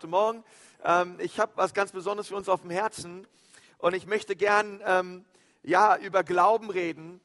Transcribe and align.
Guten 0.00 0.12
Morgen. 0.12 0.44
Ähm, 0.82 1.18
ich 1.18 1.38
habe 1.38 1.52
was 1.56 1.74
ganz 1.74 1.92
Besonderes 1.92 2.28
für 2.28 2.34
uns 2.34 2.48
auf 2.48 2.62
dem 2.62 2.70
Herzen 2.70 3.26
und 3.76 3.92
ich 3.92 4.06
möchte 4.06 4.34
gern 4.34 4.80
ähm, 4.86 5.26
ja, 5.62 5.98
über 5.98 6.24
Glauben 6.24 6.70
reden 6.70 7.20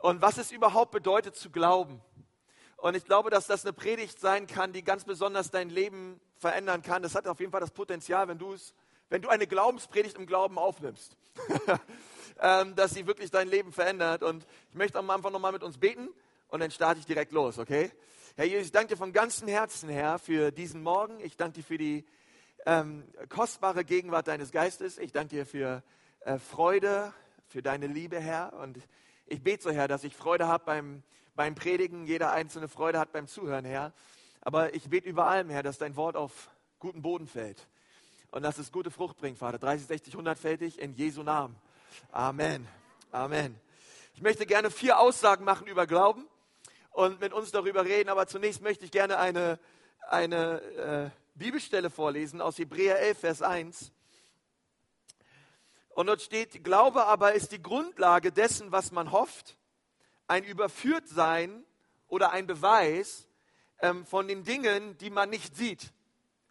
und 0.00 0.20
was 0.20 0.36
es 0.36 0.52
überhaupt 0.52 0.90
bedeutet 0.90 1.34
zu 1.34 1.48
glauben. 1.48 2.02
Und 2.76 2.94
ich 2.94 3.06
glaube, 3.06 3.30
dass 3.30 3.46
das 3.46 3.64
eine 3.64 3.72
Predigt 3.72 4.20
sein 4.20 4.46
kann, 4.46 4.74
die 4.74 4.84
ganz 4.84 5.06
besonders 5.06 5.50
dein 5.50 5.70
Leben 5.70 6.20
verändern 6.36 6.82
kann. 6.82 7.02
Das 7.02 7.14
hat 7.14 7.26
auf 7.26 7.40
jeden 7.40 7.52
Fall 7.52 7.62
das 7.62 7.70
Potenzial, 7.70 8.28
wenn 8.28 8.36
du 8.36 8.52
es, 8.52 8.74
wenn 9.08 9.22
du 9.22 9.30
eine 9.30 9.46
Glaubenspredigt 9.46 10.18
im 10.18 10.26
Glauben 10.26 10.58
aufnimmst, 10.58 11.16
ähm, 12.38 12.76
dass 12.76 12.90
sie 12.90 13.06
wirklich 13.06 13.30
dein 13.30 13.48
Leben 13.48 13.72
verändert. 13.72 14.22
Und 14.22 14.46
ich 14.68 14.76
möchte 14.76 14.98
am 14.98 15.08
Anfang 15.08 15.32
nochmal 15.32 15.52
mit 15.52 15.62
uns 15.62 15.78
beten 15.78 16.10
und 16.48 16.60
dann 16.60 16.70
starte 16.70 17.00
ich 17.00 17.06
direkt 17.06 17.32
los, 17.32 17.58
okay? 17.58 17.90
Herr 18.36 18.44
Jesus, 18.44 18.66
ich 18.66 18.72
danke 18.72 18.94
dir 18.94 18.96
von 18.96 19.12
ganzem 19.12 19.48
Herzen, 19.48 19.88
Herr, 19.88 20.18
für 20.20 20.52
diesen 20.52 20.84
Morgen. 20.84 21.18
Ich 21.20 21.36
danke 21.36 21.54
dir 21.54 21.64
für 21.64 21.78
die 21.78 22.04
ähm, 22.64 23.02
kostbare 23.28 23.84
Gegenwart 23.84 24.28
deines 24.28 24.52
Geistes. 24.52 24.98
Ich 24.98 25.10
danke 25.10 25.34
dir 25.34 25.46
für 25.46 25.82
äh, 26.20 26.38
Freude, 26.38 27.12
für 27.48 27.60
deine 27.60 27.88
Liebe, 27.88 28.20
Herr. 28.20 28.52
Und 28.52 28.78
ich 29.26 29.42
bete 29.42 29.64
so, 29.64 29.70
Herr, 29.72 29.88
dass 29.88 30.04
ich 30.04 30.14
Freude 30.14 30.46
habe 30.46 30.64
beim, 30.64 31.02
beim 31.34 31.56
Predigen, 31.56 32.06
jeder 32.06 32.30
einzelne 32.30 32.68
Freude 32.68 33.00
hat 33.00 33.10
beim 33.10 33.26
Zuhören, 33.26 33.64
Herr. 33.64 33.92
Aber 34.42 34.74
ich 34.74 34.88
bete 34.88 35.08
über 35.08 35.26
allem, 35.26 35.50
Herr, 35.50 35.64
dass 35.64 35.78
dein 35.78 35.96
Wort 35.96 36.14
auf 36.14 36.50
guten 36.78 37.02
Boden 37.02 37.26
fällt 37.26 37.66
und 38.30 38.42
dass 38.42 38.58
es 38.58 38.70
gute 38.70 38.92
Frucht 38.92 39.18
bringt, 39.18 39.38
Vater. 39.38 39.58
30, 39.58 39.88
60, 39.88 40.14
100-fältig 40.14 40.78
in 40.78 40.94
Jesu 40.94 41.24
Namen. 41.24 41.56
Amen. 42.12 42.66
Amen. 43.10 43.58
Ich 44.14 44.22
möchte 44.22 44.46
gerne 44.46 44.70
vier 44.70 45.00
Aussagen 45.00 45.44
machen 45.44 45.66
über 45.66 45.88
Glauben 45.88 46.26
und 47.00 47.18
mit 47.18 47.32
uns 47.32 47.50
darüber 47.50 47.86
reden. 47.86 48.10
Aber 48.10 48.26
zunächst 48.26 48.60
möchte 48.60 48.84
ich 48.84 48.90
gerne 48.90 49.18
eine, 49.18 49.58
eine 50.08 50.60
äh, 50.60 51.10
Bibelstelle 51.34 51.88
vorlesen 51.88 52.42
aus 52.42 52.58
Hebräer 52.58 52.98
11, 52.98 53.18
Vers 53.18 53.42
1. 53.42 53.90
Und 55.88 56.06
dort 56.06 56.20
steht, 56.20 56.62
Glaube 56.62 57.06
aber 57.06 57.32
ist 57.32 57.52
die 57.52 57.62
Grundlage 57.62 58.32
dessen, 58.32 58.70
was 58.70 58.92
man 58.92 59.12
hofft, 59.12 59.56
ein 60.26 60.44
Überführtsein 60.44 61.64
oder 62.06 62.32
ein 62.32 62.46
Beweis 62.46 63.26
ähm, 63.80 64.04
von 64.04 64.28
den 64.28 64.44
Dingen, 64.44 64.98
die 64.98 65.10
man 65.10 65.30
nicht 65.30 65.56
sieht 65.56 65.94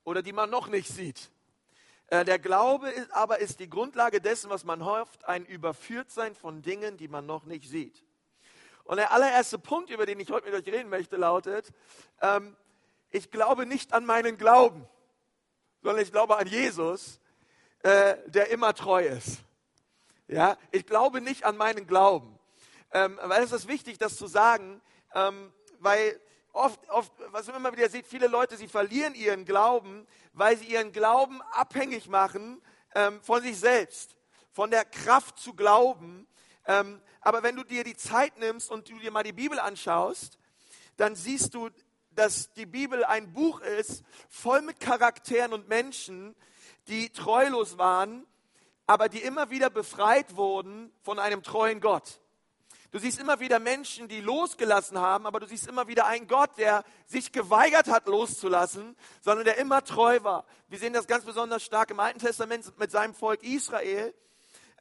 oder 0.04 0.24
die 0.24 0.34
man 0.34 0.50
noch 0.50 0.68
nicht 0.68 0.90
sieht. 0.90 1.30
Äh, 2.08 2.26
der 2.26 2.40
Glaube 2.40 2.90
ist, 2.90 3.12
aber 3.12 3.38
ist 3.38 3.60
die 3.60 3.70
Grundlage 3.70 4.20
dessen, 4.20 4.50
was 4.50 4.64
man 4.64 4.84
hofft, 4.84 5.26
ein 5.26 5.46
Überführtsein 5.46 6.34
von 6.34 6.64
Dingen, 6.64 6.98
die 6.98 7.08
man 7.08 7.28
noch 7.28 7.46
nicht 7.46 7.70
sieht. 7.70 8.04
Und 8.90 8.98
der 8.98 9.12
allererste 9.12 9.60
Punkt, 9.60 9.92
über 9.92 10.08
den 10.08 10.20
ich 10.20 10.32
heute 10.32 10.50
mit 10.50 10.56
euch 10.56 10.74
reden 10.74 10.90
möchte, 10.90 11.16
lautet, 11.16 11.72
ähm, 12.22 12.56
ich 13.12 13.30
glaube 13.30 13.68
nicht 13.68 13.94
an 13.94 14.04
meinen 14.04 14.36
Glauben, 14.36 14.84
sondern 15.84 16.02
ich 16.04 16.12
glaube 16.12 16.38
an 16.38 16.48
Jesus, 16.48 17.20
äh, 17.84 18.16
der 18.26 18.50
immer 18.50 18.74
treu 18.74 19.06
ist. 19.06 19.42
Ja, 20.28 20.58
ich 20.72 20.88
glaube 20.88 21.22
nicht 21.22 21.44
an 21.44 21.56
meinen 21.56 21.86
Glauben. 21.86 22.40
Ähm, 22.92 23.20
weil 23.22 23.44
es 23.44 23.52
ist 23.52 23.68
wichtig, 23.68 24.00
das 24.00 24.18
zu 24.18 24.26
sagen, 24.26 24.82
ähm, 25.14 25.54
weil 25.78 26.20
oft, 26.52 26.80
oft, 26.90 27.14
was 27.28 27.46
man 27.46 27.58
immer 27.58 27.72
wieder 27.72 27.90
sieht, 27.90 28.08
viele 28.08 28.26
Leute, 28.26 28.58
sie 28.58 28.68
verlieren 28.68 29.14
ihren 29.14 29.46
Glauben, 29.46 30.08
weil 30.34 30.58
sie 30.58 30.66
ihren 30.66 30.94
Glauben 30.94 31.44
abhängig 31.52 32.10
machen 32.10 32.60
ähm, 32.96 33.22
von 33.22 33.44
sich 33.44 33.60
selbst, 33.60 34.16
von 34.52 34.72
der 34.72 34.84
Kraft 34.84 35.38
zu 35.38 35.54
glauben. 35.54 36.28
Ähm, 36.66 37.00
aber 37.22 37.44
wenn 37.44 37.56
du 37.56 37.64
dir 37.64 37.84
die 37.84 37.98
Zeit 37.98 38.38
nimmst 38.38 38.72
und 38.72 38.90
du 38.90 38.98
dir 39.00 39.12
mal 39.12 39.24
die 39.24 39.34
Bibel 39.34 39.60
anschaust, 39.60 40.38
dann 40.98 41.16
siehst 41.16 41.54
du, 41.54 41.70
dass 42.12 42.54
die 42.54 42.66
Bibel 42.66 43.04
ein 43.04 43.34
Buch 43.34 43.62
ist, 43.62 44.04
voll 44.30 44.62
mit 44.62 44.80
Charakteren 44.80 45.54
und 45.54 45.70
Menschen, 45.70 46.36
die 46.88 47.10
treulos 47.10 47.78
waren, 47.78 48.26
aber 48.88 49.08
die 49.08 49.22
immer 49.22 49.50
wieder 49.50 49.70
befreit 49.70 50.36
wurden 50.36 50.92
von 51.04 51.20
einem 51.20 51.44
treuen 51.44 51.80
Gott. 51.80 52.20
Du 52.92 52.98
siehst 52.98 53.20
immer 53.20 53.40
wieder 53.40 53.60
Menschen, 53.60 54.08
die 54.08 54.20
losgelassen 54.20 54.98
haben, 54.98 55.28
aber 55.28 55.40
du 55.40 55.46
siehst 55.46 55.68
immer 55.68 55.88
wieder 55.88 56.08
einen 56.08 56.28
Gott, 56.28 56.58
der 56.58 56.84
sich 57.06 57.32
geweigert 57.32 57.88
hat 57.88 58.08
loszulassen, 58.08 58.96
sondern 59.22 59.46
der 59.46 59.58
immer 59.58 59.84
treu 59.84 60.20
war. 60.24 60.44
Wir 60.70 60.80
sehen 60.80 60.94
das 60.94 61.06
ganz 61.06 61.24
besonders 61.24 61.64
stark 61.64 61.92
im 61.92 62.00
Alten 62.00 62.18
Testament 62.18 62.80
mit 62.80 62.90
seinem 62.90 63.14
Volk 63.14 63.44
Israel. 63.44 64.12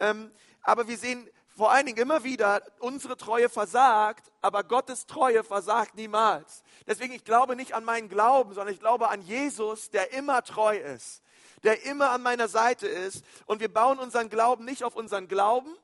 Ähm, 0.01 0.31
aber 0.63 0.89
wir 0.89 0.97
sehen 0.97 1.29
vor 1.59 1.73
allen 1.73 1.87
Dingen 1.87 1.99
immer 1.99 2.23
wieder, 2.23 2.63
unsere 2.79 3.17
Treue 3.17 3.49
versagt, 3.49 4.31
aber 4.41 4.63
Gottes 4.63 5.07
Treue 5.07 5.43
versagt 5.43 5.97
niemals. 5.97 6.63
Deswegen, 6.87 7.13
ich 7.13 7.25
glaube 7.25 7.57
nicht 7.57 7.75
an 7.75 7.83
meinen 7.83 8.09
Glauben, 8.09 8.55
sondern 8.55 8.73
ich 8.73 8.79
glaube 8.79 9.09
an 9.09 9.23
Jesus, 9.23 9.91
der 9.91 10.13
immer 10.13 10.45
treu 10.45 10.77
ist, 10.77 11.21
der 11.65 11.85
immer 11.85 12.11
an 12.11 12.23
meiner 12.23 12.47
Seite 12.47 12.87
ist. 12.87 13.25
Und 13.47 13.59
wir 13.59 13.73
bauen 13.73 13.99
unseren 13.99 14.29
Glauben 14.29 14.65
nicht 14.65 14.85
auf 14.85 14.95
unseren 14.95 15.27
Glauben, 15.27 15.75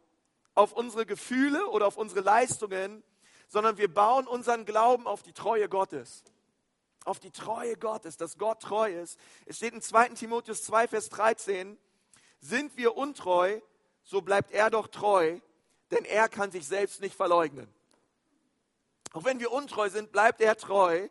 auf 0.55 0.73
unsere 0.73 1.07
Gefühle 1.07 1.67
oder 1.67 1.89
auf 1.89 1.97
unsere 1.97 2.21
Leistungen, 2.21 3.03
sondern 3.49 3.77
wir 3.77 3.93
bauen 3.93 4.29
unseren 4.29 4.67
Glauben 4.67 5.09
auf 5.09 5.25
die 5.25 5.33
Treue 5.33 5.69
Gottes. 5.69 6.23
Auf 7.05 7.19
die 7.19 7.33
Treue 7.33 7.77
Gottes, 7.77 8.17
dass 8.17 8.39
Gott 8.39 8.63
treu 8.63 8.93
ist. 8.93 9.19
Es 9.45 9.57
steht 9.57 9.75
in 9.75 9.83
2 9.83 10.11
Timotheus 10.11 10.63
2, 10.63 10.87
Vers 10.87 11.09
13, 11.09 11.77
sind 12.39 12.77
wir 12.77 12.97
untreu, 12.97 13.61
so 14.05 14.23
bleibt 14.23 14.53
er 14.53 14.71
doch 14.71 14.87
treu, 14.87 15.41
denn 15.91 16.05
er 16.05 16.29
kann 16.29 16.51
sich 16.51 16.67
selbst 16.67 17.01
nicht 17.01 17.17
verleugnen. 17.17 17.73
Auch 19.13 19.25
wenn 19.25 19.39
wir 19.39 19.53
untreu 19.53 19.89
sind, 19.89 20.13
bleibt 20.13 20.41
er 20.41 20.57
treu. 20.57 21.09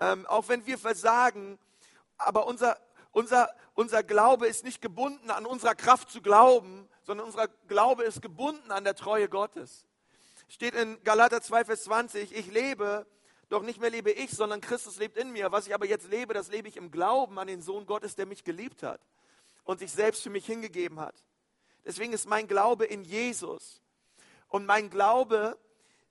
Ähm, 0.00 0.26
auch 0.26 0.48
wenn 0.48 0.66
wir 0.66 0.76
versagen, 0.76 1.58
aber 2.16 2.46
unser, 2.46 2.78
unser, 3.12 3.48
unser 3.74 4.02
Glaube 4.02 4.48
ist 4.48 4.64
nicht 4.64 4.82
gebunden 4.82 5.30
an 5.30 5.46
unserer 5.46 5.74
Kraft 5.74 6.10
zu 6.10 6.20
glauben, 6.20 6.88
sondern 7.04 7.26
unser 7.26 7.48
Glaube 7.68 8.02
ist 8.02 8.20
gebunden 8.20 8.72
an 8.72 8.84
der 8.84 8.96
Treue 8.96 9.28
Gottes. 9.28 9.86
Steht 10.48 10.74
in 10.74 11.02
Galater 11.04 11.40
2, 11.40 11.64
Vers 11.64 11.84
20, 11.84 12.34
ich 12.34 12.46
lebe, 12.50 13.06
doch 13.48 13.62
nicht 13.62 13.80
mehr 13.80 13.90
lebe 13.90 14.10
ich, 14.10 14.30
sondern 14.30 14.60
Christus 14.60 14.98
lebt 14.98 15.16
in 15.16 15.30
mir. 15.30 15.52
Was 15.52 15.66
ich 15.66 15.74
aber 15.74 15.86
jetzt 15.86 16.08
lebe, 16.10 16.34
das 16.34 16.48
lebe 16.48 16.68
ich 16.68 16.76
im 16.76 16.90
Glauben 16.90 17.38
an 17.38 17.46
den 17.46 17.62
Sohn 17.62 17.86
Gottes, 17.86 18.16
der 18.16 18.26
mich 18.26 18.42
geliebt 18.42 18.82
hat 18.82 19.00
und 19.64 19.78
sich 19.78 19.92
selbst 19.92 20.22
für 20.22 20.30
mich 20.30 20.46
hingegeben 20.46 20.98
hat. 20.98 21.14
Deswegen 21.84 22.12
ist 22.12 22.26
mein 22.26 22.48
Glaube 22.48 22.84
in 22.86 23.04
Jesus. 23.04 23.82
Und 24.54 24.66
mein 24.66 24.88
Glaube 24.88 25.58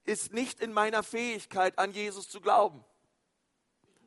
ist 0.03 0.33
nicht 0.33 0.59
in 0.59 0.73
meiner 0.73 1.01
Fähigkeit, 1.01 1.79
an 1.79 1.93
Jesus 1.93 2.27
zu 2.27 2.41
glauben, 2.41 2.83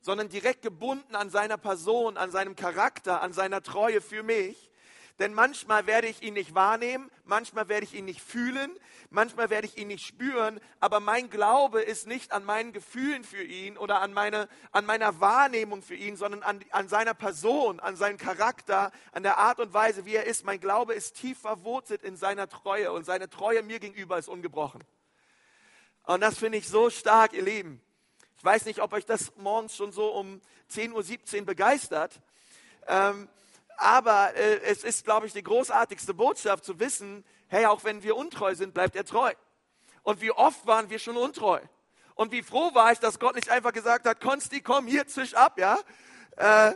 sondern 0.03 0.29
direkt 0.29 0.61
gebunden 0.61 1.17
an 1.17 1.31
seiner 1.31 1.57
Person, 1.57 2.19
an 2.19 2.31
seinem 2.31 2.55
Charakter, 2.55 3.23
an 3.23 3.33
seiner 3.33 3.63
Treue 3.63 4.03
für 4.03 4.23
mich. 4.23 4.71
Denn 5.19 5.33
manchmal 5.33 5.87
werde 5.87 6.09
ich 6.09 6.23
ihn 6.23 6.35
nicht 6.35 6.55
wahrnehmen, 6.55 7.11
manchmal 7.25 7.69
werde 7.69 7.85
ich 7.85 7.95
ihn 7.95 8.05
nicht 8.05 8.21
fühlen, 8.21 8.71
manchmal 9.09 9.49
werde 9.49 9.67
ich 9.67 9.79
ihn 9.79 9.89
nicht 9.89 10.05
spüren, 10.05 10.61
aber 10.79 11.01
mein 11.01 11.31
Glaube 11.31 11.81
ist 11.81 12.07
nicht 12.07 12.33
an 12.33 12.45
meinen 12.45 12.75
Gefühlen 12.75 13.25
für 13.25 13.43
ihn 13.43 13.79
oder 13.79 14.03
an, 14.03 14.13
meine, 14.13 14.47
an 14.73 14.85
meiner 14.85 15.19
Wahrnehmung 15.21 15.83
für 15.83 15.95
ihn, 15.95 16.17
sondern 16.17 16.43
an, 16.43 16.63
an 16.71 16.89
seiner 16.89 17.15
Person, 17.15 17.81
an 17.81 17.97
seinem 17.97 18.19
Charakter, 18.19 18.93
an 19.13 19.23
der 19.23 19.39
Art 19.39 19.59
und 19.59 19.73
Weise, 19.73 20.05
wie 20.05 20.17
er 20.17 20.25
ist. 20.25 20.45
Mein 20.45 20.61
Glaube 20.61 20.93
ist 20.93 21.17
tief 21.17 21.39
verwurzelt 21.39 22.03
in 22.03 22.17
seiner 22.17 22.49
Treue 22.49 22.93
und 22.93 23.05
seine 23.07 23.31
Treue 23.31 23.63
mir 23.63 23.79
gegenüber 23.79 24.19
ist 24.19 24.29
ungebrochen. 24.29 24.85
Und 26.05 26.21
das 26.21 26.39
finde 26.39 26.59
ich 26.59 26.69
so 26.69 26.91
stark, 26.91 27.33
ihr 27.33 27.43
Lieben. 27.43 27.81
Ich 28.37 28.45
weiß 28.45 28.67
nicht, 28.67 28.81
ob 28.81 28.93
euch 28.93 29.07
das 29.07 29.35
morgens 29.37 29.75
schon 29.75 29.93
so 29.93 30.13
um 30.13 30.43
10.17 30.71 31.41
Uhr 31.41 31.47
begeistert. 31.47 32.21
Ähm, 32.87 33.29
aber 33.77 34.35
äh, 34.35 34.61
es 34.63 34.85
ist, 34.85 35.05
glaube 35.05 35.27
ich, 35.27 35.33
die 35.33 35.43
großartigste 35.43 36.15
Botschaft 36.15 36.65
zu 36.65 36.79
wissen, 36.81 37.25
hey, 37.49 37.67
auch 37.67 37.85
wenn 37.85 38.03
wir 38.03 38.17
untreu 38.17 38.55
sind, 38.55 38.75
bleibt 38.75 38.97
er 38.97 39.05
treu. 39.05 39.33
Und 40.03 40.21
wie 40.21 40.31
oft 40.31 40.67
waren 40.67 40.91
wir 40.91 40.99
schon 40.99 41.17
untreu? 41.17 41.61
Und 42.15 42.33
wie 42.33 42.43
froh 42.43 42.75
war 42.75 42.93
ich, 42.93 42.99
dass 42.99 43.19
Gott 43.19 43.35
nicht 43.35 43.51
einfach 43.51 43.73
gesagt 43.73 44.07
hat, 44.07 44.21
Konsti, 44.21 44.61
komm 44.61 44.87
hier, 44.87 45.07
zisch 45.07 45.35
ab, 45.35 45.59
ja? 45.59 45.79
Äh, 46.37 46.73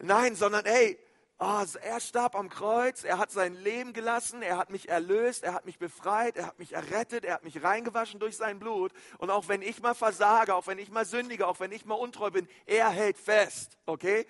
nein, 0.00 0.36
sondern 0.36 0.64
hey, 0.64 0.98
oh, 1.38 1.64
er 1.82 2.00
starb 2.00 2.34
am 2.34 2.48
Kreuz, 2.48 3.04
er 3.04 3.18
hat 3.18 3.30
sein 3.30 3.54
Leben 3.54 3.92
gelassen, 3.92 4.42
er 4.42 4.56
hat 4.56 4.70
mich 4.70 4.88
erlöst, 4.88 5.42
er 5.42 5.54
hat 5.54 5.66
mich 5.66 5.78
befreit, 5.78 6.36
er 6.36 6.46
hat 6.46 6.58
mich 6.58 6.72
errettet, 6.72 7.24
er 7.24 7.34
hat 7.34 7.44
mich 7.44 7.62
reingewaschen 7.62 8.20
durch 8.20 8.36
sein 8.36 8.58
Blut. 8.58 8.92
Und 9.18 9.30
auch 9.30 9.48
wenn 9.48 9.62
ich 9.62 9.82
mal 9.82 9.94
versage, 9.94 10.54
auch 10.54 10.66
wenn 10.66 10.78
ich 10.78 10.90
mal 10.90 11.04
sündige, 11.04 11.46
auch 11.46 11.60
wenn 11.60 11.72
ich 11.72 11.84
mal 11.84 11.94
untreu 11.94 12.30
bin, 12.30 12.48
er 12.66 12.88
hält 12.90 13.18
fest, 13.18 13.76
okay? 13.86 14.26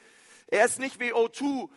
Er 0.49 0.65
ist 0.65 0.79
nicht 0.79 1.01
wie 1.01 1.13
O2, 1.13 1.69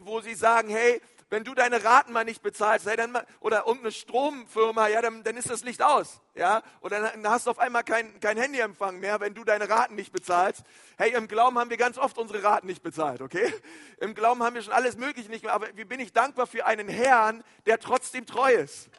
wo 0.00 0.20
sie 0.20 0.34
sagen, 0.34 0.68
hey, 0.68 1.00
wenn 1.30 1.44
du 1.44 1.54
deine 1.54 1.84
Raten 1.84 2.12
mal 2.12 2.24
nicht 2.24 2.42
bezahlst, 2.42 2.86
hey, 2.86 2.96
dann, 2.96 3.16
oder 3.38 3.60
irgendeine 3.66 3.92
Stromfirma, 3.92 4.88
ja, 4.88 5.00
dann, 5.00 5.22
dann 5.22 5.36
ist 5.36 5.48
das 5.48 5.62
Licht 5.62 5.80
aus, 5.80 6.20
ja, 6.34 6.62
oder 6.80 7.00
dann 7.00 7.28
hast 7.28 7.46
du 7.46 7.52
auf 7.52 7.60
einmal 7.60 7.84
kein, 7.84 8.18
kein 8.18 8.36
Handyempfang 8.36 8.98
mehr, 8.98 9.20
wenn 9.20 9.32
du 9.32 9.44
deine 9.44 9.68
Raten 9.68 9.94
nicht 9.94 10.12
bezahlst. 10.12 10.64
Hey, 10.98 11.12
im 11.12 11.28
Glauben 11.28 11.56
haben 11.56 11.70
wir 11.70 11.76
ganz 11.76 11.98
oft 11.98 12.18
unsere 12.18 12.42
Raten 12.42 12.66
nicht 12.66 12.82
bezahlt, 12.82 13.22
okay? 13.22 13.54
Im 14.00 14.14
Glauben 14.14 14.42
haben 14.42 14.54
wir 14.54 14.62
schon 14.62 14.72
alles 14.72 14.96
Mögliche 14.96 15.30
nicht 15.30 15.44
mehr, 15.44 15.52
aber 15.52 15.68
wie 15.76 15.84
bin 15.84 16.00
ich 16.00 16.12
dankbar 16.12 16.48
für 16.48 16.66
einen 16.66 16.88
Herrn, 16.88 17.44
der 17.66 17.78
trotzdem 17.78 18.26
treu 18.26 18.52
ist, 18.52 18.90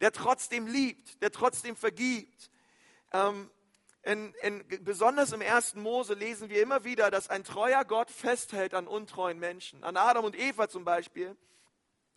der 0.00 0.10
trotzdem 0.10 0.66
liebt, 0.66 1.22
der 1.22 1.30
trotzdem 1.30 1.76
vergibt. 1.76 2.50
Ähm, 3.12 3.48
in, 4.04 4.34
in, 4.42 4.64
besonders 4.82 5.32
im 5.32 5.40
ersten 5.40 5.80
Mose 5.80 6.14
lesen 6.14 6.48
wir 6.50 6.60
immer 6.60 6.84
wieder, 6.84 7.10
dass 7.10 7.30
ein 7.30 7.44
treuer 7.44 7.84
Gott 7.84 8.10
festhält 8.10 8.74
an 8.74 8.88
untreuen 8.88 9.38
Menschen. 9.38 9.84
An 9.84 9.96
Adam 9.96 10.24
und 10.24 10.36
Eva 10.36 10.68
zum 10.68 10.84
Beispiel, 10.84 11.36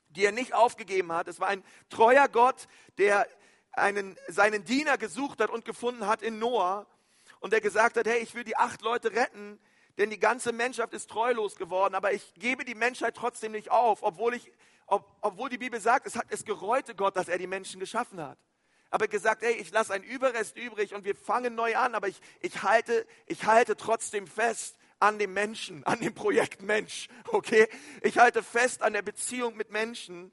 die 0.10 0.26
er 0.26 0.32
nicht 0.32 0.54
aufgegeben 0.54 1.12
hat. 1.12 1.28
Es 1.28 1.40
war 1.40 1.48
ein 1.48 1.64
treuer 1.90 2.28
Gott, 2.28 2.68
der 2.98 3.28
einen, 3.72 4.18
seinen 4.28 4.64
Diener 4.64 4.98
gesucht 4.98 5.40
hat 5.42 5.52
und 5.52 5.66
gefunden 5.66 6.08
hat 6.08 6.24
in 6.24 6.40
Noah 6.40 6.88
und 7.40 7.54
der 7.54 7.62
gesagt 7.62 7.98
hat, 7.98 8.08
hey, 8.08 8.20
ich 8.20 8.34
will 8.34 8.44
die 8.44 8.58
acht 8.58 8.82
Leute 8.82 9.12
retten, 9.12 9.60
denn 9.98 10.10
die 10.10 10.20
ganze 10.20 10.54
Menschheit 10.54 10.92
ist 10.94 11.10
treulos 11.10 11.56
geworden, 11.56 11.94
aber 11.94 12.14
ich 12.14 12.34
gebe 12.36 12.66
die 12.66 12.76
Menschheit 12.76 13.16
trotzdem 13.16 13.52
nicht 13.52 13.70
auf, 13.70 14.02
obwohl, 14.02 14.34
ich, 14.34 14.52
ob, 14.88 15.06
obwohl 15.22 15.50
die 15.50 15.58
Bibel 15.58 15.80
sagt, 15.80 16.08
es, 16.08 16.16
hat, 16.16 16.26
es 16.30 16.46
gereute 16.46 16.96
Gott, 16.96 17.16
dass 17.16 17.28
er 17.28 17.38
die 17.38 17.48
Menschen 17.48 17.80
geschaffen 17.80 18.22
hat. 18.22 18.40
Aber 18.90 19.08
gesagt, 19.08 19.42
hey, 19.42 19.54
ich 19.54 19.72
lasse 19.72 19.94
einen 19.94 20.04
Überrest 20.04 20.58
übrig 20.58 20.94
und 20.94 21.06
wir 21.06 21.16
fangen 21.16 21.56
neu 21.56 21.76
an, 21.76 21.96
aber 21.96 22.08
ich, 22.08 22.20
ich, 22.42 22.64
halte, 22.64 23.06
ich 23.26 23.46
halte 23.46 23.76
trotzdem 23.76 24.28
fest 24.28 24.78
an 25.00 25.20
dem 25.20 25.34
Menschen, 25.34 25.84
an 25.86 26.00
dem 26.00 26.14
Projekt 26.14 26.62
Mensch, 26.62 27.10
okay? 27.28 27.68
Ich 28.02 28.18
halte 28.18 28.44
fest 28.44 28.82
an 28.82 28.94
der 28.94 29.02
Beziehung 29.02 29.58
mit 29.58 29.72
Menschen. 29.72 30.32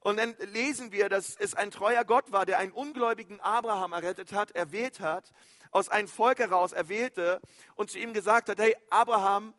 Und 0.00 0.18
dann 0.18 0.36
lesen 0.52 0.92
wir, 0.92 1.08
dass 1.08 1.34
es 1.36 1.54
ein 1.54 1.70
treuer 1.70 2.04
Gott 2.04 2.30
war, 2.30 2.44
der 2.44 2.58
einen 2.58 2.72
ungläubigen 2.72 3.40
Abraham 3.40 3.94
errettet 3.94 4.32
hat, 4.32 4.50
erwählt 4.50 5.00
hat 5.00 5.32
aus 5.74 5.88
einem 5.88 6.06
Volk 6.06 6.38
heraus 6.38 6.72
erwählte 6.72 7.40
und 7.74 7.90
zu 7.90 7.98
ihm 7.98 8.14
gesagt 8.14 8.48
hat, 8.48 8.60
hey 8.60 8.76
Abraham, 8.90 9.52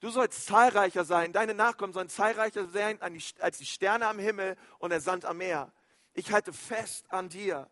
du 0.00 0.08
sollst 0.08 0.46
zahlreicher 0.46 1.04
sein, 1.04 1.34
deine 1.34 1.52
Nachkommen 1.52 1.92
sollen 1.92 2.08
zahlreicher 2.08 2.66
sein 2.68 2.98
als 3.02 3.58
die 3.58 3.66
Sterne 3.66 4.06
am 4.06 4.18
Himmel 4.18 4.56
und 4.78 4.88
der 4.90 5.02
Sand 5.02 5.26
am 5.26 5.36
Meer. 5.36 5.70
Ich 6.14 6.32
halte 6.32 6.52
fest 6.52 7.10
an 7.10 7.28
dir. 7.28 7.68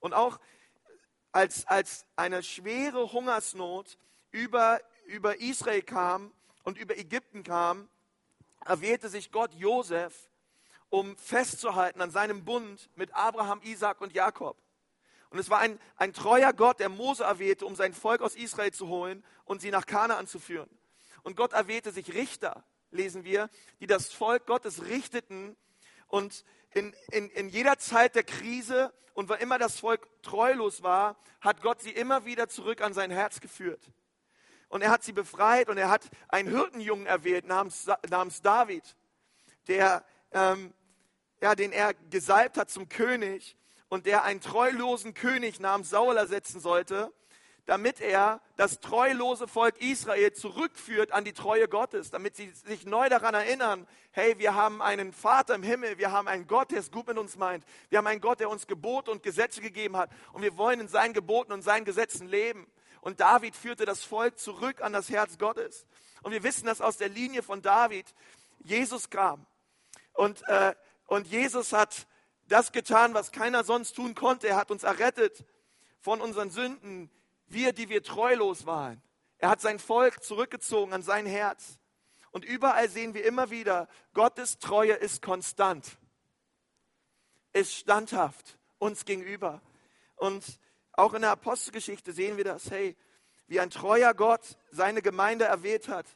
Und 0.00 0.14
auch 0.14 0.38
als, 1.32 1.66
als 1.66 2.06
eine 2.16 2.42
schwere 2.42 3.12
Hungersnot 3.12 3.98
über, 4.30 4.80
über 5.06 5.40
Israel 5.40 5.82
kam 5.82 6.32
und 6.62 6.78
über 6.78 6.96
Ägypten 6.98 7.42
kam, 7.42 7.88
erwählte 8.64 9.08
sich 9.08 9.30
Gott 9.30 9.54
Josef, 9.54 10.30
um 10.88 11.16
festzuhalten 11.16 12.00
an 12.00 12.10
seinem 12.10 12.44
Bund 12.44 12.90
mit 12.96 13.14
Abraham, 13.14 13.60
Isaac 13.62 14.00
und 14.00 14.12
Jakob. 14.12 14.56
Und 15.30 15.38
es 15.38 15.48
war 15.48 15.60
ein, 15.60 15.78
ein 15.96 16.12
treuer 16.12 16.52
Gott, 16.52 16.80
der 16.80 16.88
Mose 16.88 17.22
erwählte, 17.22 17.64
um 17.64 17.76
sein 17.76 17.94
Volk 17.94 18.20
aus 18.20 18.34
Israel 18.34 18.72
zu 18.72 18.88
holen 18.88 19.24
und 19.44 19.60
sie 19.60 19.70
nach 19.70 19.86
Kanaan 19.86 20.26
zu 20.26 20.40
führen. 20.40 20.68
Und 21.22 21.36
Gott 21.36 21.52
erwählte 21.52 21.92
sich 21.92 22.12
Richter, 22.14 22.64
lesen 22.90 23.24
wir, 23.24 23.48
die 23.78 23.86
das 23.86 24.12
Volk 24.12 24.46
Gottes 24.46 24.82
richteten 24.86 25.56
und 26.08 26.44
in, 26.74 26.94
in, 27.10 27.30
in 27.30 27.48
jeder 27.48 27.78
Zeit 27.78 28.14
der 28.14 28.22
Krise 28.22 28.92
und 29.14 29.28
wo 29.28 29.34
immer 29.34 29.58
das 29.58 29.80
Volk 29.80 30.08
treulos 30.22 30.82
war, 30.82 31.16
hat 31.40 31.62
Gott 31.62 31.80
sie 31.80 31.90
immer 31.90 32.24
wieder 32.24 32.48
zurück 32.48 32.80
an 32.80 32.94
sein 32.94 33.10
Herz 33.10 33.40
geführt. 33.40 33.90
Und 34.68 34.82
er 34.82 34.90
hat 34.90 35.02
sie 35.02 35.12
befreit 35.12 35.68
und 35.68 35.78
er 35.78 35.90
hat 35.90 36.08
einen 36.28 36.48
Hirtenjungen 36.48 37.06
erwählt 37.06 37.44
namens, 37.44 37.88
namens 38.08 38.40
David, 38.40 38.96
der, 39.66 40.04
ähm, 40.32 40.72
ja, 41.40 41.54
den 41.54 41.72
er 41.72 41.94
gesalbt 41.94 42.56
hat 42.56 42.70
zum 42.70 42.88
König 42.88 43.56
und 43.88 44.06
der 44.06 44.22
einen 44.22 44.40
treulosen 44.40 45.12
König 45.12 45.58
namens 45.58 45.90
Saul 45.90 46.16
ersetzen 46.16 46.60
sollte, 46.60 47.12
damit 47.70 48.00
er 48.00 48.40
das 48.56 48.80
treulose 48.80 49.46
Volk 49.46 49.80
Israel 49.80 50.32
zurückführt 50.32 51.12
an 51.12 51.24
die 51.24 51.32
Treue 51.32 51.68
Gottes, 51.68 52.10
damit 52.10 52.34
sie 52.34 52.50
sich 52.50 52.84
neu 52.84 53.08
daran 53.08 53.32
erinnern, 53.32 53.86
hey, 54.10 54.36
wir 54.40 54.56
haben 54.56 54.82
einen 54.82 55.12
Vater 55.12 55.54
im 55.54 55.62
Himmel, 55.62 55.96
wir 55.96 56.10
haben 56.10 56.26
einen 56.26 56.48
Gott, 56.48 56.72
der 56.72 56.80
es 56.80 56.90
gut 56.90 57.06
mit 57.06 57.16
uns 57.16 57.36
meint, 57.36 57.64
wir 57.88 57.98
haben 57.98 58.08
einen 58.08 58.20
Gott, 58.20 58.40
der 58.40 58.50
uns 58.50 58.66
Gebote 58.66 59.12
und 59.12 59.22
Gesetze 59.22 59.60
gegeben 59.60 59.96
hat 59.96 60.10
und 60.32 60.42
wir 60.42 60.56
wollen 60.56 60.80
in 60.80 60.88
seinen 60.88 61.14
Geboten 61.14 61.52
und 61.52 61.62
seinen 61.62 61.84
Gesetzen 61.84 62.26
leben. 62.26 62.66
Und 63.02 63.20
David 63.20 63.54
führte 63.54 63.84
das 63.84 64.02
Volk 64.02 64.40
zurück 64.40 64.82
an 64.82 64.92
das 64.92 65.08
Herz 65.08 65.38
Gottes. 65.38 65.86
Und 66.22 66.32
wir 66.32 66.42
wissen, 66.42 66.66
dass 66.66 66.80
aus 66.80 66.96
der 66.96 67.08
Linie 67.08 67.44
von 67.44 67.62
David 67.62 68.12
Jesus 68.64 69.10
kam. 69.10 69.46
Und, 70.14 70.42
äh, 70.48 70.74
und 71.06 71.28
Jesus 71.28 71.72
hat 71.72 72.08
das 72.48 72.72
getan, 72.72 73.14
was 73.14 73.30
keiner 73.30 73.62
sonst 73.62 73.92
tun 73.92 74.16
konnte. 74.16 74.48
Er 74.48 74.56
hat 74.56 74.72
uns 74.72 74.82
errettet 74.82 75.44
von 76.00 76.20
unseren 76.20 76.50
Sünden, 76.50 77.12
wir, 77.52 77.72
die 77.72 77.88
wir 77.88 78.02
treulos 78.02 78.66
waren. 78.66 79.02
Er 79.38 79.50
hat 79.50 79.60
sein 79.60 79.78
Volk 79.78 80.22
zurückgezogen 80.22 80.92
an 80.92 81.02
sein 81.02 81.26
Herz. 81.26 81.78
Und 82.30 82.44
überall 82.44 82.88
sehen 82.88 83.14
wir 83.14 83.24
immer 83.24 83.50
wieder, 83.50 83.88
Gottes 84.14 84.58
Treue 84.58 84.92
ist 84.92 85.20
konstant, 85.20 85.98
ist 87.52 87.74
standhaft 87.74 88.58
uns 88.78 89.04
gegenüber. 89.04 89.60
Und 90.16 90.44
auch 90.92 91.14
in 91.14 91.22
der 91.22 91.32
Apostelgeschichte 91.32 92.12
sehen 92.12 92.36
wir 92.36 92.44
das, 92.44 92.70
hey, 92.70 92.96
wie 93.46 93.58
ein 93.58 93.70
treuer 93.70 94.14
Gott 94.14 94.58
seine 94.70 95.02
Gemeinde 95.02 95.46
erwählt 95.46 95.88
hat, 95.88 96.06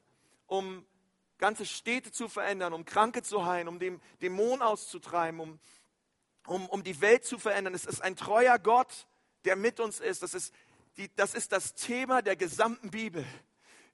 um 0.47 0.87
ganze 1.39 1.67
Städte 1.67 2.13
zu 2.13 2.29
verändern, 2.29 2.73
um 2.73 2.85
Kranke 2.85 3.23
zu 3.23 3.45
heilen, 3.45 3.67
um 3.67 3.81
den 3.81 4.01
Dämon 4.23 4.63
auszutreiben, 4.63 5.41
um 5.41 5.59
um, 6.47 6.67
um 6.69 6.83
die 6.83 7.01
Welt 7.01 7.25
zu 7.25 7.39
verändern. 7.39 7.75
Es 7.75 7.85
ist 7.85 8.03
ein 8.03 8.17
treuer 8.17 8.59
Gott, 8.59 9.07
der 9.45 9.57
mit 9.57 9.81
uns 9.81 10.01
ist. 10.01 10.23
Das 10.23 10.35
ist, 10.35 10.55
die, 10.97 11.15
das 11.17 11.35
ist 11.35 11.53
das 11.53 11.75
Thema 11.75 12.23
der 12.23 12.37
gesamten 12.37 12.91
Bibel. 12.91 13.25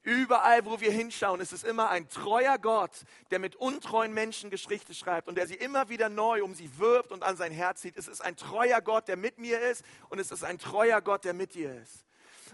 Überall, 0.03 0.65
wo 0.65 0.81
wir 0.81 0.91
hinschauen, 0.91 1.41
ist 1.41 1.53
es 1.53 1.63
immer 1.63 1.91
ein 1.91 2.09
treuer 2.09 2.57
Gott, 2.59 2.93
der 3.31 3.39
mit 3.39 3.57
untreuen 3.57 4.15
Menschen 4.15 4.49
Geschichte 4.49 4.95
schreibt 4.95 5.29
und 5.29 5.35
der 5.35 5.47
sie 5.47 5.55
immer 5.55 5.91
wieder 5.91 6.09
neu 6.09 6.43
um 6.43 6.55
sie 6.55 6.79
wirbt 6.79 7.13
und 7.13 7.23
an 7.23 7.37
sein 7.37 7.53
Herz 7.53 7.83
zieht. 7.83 7.99
Es 7.99 8.09
ist 8.09 8.23
ein 8.23 8.37
treuer 8.37 8.81
Gott, 8.81 9.09
der 9.09 9.19
mit 9.19 9.39
mir 9.39 9.61
ist 9.61 9.85
und 10.09 10.19
es 10.19 10.31
ist 10.31 10.43
ein 10.43 10.59
treuer 10.59 11.03
Gott, 11.03 11.25
der 11.25 11.35
mit 11.35 11.55
dir 11.55 11.75
ist. 11.83 12.07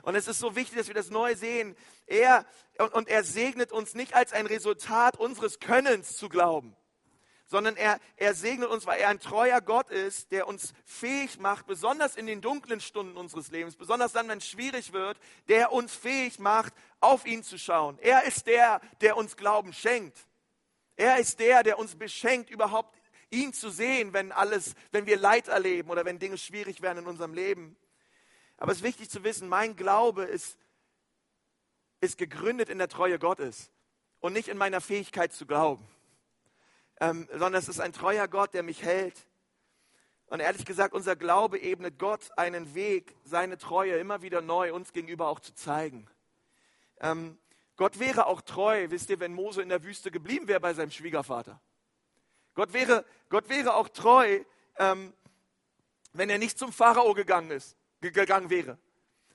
Und 0.02 0.16
es 0.16 0.26
ist 0.26 0.40
so 0.40 0.56
wichtig, 0.56 0.76
dass 0.76 0.88
wir 0.88 0.94
das 0.94 1.10
neu 1.10 1.36
sehen. 1.36 1.76
Er, 2.06 2.44
und, 2.78 2.92
und 2.94 3.08
er 3.08 3.22
segnet 3.22 3.70
uns 3.70 3.94
nicht 3.94 4.14
als 4.14 4.32
ein 4.32 4.46
Resultat 4.46 5.16
unseres 5.16 5.60
Könnens 5.60 6.16
zu 6.16 6.28
glauben 6.28 6.76
sondern 7.46 7.76
er, 7.76 8.00
er 8.16 8.34
segnet 8.34 8.68
uns, 8.68 8.86
weil 8.86 9.00
er 9.00 9.08
ein 9.08 9.20
treuer 9.20 9.60
Gott 9.60 9.90
ist, 9.90 10.32
der 10.32 10.48
uns 10.48 10.74
fähig 10.84 11.38
macht, 11.38 11.66
besonders 11.66 12.16
in 12.16 12.26
den 12.26 12.40
dunklen 12.40 12.80
Stunden 12.80 13.16
unseres 13.16 13.50
Lebens, 13.50 13.76
besonders 13.76 14.12
dann, 14.12 14.28
wenn 14.28 14.38
es 14.38 14.48
schwierig 14.48 14.92
wird, 14.92 15.18
der 15.48 15.72
uns 15.72 15.94
fähig 15.94 16.38
macht, 16.38 16.72
auf 17.00 17.24
ihn 17.24 17.44
zu 17.44 17.58
schauen. 17.58 17.98
Er 18.00 18.24
ist 18.24 18.46
der, 18.46 18.80
der 19.00 19.16
uns 19.16 19.36
Glauben 19.36 19.72
schenkt. 19.72 20.18
Er 20.96 21.18
ist 21.18 21.38
der, 21.38 21.62
der 21.62 21.78
uns 21.78 21.94
beschenkt, 21.94 22.50
überhaupt 22.50 22.96
ihn 23.30 23.52
zu 23.52 23.70
sehen, 23.70 24.12
wenn 24.12 24.32
alles, 24.32 24.74
wenn 24.90 25.06
wir 25.06 25.18
Leid 25.18 25.48
erleben 25.48 25.90
oder 25.90 26.04
wenn 26.04 26.18
Dinge 26.18 26.38
schwierig 26.38 26.82
werden 26.82 26.98
in 26.98 27.06
unserem 27.06 27.34
Leben. 27.34 27.76
Aber 28.56 28.72
es 28.72 28.78
ist 28.78 28.84
wichtig 28.84 29.10
zu 29.10 29.22
wissen, 29.22 29.48
mein 29.48 29.76
Glaube 29.76 30.24
ist, 30.24 30.58
ist 32.00 32.18
gegründet 32.18 32.70
in 32.70 32.78
der 32.78 32.88
Treue 32.88 33.18
Gottes 33.18 33.70
und 34.20 34.32
nicht 34.32 34.48
in 34.48 34.58
meiner 34.58 34.80
Fähigkeit 34.80 35.32
zu 35.32 35.46
glauben 35.46 35.86
ähm, 37.00 37.28
sondern 37.30 37.54
es 37.54 37.68
ist 37.68 37.80
ein 37.80 37.92
treuer 37.92 38.28
Gott, 38.28 38.54
der 38.54 38.62
mich 38.62 38.82
hält. 38.82 39.26
Und 40.26 40.40
ehrlich 40.40 40.64
gesagt, 40.64 40.92
unser 40.92 41.14
Glaube 41.14 41.60
ebnet 41.60 41.98
Gott 41.98 42.30
einen 42.36 42.74
Weg, 42.74 43.14
seine 43.24 43.58
Treue 43.58 43.96
immer 43.98 44.22
wieder 44.22 44.40
neu 44.40 44.72
uns 44.74 44.92
gegenüber 44.92 45.28
auch 45.28 45.40
zu 45.40 45.54
zeigen. 45.54 46.08
Ähm, 47.00 47.38
Gott 47.76 47.98
wäre 47.98 48.26
auch 48.26 48.40
treu, 48.40 48.86
wisst 48.90 49.10
ihr, 49.10 49.20
wenn 49.20 49.34
Mose 49.34 49.62
in 49.62 49.68
der 49.68 49.84
Wüste 49.84 50.10
geblieben 50.10 50.48
wäre 50.48 50.60
bei 50.60 50.74
seinem 50.74 50.90
Schwiegervater. 50.90 51.60
Gott 52.54 52.72
wäre, 52.72 53.04
Gott 53.28 53.48
wäre 53.48 53.74
auch 53.74 53.88
treu, 53.88 54.40
ähm, 54.78 55.12
wenn 56.12 56.30
er 56.30 56.38
nicht 56.38 56.58
zum 56.58 56.72
Pharao 56.72 57.12
gegangen, 57.12 57.50
ist, 57.50 57.76
gegangen 58.00 58.48
wäre. 58.48 58.78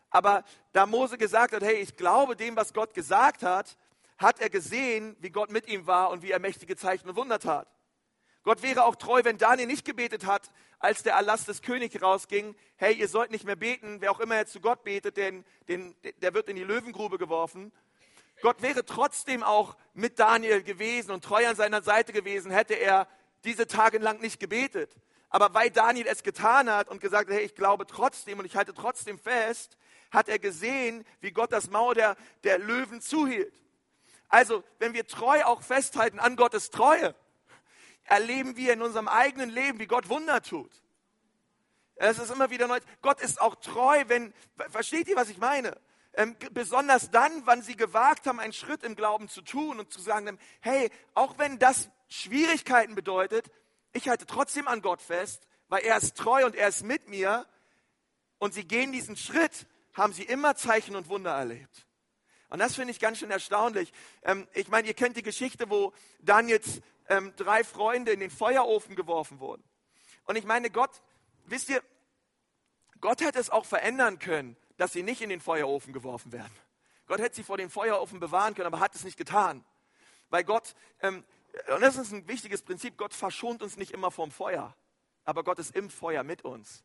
Aber 0.10 0.44
da 0.74 0.86
Mose 0.86 1.18
gesagt 1.18 1.54
hat, 1.54 1.62
hey, 1.62 1.76
ich 1.76 1.96
glaube 1.96 2.36
dem, 2.36 2.56
was 2.56 2.74
Gott 2.74 2.94
gesagt 2.94 3.44
hat, 3.44 3.78
hat 4.22 4.40
er 4.40 4.50
gesehen, 4.50 5.16
wie 5.20 5.30
Gott 5.30 5.52
mit 5.52 5.68
ihm 5.68 5.88
war 5.88 6.10
und 6.10 6.22
wie 6.22 6.32
er 6.32 6.40
mächtige 6.40 6.76
Zeichen 6.76 7.10
und 7.10 7.16
Wunder 7.16 7.40
tat. 7.40 7.68
Gott 8.44 8.64
wäre 8.64 8.86
auch 8.86 8.96
treu, 8.96 9.22
wenn 9.24 9.38
Daniel 9.38 9.68
nicht 9.68 9.86
gebetet 9.86 10.26
hat, 10.26 10.52
als 10.80 11.04
der 11.04 11.14
Erlass 11.14 11.46
des 11.46 11.62
Königs 11.62 12.02
rausging, 12.02 12.56
hey, 12.76 12.94
ihr 12.94 13.08
sollt 13.08 13.30
nicht 13.30 13.46
mehr 13.46 13.56
beten, 13.56 13.98
wer 14.00 14.12
auch 14.12 14.20
immer 14.20 14.36
jetzt 14.38 14.54
zu 14.54 14.62
Gott 14.62 14.84
betet, 14.84 15.18
denn, 15.18 15.46
den, 15.68 15.96
der 16.22 16.34
wird 16.34 16.50
in 16.50 16.56
die 16.56 16.64
Löwengrube 16.64 17.20
geworfen. 17.20 17.72
Gott 18.42 18.64
wäre 18.64 18.84
trotzdem 18.84 19.44
auch 19.44 19.78
mit 19.94 20.18
Daniel 20.18 20.64
gewesen 20.64 21.12
und 21.12 21.24
treu 21.24 21.48
an 21.48 21.56
seiner 21.56 21.84
Seite 21.84 22.14
gewesen, 22.14 22.50
hätte 22.50 22.74
er 22.74 23.08
diese 23.44 23.68
Tage 23.68 24.00
lang 24.00 24.22
nicht 24.22 24.40
gebetet. 24.40 24.96
Aber 25.30 25.54
weil 25.54 25.70
Daniel 25.70 26.08
es 26.08 26.24
getan 26.24 26.70
hat 26.70 26.90
und 26.90 27.00
gesagt 27.00 27.30
hat, 27.30 27.36
hey, 27.36 27.46
ich 27.46 27.56
glaube 27.56 27.86
trotzdem 27.86 28.40
und 28.40 28.46
ich 28.46 28.56
halte 28.56 28.74
trotzdem 28.74 29.20
fest, 29.20 29.78
hat 30.10 30.28
er 30.28 30.40
gesehen, 30.40 31.06
wie 31.22 31.32
Gott 31.32 31.52
das 31.52 31.70
Maul 31.70 31.94
der, 31.94 32.18
der 32.44 32.58
Löwen 32.58 33.02
zuhielt. 33.02 33.54
Also, 34.32 34.64
wenn 34.80 34.94
wir 34.94 35.06
treu 35.06 35.44
auch 35.44 35.62
festhalten 35.62 36.18
an 36.18 36.38
Gottes 36.38 36.70
Treue, 36.70 37.14
erleben 38.06 38.56
wir 38.56 38.72
in 38.72 38.82
unserem 38.82 39.10
eigenen 39.10 39.50
Leben, 39.50 39.78
wie 39.80 39.88
Gott 39.88 40.08
Wunder 40.08 40.42
tut. 40.42 40.72
Es 41.96 42.18
ist 42.18 42.32
immer 42.32 42.50
wieder 42.50 42.68
neu. 42.68 42.80
Gott 43.02 43.20
ist 43.20 43.42
auch 43.42 43.56
treu, 43.56 44.06
wenn, 44.08 44.34
versteht 44.70 45.10
ihr, 45.10 45.18
was 45.18 45.30
ich 45.30 45.38
meine? 45.38 45.78
Ähm, 46.14 46.38
besonders 46.52 47.12
dann, 47.12 47.46
wann 47.46 47.62
sie 47.62 47.76
gewagt 47.76 48.26
haben, 48.26 48.40
einen 48.40 48.54
Schritt 48.54 48.84
im 48.84 48.96
Glauben 48.96 49.28
zu 49.28 49.42
tun 49.42 49.80
und 49.80 49.92
zu 49.92 50.02
sagen, 50.02 50.40
hey, 50.62 50.90
auch 51.14 51.38
wenn 51.38 51.60
das 51.60 51.90
Schwierigkeiten 52.08 52.96
bedeutet, 52.96 53.52
ich 53.92 54.08
halte 54.08 54.26
trotzdem 54.26 54.70
an 54.70 54.82
Gott 54.82 55.02
fest, 55.02 55.46
weil 55.68 55.84
er 55.84 55.98
ist 55.98 56.16
treu 56.16 56.46
und 56.46 56.56
er 56.56 56.70
ist 56.70 56.84
mit 56.84 57.10
mir. 57.10 57.46
Und 58.40 58.54
sie 58.54 58.64
gehen 58.64 58.94
diesen 58.94 59.18
Schritt 59.18 59.68
haben 59.94 60.14
sie 60.14 60.24
immer 60.24 60.56
Zeichen 60.56 60.96
und 60.96 61.10
Wunder 61.10 61.32
erlebt. 61.32 61.86
Und 62.52 62.60
das 62.60 62.76
finde 62.76 62.92
ich 62.92 63.00
ganz 63.00 63.18
schön 63.18 63.32
erstaunlich. 63.32 63.94
Ähm, 64.24 64.46
ich 64.54 64.68
meine, 64.68 64.86
ihr 64.88 64.94
kennt 64.94 65.16
die 65.16 65.24
Geschichte, 65.24 65.70
wo 65.70 65.94
Daniels 66.20 66.82
ähm, 67.08 67.34
drei 67.38 67.64
Freunde 67.64 68.12
in 68.12 68.20
den 68.20 68.30
Feuerofen 68.30 68.98
geworfen 68.98 69.40
wurden. 69.40 69.64
Und 70.26 70.36
ich 70.36 70.44
meine, 70.44 70.70
Gott, 70.70 70.92
wisst 71.46 71.70
ihr, 71.70 71.82
Gott 73.00 73.22
hätte 73.22 73.40
es 73.40 73.50
auch 73.50 73.66
verändern 73.66 74.20
können, 74.20 74.58
dass 74.76 74.92
sie 74.92 75.02
nicht 75.02 75.22
in 75.22 75.30
den 75.30 75.40
Feuerofen 75.40 75.94
geworfen 75.94 76.34
werden. 76.34 76.52
Gott 77.08 77.22
hätte 77.22 77.38
sie 77.38 77.44
vor 77.44 77.58
dem 77.58 77.70
Feuerofen 77.70 78.20
bewahren 78.20 78.54
können, 78.54 78.68
aber 78.68 78.82
hat 78.82 78.96
es 78.96 79.06
nicht 79.06 79.18
getan. 79.18 79.64
Weil 80.30 80.44
Gott, 80.44 80.76
ähm, 81.02 81.24
und 81.74 81.82
das 81.82 81.96
ist 81.96 82.12
ein 82.12 82.28
wichtiges 82.28 82.64
Prinzip, 82.64 82.98
Gott 82.98 83.14
verschont 83.14 83.64
uns 83.64 83.78
nicht 83.78 83.92
immer 83.92 84.12
vom 84.12 84.30
Feuer, 84.30 84.76
aber 85.24 85.46
Gott 85.46 85.60
ist 85.60 85.74
im 85.74 85.90
Feuer 85.90 86.24
mit 86.24 86.44
uns. 86.44 86.84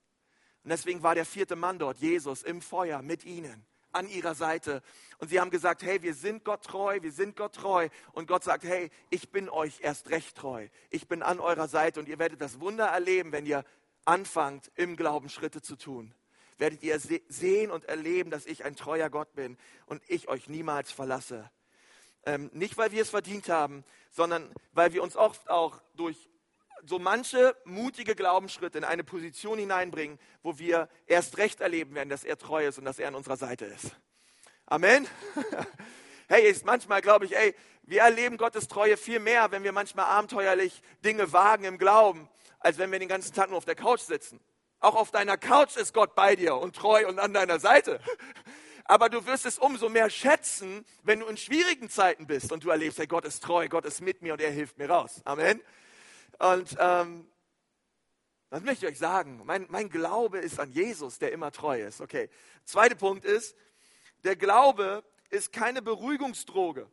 Und 0.63 0.71
deswegen 0.71 1.03
war 1.03 1.17
der 1.17 1.27
vierte 1.27 1.57
Mann 1.57 1.81
dort, 1.81 1.99
Jesus, 1.99 2.45
im 2.45 2.63
Feuer 2.63 3.03
mit 3.03 3.25
ihnen, 3.25 3.67
an 3.93 4.09
ihrer 4.09 4.35
Seite. 4.35 4.83
Und 5.19 5.29
sie 5.29 5.41
haben 5.41 5.51
gesagt, 5.51 5.83
hey, 5.83 6.03
wir 6.03 6.15
sind 6.15 6.45
Gott 6.45 6.65
treu, 6.65 6.99
wir 7.03 7.13
sind 7.13 7.37
Gott 7.37 7.55
treu. 7.55 7.89
Und 8.13 8.29
Gott 8.29 8.45
sagt, 8.45 8.65
hey, 8.65 8.91
ich 9.11 9.31
bin 9.31 9.49
euch 9.49 9.81
erst 9.81 10.11
recht 10.11 10.37
treu. 10.37 10.69
Ich 10.91 11.09
bin 11.09 11.23
an 11.23 11.41
eurer 11.41 11.69
Seite 11.69 12.01
und 12.01 12.09
ihr 12.09 12.19
werdet 12.19 12.41
das 12.41 12.61
Wunder 12.61 12.87
erleben, 12.87 13.33
wenn 13.33 13.47
ihr 13.47 13.65
anfangt, 14.05 14.71
im 14.77 14.97
Glauben 14.97 15.29
Schritte 15.29 15.63
zu 15.63 15.77
tun. 15.77 16.15
Werdet 16.59 16.83
ihr 16.83 16.99
sehen 17.29 17.71
und 17.71 17.85
erleben, 17.85 18.31
dass 18.31 18.47
ich 18.47 18.65
ein 18.65 18.77
treuer 18.77 19.11
Gott 19.11 19.35
bin 19.35 19.59
und 19.87 20.03
ich 20.09 20.29
euch 20.29 20.49
niemals 20.49 20.91
verlasse. 20.91 21.51
Ähm, 22.25 22.51
nicht, 22.55 22.77
weil 22.79 22.93
wir 22.93 23.03
es 23.03 23.11
verdient 23.11 23.49
haben, 23.49 23.85
sondern 24.11 24.51
weil 24.73 24.93
wir 24.93 25.03
uns 25.03 25.17
oft 25.17 25.49
auch 25.51 25.81
durch 25.95 26.31
so 26.85 26.99
manche 26.99 27.57
mutige 27.65 28.15
Glaubensschritte 28.15 28.79
in 28.79 28.85
eine 28.85 29.05
Position 29.05 29.59
hineinbringen, 29.59 30.19
wo 30.43 30.59
wir 30.59 30.89
erst 31.07 31.39
recht 31.39 31.61
erleben 31.61 31.95
werden, 31.95 32.09
dass 32.09 32.25
er 32.25 32.39
treu 32.39 32.67
ist 32.67 32.79
und 32.79 32.85
dass 32.85 32.99
er 32.99 33.09
an 33.09 33.15
unserer 33.15 33.37
Seite 33.37 33.65
ist. 33.67 33.93
Amen. 34.67 35.07
Hey, 36.29 36.51
ist 36.51 36.65
manchmal 36.65 37.03
glaube 37.03 37.25
ich, 37.25 37.37
ey, 37.37 37.55
wir 37.85 38.01
erleben 38.01 38.37
Gottes 38.37 38.67
Treue 38.67 38.97
viel 38.97 39.21
mehr, 39.21 39.53
wenn 39.53 39.63
wir 39.63 39.71
manchmal 39.71 40.07
abenteuerlich 40.07 40.83
Dinge 41.05 41.33
wagen 41.33 41.63
im 41.63 41.79
Glauben, 41.79 42.29
als 42.59 42.79
wenn 42.79 42.91
wir 42.91 42.99
den 42.99 43.09
ganzen 43.09 43.33
Tag 43.33 43.49
nur 43.49 43.59
auf 43.59 43.65
der 43.65 43.77
Couch 43.77 44.01
sitzen. 44.01 44.41
Auch 44.81 44.97
auf 44.97 45.13
deiner 45.13 45.37
Couch 45.37 45.77
ist 45.77 45.95
Gott 45.95 46.17
bei 46.17 46.35
dir 46.35 46.57
und 46.57 46.75
treu 46.75 47.07
und 47.07 47.21
an 47.21 47.33
deiner 47.33 47.61
Seite. 47.61 48.01
Aber 48.85 49.09
du 49.09 49.25
wirst 49.27 49.47
es 49.47 49.59
umso 49.59 49.89
mehr 49.89 50.11
schätzen, 50.11 50.85
wenn 51.05 51.21
du 51.21 51.27
in 51.27 51.37
schwierigen 51.37 51.89
Zeiten 51.89 52.27
bist 52.27 52.51
und 52.51 52.65
du 52.65 52.71
erlebst, 52.71 52.99
hey, 52.99 53.07
Gott 53.07 53.25
ist 53.25 53.43
treu, 53.45 53.69
Gott 53.69 53.85
ist 53.85 54.01
mit 54.01 54.23
mir 54.23 54.33
und 54.33 54.41
er 54.41 54.51
hilft 54.51 54.79
mir 54.79 54.91
raus. 54.91 55.23
Amen. 55.25 55.61
Und 56.39 56.77
ähm, 56.79 57.27
was 58.51 58.63
möchte 58.63 58.87
ich 58.87 58.93
euch 58.93 58.99
sagen? 58.99 59.43
Mein, 59.45 59.67
mein 59.69 59.89
Glaube 59.89 60.39
ist 60.39 60.61
an 60.61 60.73
Jesus, 60.73 61.19
der 61.19 61.33
immer 61.33 61.51
treu 61.51 61.83
ist. 61.83 62.01
Okay. 62.01 62.31
Zweiter 62.65 62.95
Punkt 62.95 63.25
ist, 63.25 63.57
der 64.25 64.37
Glaube 64.37 65.05
ist 65.31 65.53
keine 65.53 65.83
Beruhigungsdroge, 65.83 66.89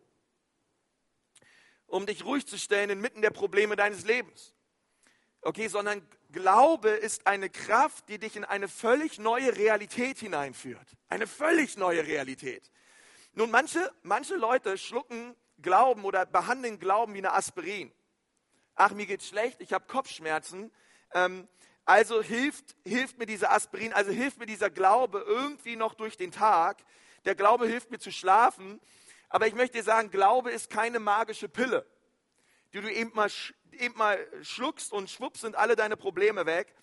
um 1.87 2.05
dich 2.05 2.25
ruhig 2.25 2.47
zu 2.47 2.57
stellen 2.57 2.89
inmitten 2.89 3.21
der 3.21 3.29
Probleme 3.29 3.75
deines 3.75 4.03
Lebens. 4.03 4.53
Okay, 5.41 5.67
sondern 5.67 6.07
Glaube 6.31 6.89
ist 6.89 7.27
eine 7.27 7.49
Kraft, 7.49 8.09
die 8.09 8.17
dich 8.17 8.35
in 8.35 8.45
eine 8.45 8.67
völlig 8.67 9.19
neue 9.19 9.55
Realität 9.55 10.17
hineinführt. 10.19 10.97
Eine 11.09 11.27
völlig 11.27 11.77
neue 11.77 12.07
Realität. 12.07 12.71
Nun, 13.33 13.51
manche, 13.51 13.91
manche 14.01 14.35
Leute 14.35 14.77
schlucken 14.77 15.35
Glauben 15.61 16.03
oder 16.05 16.25
behandeln 16.25 16.79
Glauben 16.79 17.13
wie 17.13 17.19
eine 17.19 17.33
Aspirin 17.33 17.91
ach, 18.75 18.91
mir 18.91 19.05
geht's 19.05 19.27
schlecht, 19.27 19.61
ich 19.61 19.73
habe 19.73 19.85
Kopfschmerzen. 19.87 20.71
Ähm, 21.13 21.47
also 21.85 22.21
hilft, 22.21 22.75
hilft 22.85 23.17
mir 23.17 23.25
dieser 23.25 23.51
Aspirin, 23.51 23.93
also 23.93 24.11
hilft 24.11 24.39
mir 24.39 24.45
dieser 24.45 24.69
Glaube 24.69 25.23
irgendwie 25.27 25.75
noch 25.75 25.93
durch 25.93 26.17
den 26.17 26.31
Tag. 26.31 26.83
Der 27.25 27.35
Glaube 27.35 27.67
hilft 27.67 27.91
mir 27.91 27.99
zu 27.99 28.11
schlafen. 28.11 28.79
Aber 29.29 29.47
ich 29.47 29.55
möchte 29.55 29.77
dir 29.77 29.83
sagen, 29.83 30.11
Glaube 30.11 30.51
ist 30.51 30.69
keine 30.69 30.99
magische 30.99 31.49
Pille, 31.49 31.85
die 32.71 32.81
du 32.81 32.91
eben 32.91 33.11
mal, 33.13 33.29
eben 33.71 33.97
mal 33.97 34.17
schluckst 34.43 34.93
und 34.93 35.09
schwupps 35.09 35.41
sind 35.41 35.55
alle 35.55 35.75
deine 35.75 35.97
Probleme 35.97 36.45
weg. 36.45 36.73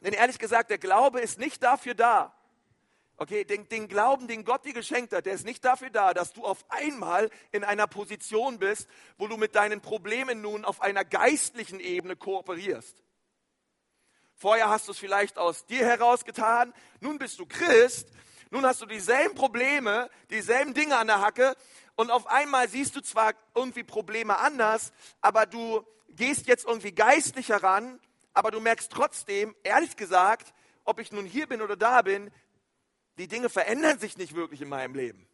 Denn 0.00 0.12
ehrlich 0.14 0.38
gesagt, 0.38 0.70
der 0.70 0.78
Glaube 0.78 1.20
ist 1.20 1.38
nicht 1.38 1.62
dafür 1.62 1.94
da, 1.94 2.36
Okay, 3.18 3.44
den, 3.44 3.66
den, 3.68 3.88
Glauben, 3.88 4.28
den 4.28 4.44
Gott 4.44 4.66
dir 4.66 4.74
geschenkt 4.74 5.14
hat, 5.14 5.24
der 5.24 5.32
ist 5.32 5.46
nicht 5.46 5.64
dafür 5.64 5.88
da, 5.88 6.12
dass 6.12 6.34
du 6.34 6.44
auf 6.44 6.66
einmal 6.68 7.30
in 7.50 7.64
einer 7.64 7.86
Position 7.86 8.58
bist, 8.58 8.88
wo 9.16 9.26
du 9.26 9.38
mit 9.38 9.54
deinen 9.54 9.80
Problemen 9.80 10.42
nun 10.42 10.66
auf 10.66 10.82
einer 10.82 11.02
geistlichen 11.02 11.80
Ebene 11.80 12.14
kooperierst. 12.14 13.02
Vorher 14.34 14.68
hast 14.68 14.88
du 14.88 14.92
es 14.92 14.98
vielleicht 14.98 15.38
aus 15.38 15.64
dir 15.64 15.86
heraus 15.86 16.26
getan, 16.26 16.74
nun 17.00 17.18
bist 17.18 17.38
du 17.38 17.46
Christ, 17.46 18.08
nun 18.50 18.66
hast 18.66 18.82
du 18.82 18.86
dieselben 18.86 19.34
Probleme, 19.34 20.10
dieselben 20.28 20.74
Dinge 20.74 20.98
an 20.98 21.06
der 21.06 21.22
Hacke 21.22 21.56
und 21.94 22.10
auf 22.10 22.26
einmal 22.26 22.68
siehst 22.68 22.94
du 22.96 23.00
zwar 23.00 23.32
irgendwie 23.54 23.82
Probleme 23.82 24.38
anders, 24.38 24.92
aber 25.22 25.46
du 25.46 25.86
gehst 26.10 26.48
jetzt 26.48 26.66
irgendwie 26.66 26.92
geistlich 26.92 27.48
heran, 27.48 27.98
aber 28.34 28.50
du 28.50 28.60
merkst 28.60 28.92
trotzdem, 28.92 29.56
ehrlich 29.64 29.96
gesagt, 29.96 30.52
ob 30.84 31.00
ich 31.00 31.12
nun 31.12 31.24
hier 31.24 31.46
bin 31.46 31.62
oder 31.62 31.76
da 31.76 32.02
bin, 32.02 32.30
die 33.18 33.28
Dinge 33.28 33.48
verändern 33.48 33.98
sich 33.98 34.16
nicht 34.16 34.34
wirklich 34.34 34.60
in 34.62 34.68
meinem 34.68 34.94
Leben. 34.94 35.28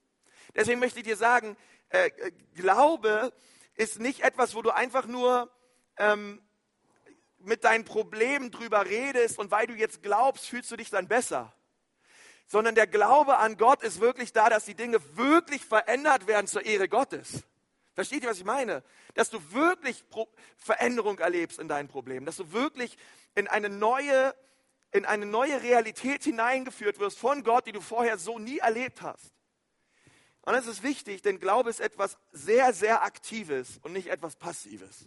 Deswegen 0.54 0.80
möchte 0.80 1.00
ich 1.00 1.04
dir 1.04 1.16
sagen, 1.16 1.56
äh, 1.88 2.08
äh, 2.08 2.32
Glaube 2.54 3.32
ist 3.74 3.98
nicht 3.98 4.20
etwas, 4.20 4.54
wo 4.54 4.62
du 4.62 4.70
einfach 4.70 5.06
nur 5.06 5.50
ähm, 5.96 6.42
mit 7.38 7.64
deinen 7.64 7.84
Problemen 7.84 8.50
drüber 8.50 8.86
redest 8.86 9.38
und 9.38 9.50
weil 9.50 9.66
du 9.66 9.74
jetzt 9.74 10.02
glaubst, 10.02 10.46
fühlst 10.46 10.70
du 10.70 10.76
dich 10.76 10.90
dann 10.90 11.08
besser. 11.08 11.52
Sondern 12.46 12.74
der 12.74 12.86
Glaube 12.86 13.38
an 13.38 13.56
Gott 13.56 13.82
ist 13.82 14.00
wirklich 14.00 14.32
da, 14.32 14.50
dass 14.50 14.64
die 14.64 14.74
Dinge 14.74 15.00
wirklich 15.16 15.64
verändert 15.64 16.26
werden 16.26 16.46
zur 16.46 16.64
Ehre 16.64 16.88
Gottes. 16.88 17.44
Versteht 17.94 18.22
ihr, 18.22 18.30
was 18.30 18.38
ich 18.38 18.44
meine? 18.44 18.82
Dass 19.14 19.30
du 19.30 19.38
wirklich 19.52 20.08
Pro 20.08 20.28
Veränderung 20.56 21.18
erlebst 21.18 21.58
in 21.58 21.68
deinen 21.68 21.88
Problemen, 21.88 22.26
dass 22.26 22.36
du 22.36 22.52
wirklich 22.52 22.96
in 23.34 23.48
eine 23.48 23.68
neue 23.68 24.34
in 24.92 25.06
eine 25.06 25.26
neue 25.26 25.62
Realität 25.62 26.22
hineingeführt 26.24 26.98
wirst 26.98 27.18
von 27.18 27.42
Gott, 27.42 27.66
die 27.66 27.72
du 27.72 27.80
vorher 27.80 28.18
so 28.18 28.38
nie 28.38 28.58
erlebt 28.58 29.02
hast. 29.02 29.32
Und 30.42 30.52
das 30.52 30.66
ist 30.66 30.82
wichtig, 30.82 31.22
denn 31.22 31.40
Glaube 31.40 31.70
ist 31.70 31.80
etwas 31.80 32.18
sehr, 32.32 32.72
sehr 32.72 33.02
Aktives 33.02 33.78
und 33.82 33.92
nicht 33.92 34.08
etwas 34.08 34.36
Passives. 34.36 35.06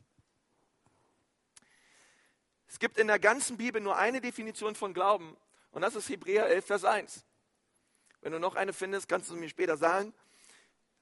Es 2.68 2.80
gibt 2.80 2.98
in 2.98 3.08
der 3.08 3.20
ganzen 3.20 3.58
Bibel 3.58 3.82
nur 3.82 3.96
eine 3.98 4.22
Definition 4.22 4.76
von 4.76 4.94
Glauben 4.94 5.38
und 5.72 5.82
das 5.82 5.96
ist 5.96 6.10
Hebräer 6.10 6.48
11, 6.48 6.66
Vers 6.66 6.84
1. 6.86 7.24
Wenn 8.22 8.32
du 8.32 8.40
noch 8.40 8.56
eine 8.56 8.74
findest, 8.74 9.08
kannst 9.08 9.30
du 9.30 9.36
mir 9.36 9.50
später 9.50 9.78
sagen. 9.78 10.14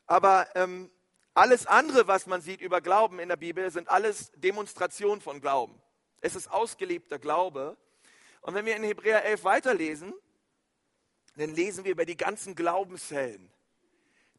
Aber 0.08 0.48
ähm, 0.56 0.92
alles 1.34 1.68
andere, 1.68 2.08
was 2.08 2.28
man 2.28 2.42
sieht 2.42 2.60
über 2.60 2.82
Glauben 2.82 3.20
in 3.20 3.30
der 3.30 3.38
Bibel, 3.38 3.72
sind 3.72 3.88
alles 3.88 4.32
Demonstrationen 4.36 5.22
von 5.22 5.40
Glauben. 5.40 5.82
Es 6.22 6.36
ist 6.36 6.52
ausgelebter 6.52 7.18
Glaube 7.18 7.78
und 8.44 8.54
wenn 8.54 8.66
wir 8.66 8.76
in 8.76 8.84
Hebräer 8.84 9.24
11 9.24 9.44
weiterlesen, 9.46 10.14
dann 11.38 11.56
lesen 11.56 11.86
wir 11.86 11.92
über 11.94 12.06
die 12.06 12.18
ganzen 12.18 12.56
Glaubenshelden, 12.56 13.50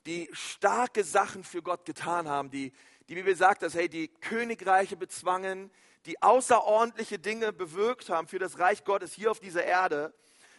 die 0.06 0.28
starke 0.32 1.02
Sachen 1.02 1.42
für 1.42 1.62
Gott 1.62 1.86
getan 1.86 2.28
haben, 2.28 2.50
die 2.50 2.72
die 3.08 3.14
Bibel 3.14 3.34
sagt, 3.34 3.62
dass 3.62 3.74
hey, 3.74 3.88
die 3.88 4.08
Königreiche 4.08 4.96
bezwangen, 4.96 5.70
die 6.06 6.22
außerordentliche 6.22 7.18
Dinge 7.18 7.52
bewirkt 7.52 8.10
haben 8.10 8.28
für 8.28 8.38
das 8.38 8.58
Reich 8.58 8.84
Gottes 8.84 9.14
hier 9.14 9.30
auf 9.30 9.40
dieser 9.40 9.64
Erde. 9.64 10.14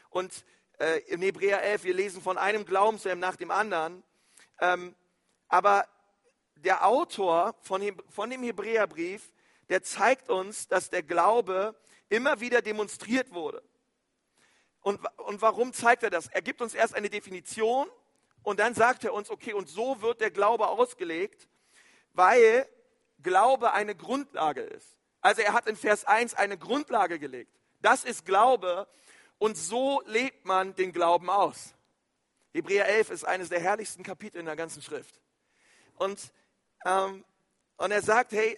Und 0.10 0.44
äh, 0.80 1.00
in 1.08 1.22
Hebräer 1.22 1.62
11, 1.62 1.84
wir 1.84 1.94
lesen 1.94 2.22
von 2.22 2.38
einem 2.38 2.66
Glaubenshelm 2.66 3.20
nach 3.20 3.36
dem 3.36 3.52
anderen. 3.52 4.04
Ähm, 4.60 4.96
aber 5.48 5.88
der 6.56 6.86
Autor 6.86 7.56
von, 7.62 7.82
von 8.10 8.30
dem 8.30 8.42
Hebräerbrief, 8.42 9.32
der 9.70 9.84
zeigt 9.84 10.30
uns, 10.30 10.68
dass 10.68 10.90
der 10.90 11.04
Glaube 11.04 11.76
immer 12.10 12.40
wieder 12.40 12.62
demonstriert 12.62 13.34
wurde. 13.34 13.64
Und, 14.82 15.00
und 15.18 15.42
warum 15.42 15.74
zeigt 15.74 16.04
er 16.04 16.10
das? 16.10 16.28
Er 16.28 16.42
gibt 16.42 16.62
uns 16.62 16.76
erst 16.76 16.94
eine 16.94 17.10
Definition 17.10 17.88
und 18.44 18.60
dann 18.60 18.76
sagt 18.76 19.04
er 19.04 19.14
uns, 19.14 19.30
okay, 19.30 19.54
und 19.54 19.68
so 19.68 20.02
wird 20.02 20.22
der 20.22 20.30
Glaube 20.30 20.68
ausgelegt, 20.68 21.48
weil 22.14 22.68
Glaube 23.24 23.74
eine 23.74 23.96
Grundlage 23.96 24.62
ist. 24.62 24.96
Also 25.22 25.42
er 25.42 25.54
hat 25.54 25.66
in 25.68 25.76
Vers 25.76 26.06
1 26.06 26.36
eine 26.36 26.58
Grundlage 26.58 27.18
gelegt. 27.18 27.52
Das 27.82 28.04
ist 28.04 28.26
Glaube 28.26 28.88
und 29.40 29.58
so 29.58 30.02
lebt 30.06 30.46
man 30.46 30.76
den 30.76 30.92
Glauben 30.92 31.30
aus. 31.30 31.74
Hebräer 32.54 32.88
11 32.88 33.10
ist 33.10 33.24
eines 33.26 33.50
der 33.50 33.60
herrlichsten 33.60 34.04
Kapitel 34.04 34.38
in 34.38 34.46
der 34.46 34.56
ganzen 34.56 34.82
Schrift. 34.82 35.20
Und, 35.96 36.32
ähm, 36.86 37.26
und 37.78 37.92
er 37.92 38.02
sagt, 38.02 38.32
hey, 38.32 38.58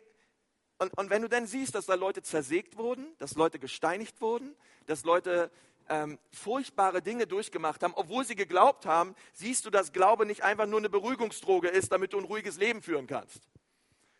und, 0.79 0.95
und 0.97 1.09
wenn 1.09 1.21
du 1.21 1.29
dann 1.29 1.47
siehst, 1.47 1.75
dass 1.75 1.85
da 1.85 1.95
Leute 1.95 2.21
zersägt 2.21 2.77
wurden, 2.77 3.05
dass 3.17 3.35
Leute 3.35 3.59
gesteinigt 3.59 4.21
wurden, 4.21 4.55
dass 4.85 5.03
Leute 5.03 5.51
ähm, 5.89 6.19
furchtbare 6.31 7.01
Dinge 7.01 7.27
durchgemacht 7.27 7.81
haben, 7.83 7.93
obwohl 7.95 8.25
sie 8.25 8.35
geglaubt 8.35 8.85
haben, 8.85 9.15
siehst 9.33 9.65
du, 9.65 9.69
dass 9.69 9.93
Glaube 9.93 10.25
nicht 10.25 10.43
einfach 10.43 10.65
nur 10.65 10.79
eine 10.79 10.89
Beruhigungsdroge 10.89 11.69
ist, 11.69 11.91
damit 11.91 12.13
du 12.13 12.19
ein 12.19 12.25
ruhiges 12.25 12.57
Leben 12.57 12.81
führen 12.81 13.07
kannst. 13.07 13.41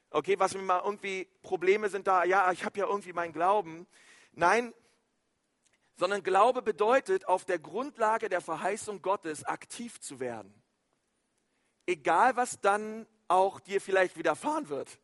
Okay, 0.10 0.40
was 0.40 0.56
mir 0.56 0.62
mal 0.62 0.82
irgendwie 0.84 1.28
Probleme 1.44 1.90
sind 1.90 2.08
da, 2.08 2.24
ja, 2.24 2.52
ich 2.52 2.64
habe 2.64 2.80
ja 2.80 2.88
irgendwie 2.88 3.14
meinen 3.14 3.34
Glauben. 3.34 3.86
Nein, 4.32 4.74
sondern 5.98 6.24
Glaube 6.24 6.62
bedeutet, 6.62 7.28
auf 7.28 7.44
der 7.44 7.60
Grundlage 7.60 8.30
der 8.30 8.42
Verheißung 8.42 9.02
Gottes 9.02 9.44
aktiv 9.44 10.00
zu 10.00 10.20
werden. 10.20 10.54
Egal, 11.86 12.36
was 12.36 12.62
dann 12.62 13.06
auch 13.28 13.60
dir 13.60 13.82
vielleicht 13.82 14.18
widerfahren 14.18 14.70
wird, 14.70 15.00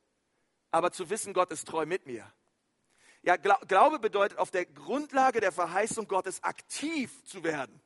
aber 0.74 0.92
zu 0.92 1.12
wissen, 1.12 1.34
Gott 1.34 1.52
ist 1.52 1.68
treu 1.68 1.86
mit 1.86 2.08
mir. 2.08 2.34
Ja, 3.22 3.38
Glaube 3.38 4.00
bedeutet, 4.00 4.40
auf 4.40 4.50
der 4.50 4.66
Grundlage 4.66 5.40
der 5.40 5.52
Verheißung 5.52 6.08
Gottes 6.08 6.44
aktiv 6.44 7.24
zu 7.26 7.44
werden. 7.44 7.80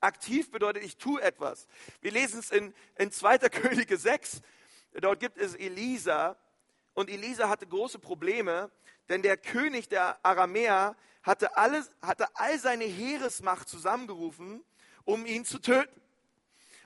Aktiv 0.00 0.52
bedeutet, 0.52 0.84
ich 0.84 0.98
tue 0.98 1.20
etwas. 1.20 1.66
Wir 2.00 2.12
lesen 2.12 2.38
es 2.38 2.52
in, 2.52 2.72
in 2.96 3.10
2. 3.10 3.38
Könige 3.50 3.96
6. 3.96 4.40
Dort 4.92 5.18
gibt 5.18 5.36
es 5.36 5.56
Elisa. 5.56 6.36
Und 6.94 7.10
Elisa 7.10 7.48
hatte 7.48 7.66
große 7.66 7.98
Probleme, 7.98 8.70
denn 9.08 9.22
der 9.22 9.36
König 9.36 9.88
der 9.88 10.24
Aramäer 10.24 10.96
hatte, 11.24 11.56
alles, 11.56 11.90
hatte 12.00 12.28
all 12.34 12.58
seine 12.60 12.84
Heeresmacht 12.84 13.68
zusammengerufen, 13.68 14.64
um 15.04 15.26
ihn 15.26 15.44
zu 15.44 15.58
töten. 15.58 16.00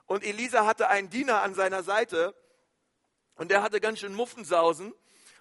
Und 0.07 0.25
Elisa 0.25 0.65
hatte 0.65 0.89
einen 0.89 1.11
Diener 1.11 1.43
an 1.43 1.55
seiner 1.55 1.83
Seite 1.83 2.35
und 3.35 3.50
der 3.50 3.62
hatte 3.62 3.81
ganz 3.81 3.99
schön 4.00 4.15
Muffensausen. 4.15 4.95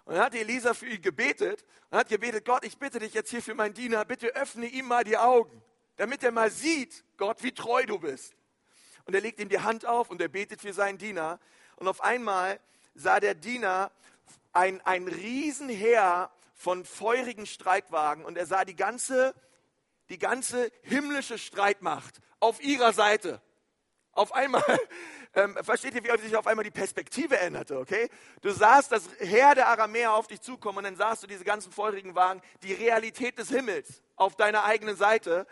Und 0.10 0.16
dann 0.16 0.24
hat 0.24 0.34
Elisa 0.34 0.74
für 0.74 0.88
ihn 0.88 1.04
gebetet 1.04 1.64
und 1.92 2.00
hat 2.00 2.10
gebetet, 2.10 2.44
Gott, 2.44 2.66
ich 2.66 2.80
bitte 2.80 2.98
dich 2.98 3.14
jetzt 3.14 3.30
hier 3.30 3.44
für 3.44 3.54
meinen 3.54 3.76
Diener, 3.76 4.04
bitte 4.06 4.36
öffne 4.36 4.66
ihm 4.66 4.88
mal 4.88 5.04
die 5.04 5.20
Augen, 5.20 5.62
damit 5.98 6.24
er 6.24 6.32
mal 6.32 6.50
sieht, 6.50 7.04
Gott, 7.18 7.44
wie 7.44 7.52
treu 7.52 7.86
du 7.86 8.00
bist. 8.00 8.34
Und 9.06 9.14
er 9.14 9.22
legt 9.22 9.40
ihm 9.40 9.50
die 9.50 9.60
Hand 9.60 9.86
auf 9.86 10.10
und 10.10 10.20
er 10.20 10.28
betet 10.28 10.62
für 10.62 10.74
seinen 10.74 10.98
Diener. 10.98 11.40
Und 11.76 11.88
auf 11.88 12.02
einmal 12.02 12.60
sah 12.96 13.20
der 13.20 13.36
Diener 13.36 13.92
ein, 14.52 14.82
ein 14.82 15.08
Riesenheer 15.08 16.32
von 16.56 16.86
feurigen 16.86 17.46
Streitwagen 17.46 18.26
und 18.26 18.36
er 18.36 18.48
sah 18.48 18.66
die 18.66 18.76
ganze, 18.76 19.36
die 20.10 20.18
ganze 20.18 20.72
himmlische 20.82 21.38
Streitmacht 21.38 22.20
auf 22.40 22.64
ihrer 22.64 22.94
Seite. 22.94 23.44
Auf 24.20 24.34
einmal, 24.34 24.62
ähm, 25.34 25.58
versteht 25.62 25.94
ihr, 25.94 26.04
wie 26.04 26.22
sich 26.22 26.36
auf 26.36 26.46
einmal 26.46 26.66
die 26.66 26.72
Perspektive 26.72 27.40
änderte, 27.40 27.80
okay? 27.80 28.10
Du 28.42 28.52
sahst 28.52 28.92
das 28.92 29.08
Heer 29.20 29.56
der 29.56 29.70
Aramäer 29.70 30.12
auf 30.12 30.28
dich 30.28 30.42
zukommen 30.42 30.80
und 30.80 30.84
dann 30.84 30.98
sahst 30.98 31.24
du 31.24 31.28
diese 31.28 31.46
ganzen 31.46 31.72
feurigen 31.72 32.16
Wagen, 32.16 32.42
die 32.62 32.74
Realität 32.74 33.40
des 33.40 33.48
Himmels 33.48 34.04
auf 34.18 34.36
deiner 34.36 34.66
eigenen 34.66 34.98
Seite. 34.98 35.48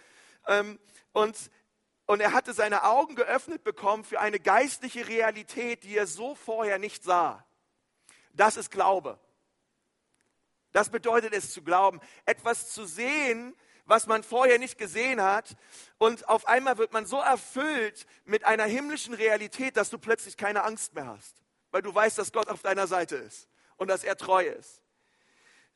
Ähm, 0.48 0.82
und, 1.14 1.50
und 2.08 2.20
er 2.20 2.34
hatte 2.34 2.52
seine 2.52 2.84
Augen 2.84 3.16
geöffnet 3.16 3.64
bekommen 3.64 4.04
für 4.04 4.20
eine 4.20 4.38
geistliche 4.38 5.08
Realität, 5.08 5.86
die 5.86 5.96
er 5.96 6.06
so 6.06 6.36
vorher 6.36 6.78
nicht 6.78 7.06
sah. 7.06 7.46
Das 8.34 8.58
ist 8.58 8.70
Glaube. 8.70 9.18
Das 10.74 10.90
bedeutet 10.90 11.32
es 11.32 11.54
zu 11.54 11.64
glauben, 11.64 12.02
etwas 12.26 12.70
zu 12.74 12.84
sehen, 12.84 13.56
was 13.88 14.06
man 14.06 14.22
vorher 14.22 14.60
nicht 14.60 14.78
gesehen 14.78 15.22
hat. 15.22 15.56
Und 15.98 16.30
auf 16.30 16.48
einmal 16.48 16.78
wird 16.78 16.94
man 16.94 17.06
so 17.06 17.20
erfüllt 17.20 18.06
mit 18.26 18.44
einer 18.44 18.66
himmlischen 18.66 19.14
Realität, 19.14 19.78
dass 19.78 19.90
du 19.90 19.98
plötzlich 19.98 20.38
keine 20.38 20.64
Angst 20.64 20.94
mehr 20.94 21.08
hast, 21.08 21.42
weil 21.72 21.82
du 21.82 21.94
weißt, 21.94 22.18
dass 22.18 22.32
Gott 22.32 22.50
auf 22.50 22.62
deiner 22.62 22.86
Seite 22.86 23.16
ist 23.16 23.48
und 23.78 23.88
dass 23.88 24.04
er 24.04 24.18
treu 24.18 24.46
ist. 24.46 24.84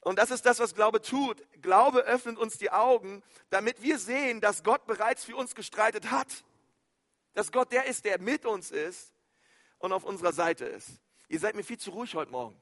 Und 0.01 0.18
das 0.18 0.32
ist 0.32 0.46
das, 0.46 0.60
was 0.60 0.74
Glaube 0.74 1.01
tut. 1.01 1.44
Glaube 1.62 2.00
öffnet 2.01 2.38
uns 2.38 2.58
die 2.58 2.72
Augen, 2.72 3.24
damit 3.50 3.82
wir 3.82 4.00
sehen, 4.00 4.41
dass 4.41 4.63
Gott 4.63 4.86
bereits 4.88 5.24
für 5.24 5.36
uns 5.36 5.56
gestreitet 5.56 6.12
hat. 6.12 6.44
Dass 7.34 7.51
Gott 7.51 7.72
der 7.72 7.86
ist, 7.86 8.03
der 8.03 8.20
mit 8.20 8.46
uns 8.46 8.72
ist 8.72 9.13
und 9.77 9.94
auf 9.94 10.03
unserer 10.03 10.34
Seite 10.34 10.65
ist. 10.65 10.89
Ihr 11.30 11.39
seid 11.39 11.56
mir 11.56 11.63
viel 11.63 11.77
zu 11.77 11.91
ruhig 11.91 12.15
heute 12.15 12.32
Morgen. 12.32 12.60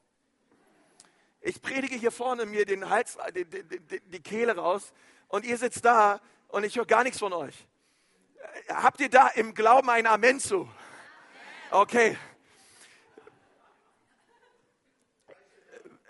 Ich 1.42 1.62
predige 1.62 1.96
hier 1.96 2.12
vorne 2.12 2.46
mir 2.46 2.66
den 2.66 2.90
Hals, 2.90 3.18
die, 3.34 3.46
die, 3.46 4.02
die 4.02 4.22
Kehle 4.22 4.56
raus 4.56 4.92
und 5.30 5.46
ihr 5.46 5.58
sitzt 5.58 5.86
da 5.86 6.20
und 6.50 6.66
ich 6.66 6.76
höre 6.76 6.86
gar 6.86 7.04
nichts 7.04 7.20
von 7.20 7.32
euch. 7.32 7.56
Habt 8.68 9.00
ihr 9.00 9.10
da 9.10 9.30
im 9.30 9.54
Glauben 9.54 9.90
ein 9.90 10.06
Amen 10.06 10.40
zu? 10.40 10.70
Okay. 11.72 12.18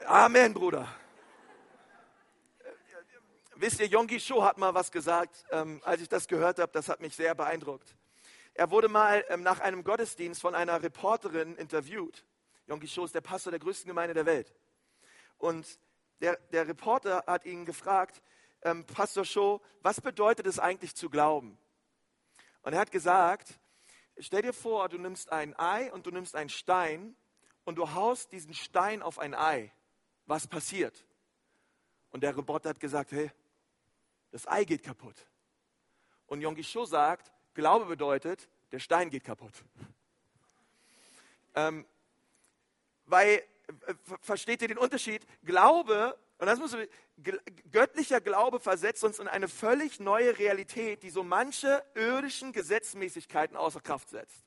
Amen, 0.06 0.54
Bruder. 0.54 0.88
Wisst 3.56 3.82
ihr, 3.82 3.88
Yonggi 3.88 4.20
Cho 4.20 4.44
hat 4.44 4.58
mal 4.58 4.74
was 4.74 4.90
gesagt, 4.90 5.46
ähm, 5.52 5.82
als 5.84 6.02
ich 6.02 6.08
das 6.08 6.28
gehört 6.28 6.60
habe, 6.60 6.72
das 6.72 6.88
hat 6.88 7.02
mich 7.02 7.14
sehr 7.14 7.36
beeindruckt. 7.36 7.94
Er 8.54 8.72
wurde 8.72 8.88
mal 8.88 9.26
ähm, 9.28 9.44
nach 9.44 9.60
einem 9.60 9.84
Gottesdienst 9.84 10.40
von 10.40 10.56
einer 10.56 10.82
Reporterin 10.82 11.58
interviewt. 11.58 12.26
Yonggi 12.68 12.88
Cho 12.88 13.04
ist 13.04 13.14
der 13.14 13.22
Pastor 13.22 13.52
der 13.52 13.60
größten 13.60 13.90
Gemeinde 13.90 14.14
der 14.14 14.26
Welt. 14.26 14.54
Und 15.38 15.68
der, 16.22 16.38
der 16.54 16.70
Reporter 16.70 17.26
hat 17.28 17.46
ihn 17.46 17.66
gefragt, 17.66 18.22
ähm, 18.64 18.86
Pastor 18.86 19.26
Show, 19.26 19.62
was 19.82 20.02
bedeutet 20.02 20.46
es 20.46 20.60
eigentlich 20.60 20.96
zu 20.96 21.10
glauben? 21.10 21.58
Und 22.62 22.74
er 22.74 22.80
hat 22.80 22.92
gesagt, 22.92 23.60
stell 24.18 24.42
dir 24.42 24.54
vor, 24.54 24.90
du 24.90 24.98
nimmst 24.98 25.32
ein 25.32 25.58
Ei 25.58 25.92
und 25.92 26.06
du 26.06 26.12
nimmst 26.12 26.36
einen 26.36 26.50
Stein 26.50 27.16
und 27.64 27.76
du 27.76 27.94
haust 27.94 28.32
diesen 28.32 28.54
Stein 28.54 29.02
auf 29.02 29.20
ein 29.20 29.34
Ei. 29.34 29.72
Was 30.26 30.48
passiert? 30.48 31.06
Und 32.12 32.22
der 32.22 32.36
Reporter 32.36 32.70
hat 32.70 32.80
gesagt, 32.80 33.12
hey, 33.12 33.32
das 34.32 34.48
Ei 34.48 34.64
geht 34.64 34.84
kaputt. 34.84 35.16
Und 36.28 36.42
Yonggi 36.42 36.64
Cho 36.64 36.86
sagt, 36.86 37.32
Glaube 37.54 37.86
bedeutet, 37.86 38.48
der 38.72 38.80
Stein 38.80 39.10
geht 39.10 39.24
kaputt. 39.24 39.54
Ähm, 41.56 41.86
weil 43.06 43.44
versteht 44.22 44.62
ihr 44.62 44.68
den 44.68 44.78
Unterschied? 44.78 45.26
Glaube, 45.44 46.18
und 46.40 46.48
das 46.48 46.58
muss 46.58 46.76
göttlicher 47.70 48.22
Glaube 48.22 48.62
versetzt 48.62 49.04
uns 49.04 49.20
in 49.20 49.28
eine 49.28 49.50
völlig 49.50 50.00
neue 50.00 50.40
Realität, 50.40 51.04
die 51.04 51.10
so 51.10 51.22
manche 51.22 51.84
irdischen 51.96 52.54
Gesetzmäßigkeiten 52.54 53.58
außer 53.58 53.82
Kraft 53.82 54.10
setzt. 54.10 54.46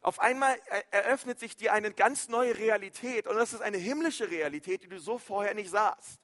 Auf 0.00 0.20
einmal 0.20 0.56
eröffnet 0.92 1.40
sich 1.40 1.56
dir 1.56 1.72
eine 1.72 1.92
ganz 1.92 2.28
neue 2.28 2.56
Realität 2.56 3.26
und 3.26 3.34
das 3.34 3.52
ist 3.52 3.62
eine 3.62 3.78
himmlische 3.78 4.30
Realität, 4.30 4.84
die 4.84 4.88
du 4.88 5.00
so 5.00 5.18
vorher 5.18 5.54
nicht 5.54 5.70
sahst. 5.70 6.20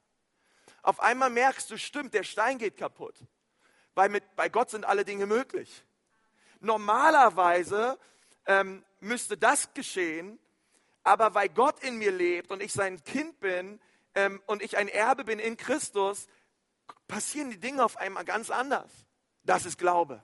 Auf 0.82 1.00
einmal 1.00 1.30
merkst 1.30 1.68
du, 1.68 1.76
stimmt, 1.76 2.14
der 2.14 2.22
Stein 2.22 2.58
geht 2.58 2.76
kaputt, 2.76 3.16
weil 3.96 4.10
mit, 4.10 4.36
bei 4.36 4.48
Gott 4.48 4.70
sind 4.70 4.84
alle 4.84 5.04
Dinge 5.04 5.26
möglich. 5.26 5.84
Normalerweise 6.60 7.98
ähm, 8.46 8.84
müsste 9.00 9.36
das 9.36 9.74
geschehen, 9.74 10.38
aber 11.02 11.34
weil 11.34 11.48
Gott 11.48 11.82
in 11.82 11.98
mir 11.98 12.12
lebt 12.12 12.52
und 12.52 12.62
ich 12.62 12.72
sein 12.72 13.02
Kind 13.02 13.40
bin 13.40 13.80
ähm, 14.14 14.42
und 14.46 14.62
ich 14.62 14.76
ein 14.76 14.88
Erbe 14.88 15.24
bin 15.24 15.38
in 15.38 15.56
Christus, 15.56 16.26
passieren 17.08 17.50
die 17.50 17.60
Dinge 17.60 17.84
auf 17.84 17.96
einmal 17.96 18.24
ganz 18.24 18.50
anders. 18.50 18.90
Das 19.44 19.66
ist 19.66 19.78
Glaube. 19.78 20.22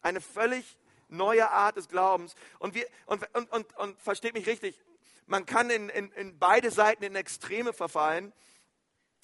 Eine 0.00 0.20
völlig 0.20 0.78
neue 1.08 1.50
Art 1.50 1.76
des 1.76 1.88
Glaubens. 1.88 2.34
Und, 2.58 2.74
wir, 2.74 2.86
und, 3.06 3.22
und, 3.34 3.52
und, 3.52 3.76
und 3.76 4.00
versteht 4.00 4.34
mich 4.34 4.46
richtig, 4.46 4.80
man 5.26 5.46
kann 5.46 5.70
in, 5.70 5.88
in, 5.88 6.12
in 6.12 6.38
beide 6.38 6.70
Seiten 6.70 7.02
in 7.02 7.16
Extreme 7.16 7.72
verfallen. 7.72 8.32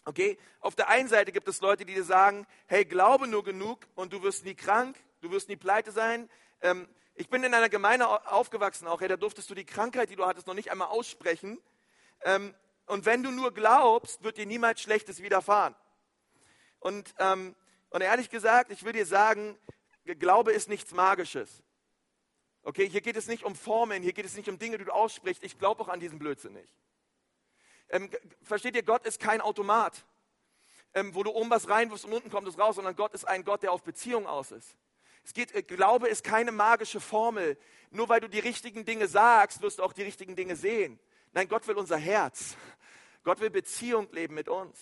Okay, 0.04 0.36
auf 0.60 0.74
der 0.74 0.88
einen 0.88 1.08
Seite 1.08 1.30
gibt 1.30 1.46
es 1.46 1.60
Leute, 1.60 1.84
die 1.84 1.94
dir 1.94 2.02
sagen, 2.02 2.46
hey, 2.66 2.84
glaube 2.84 3.28
nur 3.28 3.44
genug 3.44 3.86
und 3.94 4.12
du 4.12 4.22
wirst 4.22 4.44
nie 4.44 4.56
krank, 4.56 4.96
du 5.20 5.30
wirst 5.30 5.48
nie 5.48 5.56
pleite 5.56 5.92
sein. 5.92 6.28
Ähm, 6.60 6.88
ich 7.14 7.28
bin 7.28 7.44
in 7.44 7.54
einer 7.54 7.68
Gemeinde 7.68 8.08
aufgewachsen, 8.08 8.88
auch 8.88 9.00
hey, 9.00 9.08
da 9.08 9.16
durftest 9.16 9.48
du 9.48 9.54
die 9.54 9.64
Krankheit, 9.64 10.10
die 10.10 10.16
du 10.16 10.26
hattest, 10.26 10.48
noch 10.48 10.54
nicht 10.54 10.72
einmal 10.72 10.88
aussprechen. 10.88 11.60
Ähm, 12.24 12.52
und 12.86 13.04
wenn 13.04 13.22
du 13.22 13.30
nur 13.30 13.52
glaubst, 13.52 14.22
wird 14.22 14.36
dir 14.36 14.46
niemals 14.46 14.80
Schlechtes 14.80 15.22
widerfahren. 15.22 15.74
Und, 16.80 17.14
ähm, 17.18 17.54
und 17.90 18.00
ehrlich 18.00 18.30
gesagt, 18.30 18.70
ich 18.72 18.84
will 18.84 18.92
dir 18.92 19.06
sagen, 19.06 19.56
Glaube 20.04 20.52
ist 20.52 20.68
nichts 20.68 20.92
Magisches. 20.92 21.62
Okay, 22.64 22.88
hier 22.88 23.00
geht 23.00 23.16
es 23.16 23.26
nicht 23.26 23.44
um 23.44 23.54
Formeln, 23.54 24.02
hier 24.02 24.12
geht 24.12 24.24
es 24.24 24.36
nicht 24.36 24.48
um 24.48 24.58
Dinge, 24.58 24.78
die 24.78 24.84
du 24.84 24.92
aussprichst. 24.92 25.42
Ich 25.42 25.58
glaube 25.58 25.82
auch 25.82 25.88
an 25.88 26.00
diesen 26.00 26.18
Blödsinn 26.18 26.54
nicht. 26.54 26.68
Ähm, 27.88 28.10
versteht 28.42 28.74
ihr, 28.74 28.82
Gott 28.82 29.04
ist 29.04 29.20
kein 29.20 29.40
Automat, 29.40 30.04
ähm, 30.94 31.14
wo 31.14 31.22
du 31.22 31.30
oben 31.30 31.50
was 31.50 31.68
reinwirfst 31.68 32.04
und 32.04 32.12
unten 32.12 32.30
kommt 32.30 32.48
es 32.48 32.58
raus, 32.58 32.76
sondern 32.76 32.96
Gott 32.96 33.14
ist 33.14 33.24
ein 33.26 33.44
Gott, 33.44 33.62
der 33.62 33.72
auf 33.72 33.82
Beziehung 33.82 34.26
aus 34.26 34.52
ist. 34.52 34.76
Es 35.24 35.32
geht, 35.34 35.52
äh, 35.54 35.62
Glaube 35.62 36.08
ist 36.08 36.24
keine 36.24 36.52
magische 36.52 37.00
Formel. 37.00 37.58
Nur 37.90 38.08
weil 38.08 38.20
du 38.20 38.28
die 38.28 38.38
richtigen 38.38 38.84
Dinge 38.84 39.06
sagst, 39.06 39.60
wirst 39.60 39.78
du 39.78 39.82
auch 39.82 39.92
die 39.92 40.02
richtigen 40.02 40.36
Dinge 40.36 40.56
sehen. 40.56 40.98
Nein, 41.32 41.48
Gott 41.48 41.66
will 41.66 41.76
unser 41.76 41.96
Herz. 41.96 42.56
Gott 43.24 43.40
will 43.40 43.50
Beziehung 43.50 44.08
leben 44.12 44.34
mit 44.34 44.48
uns. 44.48 44.78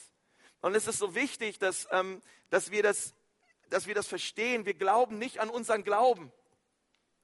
Und 0.60 0.74
es 0.74 0.86
ist 0.86 0.98
so 0.98 1.14
wichtig, 1.14 1.58
dass, 1.58 1.88
ähm, 1.90 2.22
dass, 2.50 2.70
wir 2.70 2.82
das, 2.82 3.14
dass 3.68 3.86
wir 3.86 3.94
das 3.94 4.06
verstehen. 4.06 4.66
Wir 4.66 4.74
glauben 4.74 5.18
nicht 5.18 5.38
an 5.40 5.50
unseren 5.50 5.84
Glauben. 5.84 6.32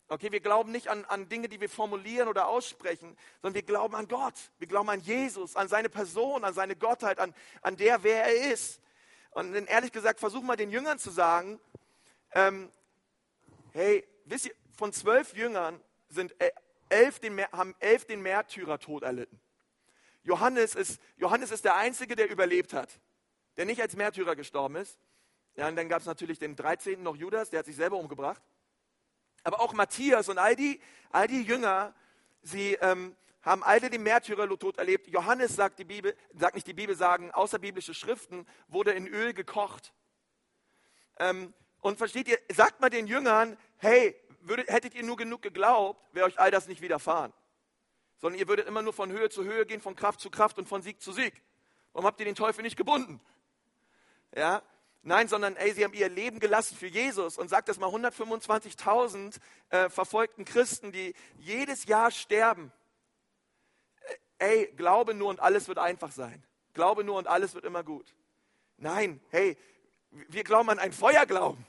Okay, 0.09 0.31
wir 0.31 0.41
glauben 0.41 0.71
nicht 0.71 0.89
an, 0.89 1.05
an 1.07 1.29
Dinge, 1.29 1.49
die 1.49 1.61
wir 1.61 1.69
formulieren 1.69 2.29
oder 2.29 2.47
aussprechen, 2.47 3.17
sondern 3.43 3.55
wir 3.57 3.63
glauben 3.63 3.97
an 3.97 4.07
Gott. 4.07 4.35
Wir 4.59 4.69
glauben 4.69 4.89
an 4.89 5.01
Jesus, 5.01 5.57
an 5.57 5.69
seine 5.69 5.89
Person, 5.89 6.45
an 6.45 6.55
seine 6.55 6.77
Gottheit, 6.77 7.19
an, 7.19 7.35
an 7.63 7.77
der, 7.77 8.05
wer 8.05 8.25
er 8.25 8.53
ist. 8.53 8.81
Und 9.33 9.55
ehrlich 9.55 9.93
gesagt, 9.93 10.21
versuch 10.21 10.43
mal 10.43 10.57
den 10.57 10.71
Jüngern 10.71 10.99
zu 10.99 11.11
sagen, 11.11 11.61
ähm, 12.33 12.71
Hey, 13.77 14.09
wisst 14.25 14.47
ihr, 14.47 14.55
von 14.75 14.91
zwölf 14.91 15.35
Jüngern 15.35 15.79
sind 16.09 16.35
elf 16.89 17.19
den, 17.21 17.41
haben 17.53 17.75
elf 17.81 18.05
den 18.05 18.23
Märtyrertod 18.23 19.03
erlitten. 19.03 19.41
Johannes 20.23 20.75
ist, 20.75 21.01
Johannes 21.17 21.51
ist 21.51 21.65
der 21.65 21.77
Einzige, 21.77 22.17
der 22.17 22.29
überlebt 22.29 22.73
hat, 22.73 23.01
der 23.57 23.65
nicht 23.65 23.81
als 23.81 23.97
Märtyrer 23.97 24.35
gestorben 24.35 24.77
ist. 24.77 24.99
Ja, 25.55 25.69
und 25.69 25.77
dann 25.77 25.89
gab 25.89 26.01
es 26.01 26.07
natürlich 26.07 26.39
den 26.39 26.57
13. 26.57 27.03
noch 27.03 27.17
Judas, 27.17 27.51
der 27.51 27.61
hat 27.61 27.67
sich 27.67 27.77
selber 27.77 27.97
umgebracht. 27.97 28.43
Aber 29.45 29.61
auch 29.61 29.73
Matthias 29.73 30.29
und 30.29 30.39
all 30.39 30.57
die, 30.57 30.81
all 31.11 31.29
die 31.29 31.43
Jünger, 31.43 31.95
sie 32.43 32.75
ähm, 32.81 33.17
haben 33.43 33.63
alle 33.63 33.89
den 33.89 34.03
Märtyrertod 34.03 34.77
erlebt. 34.77 35.07
Johannes 35.07 35.55
sagt 35.55 35.79
die 35.79 35.85
Bibel, 35.85 36.17
sagt 36.35 36.57
nicht 36.57 36.67
die 36.67 36.75
Bibel, 36.75 36.97
sagen 36.97 37.31
außerbiblische 37.31 37.95
Schriften, 37.95 38.45
wurde 38.67 38.91
in 38.91 39.07
Öl 39.07 39.33
gekocht. 39.33 39.95
Ähm, 41.19 41.55
und 41.81 41.99
versteht 41.99 42.27
ihr, 42.27 42.39
sagt 42.53 42.81
mal 42.81 42.91
den 42.91 43.07
Jüngern, 43.07 43.57
hey, 43.77 44.17
würdet, 44.49 44.69
hättet 44.69 44.95
ihr 44.95 45.03
nur 45.03 45.17
genug 45.17 45.43
geglaubt, 45.43 46.01
wäre 46.13 46.27
euch 46.27 46.39
all 46.39 46.51
das 46.51 46.69
nicht 46.69 46.81
widerfahren. 46.81 47.33
Sondern 48.19 48.41
ihr 48.41 48.49
würdet 48.49 48.67
immer 48.67 48.83
nur 48.83 48.93
von 48.93 49.11
Höhe 49.11 49.29
zu 49.29 49.45
Höhe 49.45 49.67
gehen, 49.67 49.81
von 49.81 49.97
Kraft 49.97 50.21
zu 50.21 50.31
Kraft 50.31 50.59
und 50.59 50.69
von 50.69 50.83
Sieg 50.83 51.01
zu 51.01 51.13
Sieg. 51.13 51.43
Warum 51.93 52.07
habt 52.07 52.21
ihr 52.21 52.27
den 52.27 52.35
Teufel 52.35 52.63
nicht 52.63 52.77
gebunden? 52.77 53.21
Ja, 54.35 54.63
Nein, 55.09 55.29
sondern 55.29 55.55
ey, 55.55 55.73
sie 55.73 55.85
haben 55.85 55.95
ihr 55.95 56.09
Leben 56.09 56.41
gelassen 56.41 56.77
für 56.77 56.89
Jesus 56.89 57.39
und 57.39 57.49
sagt 57.49 57.69
das 57.69 57.79
mal 57.79 57.89
125.000 57.91 59.39
äh, 59.71 59.89
verfolgten 59.89 60.45
Christen, 60.45 60.91
die 60.91 61.15
jedes 61.39 61.85
Jahr 61.85 62.11
sterben. 62.11 62.73
Äh, 64.01 64.47
ey, 64.47 64.73
glaube 64.77 65.15
nur 65.15 65.29
und 65.29 65.39
alles 65.39 65.69
wird 65.69 65.79
einfach 65.79 66.11
sein. 66.11 66.43
Glaube 66.75 67.05
nur 67.05 67.19
und 67.19 67.29
alles 67.29 67.55
wird 67.55 67.65
immer 67.65 67.85
gut. 67.85 68.17
Nein, 68.79 69.21
hey, 69.31 69.57
wir 70.11 70.43
glauben 70.43 70.71
an 70.71 70.81
ein 70.81 70.93
Feuerglauben. 70.93 71.65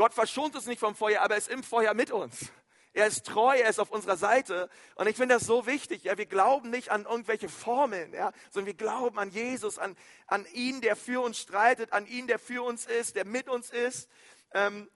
Gott 0.00 0.14
verschont 0.14 0.56
uns 0.56 0.64
nicht 0.64 0.80
vom 0.80 0.94
Feuer, 0.94 1.20
aber 1.20 1.34
er 1.34 1.38
ist 1.38 1.50
im 1.50 1.62
Feuer 1.62 1.92
mit 1.92 2.10
uns. 2.10 2.50
Er 2.94 3.06
ist 3.06 3.26
treu, 3.26 3.54
er 3.54 3.68
ist 3.68 3.78
auf 3.78 3.90
unserer 3.90 4.16
Seite. 4.16 4.70
Und 4.94 5.06
ich 5.08 5.14
finde 5.14 5.34
das 5.34 5.44
so 5.44 5.66
wichtig. 5.66 6.04
Ja, 6.04 6.16
wir 6.16 6.24
glauben 6.24 6.70
nicht 6.70 6.90
an 6.90 7.04
irgendwelche 7.04 7.50
Formeln, 7.50 8.14
ja, 8.14 8.32
sondern 8.50 8.68
wir 8.68 8.74
glauben 8.78 9.18
an 9.18 9.30
Jesus, 9.30 9.78
an, 9.78 9.94
an 10.26 10.46
ihn, 10.54 10.80
der 10.80 10.96
für 10.96 11.22
uns 11.22 11.36
streitet, 11.36 11.92
an 11.92 12.06
ihn, 12.06 12.28
der 12.28 12.38
für 12.38 12.62
uns 12.62 12.86
ist, 12.86 13.14
der 13.14 13.26
mit 13.26 13.50
uns 13.50 13.68
ist. 13.68 14.08
Ähm, 14.54 14.88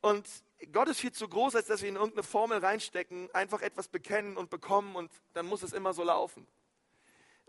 und 0.00 0.28
Gott 0.70 0.86
ist 0.86 1.00
viel 1.00 1.10
zu 1.10 1.28
groß, 1.28 1.56
als 1.56 1.66
dass 1.66 1.82
wir 1.82 1.88
in 1.88 1.96
irgendeine 1.96 2.22
Formel 2.22 2.58
reinstecken, 2.58 3.34
einfach 3.34 3.62
etwas 3.62 3.88
bekennen 3.88 4.36
und 4.36 4.48
bekommen 4.48 4.94
und 4.94 5.10
dann 5.32 5.46
muss 5.46 5.64
es 5.64 5.72
immer 5.72 5.92
so 5.92 6.04
laufen. 6.04 6.46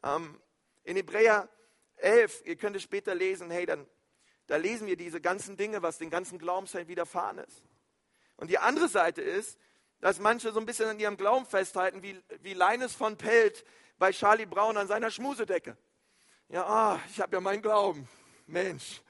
Ähm, 0.02 0.42
in 0.84 0.96
Hebräer 0.96 1.48
11, 1.98 2.42
ihr 2.46 2.56
könnt 2.56 2.76
es 2.76 2.82
später 2.82 3.14
lesen, 3.14 3.52
hey, 3.52 3.68
dann, 3.68 3.86
da 4.54 4.58
lesen 4.58 4.86
wir 4.86 4.96
diese 4.96 5.20
ganzen 5.20 5.58
Dinge, 5.58 5.82
was 5.82 5.98
den 5.98 6.12
ganzen 6.12 6.38
Glaubenshelden 6.38 6.88
widerfahren 6.88 7.40
ist. 7.40 7.64
Und 8.36 8.52
die 8.52 8.60
andere 8.60 8.88
Seite 8.88 9.20
ist, 9.20 9.58
dass 10.00 10.20
manche 10.20 10.52
so 10.52 10.60
ein 10.60 10.68
bisschen 10.68 10.88
an 10.88 11.00
ihrem 11.00 11.18
Glauben 11.18 11.48
festhalten, 11.48 12.04
wie, 12.04 12.22
wie 12.44 12.54
Leines 12.54 12.94
von 12.94 13.18
Pelt 13.18 13.66
bei 13.98 14.12
Charlie 14.12 14.46
Brown 14.46 14.78
an 14.78 14.88
seiner 14.88 15.10
Schmusedecke. 15.10 15.76
Ja, 16.50 16.68
ah, 16.68 17.00
ich 17.10 17.20
habe 17.20 17.36
ja 17.36 17.42
meinen 17.42 17.64
Glauben. 17.64 18.08
Mensch. 18.46 19.02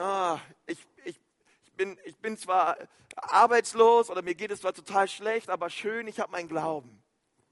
Ah, 0.00 0.40
ich, 0.66 0.84
ich, 1.04 1.20
ich, 1.66 1.72
bin, 1.74 1.96
ich 2.02 2.16
bin 2.16 2.36
zwar 2.36 2.76
arbeitslos 3.14 4.10
oder 4.10 4.22
mir 4.22 4.34
geht 4.34 4.50
es 4.50 4.62
zwar 4.62 4.74
total 4.74 5.06
schlecht, 5.06 5.48
aber 5.48 5.70
schön, 5.70 6.08
ich 6.08 6.18
habe 6.18 6.32
meinen 6.32 6.48
Glauben. 6.48 7.04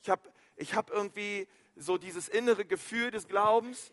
Ich 0.02 0.10
habe 0.10 0.28
ich 0.56 0.74
hab 0.74 0.90
irgendwie 0.90 1.46
so 1.76 1.96
dieses 1.96 2.28
innere 2.28 2.64
Gefühl 2.64 3.12
des 3.12 3.28
Glaubens. 3.28 3.92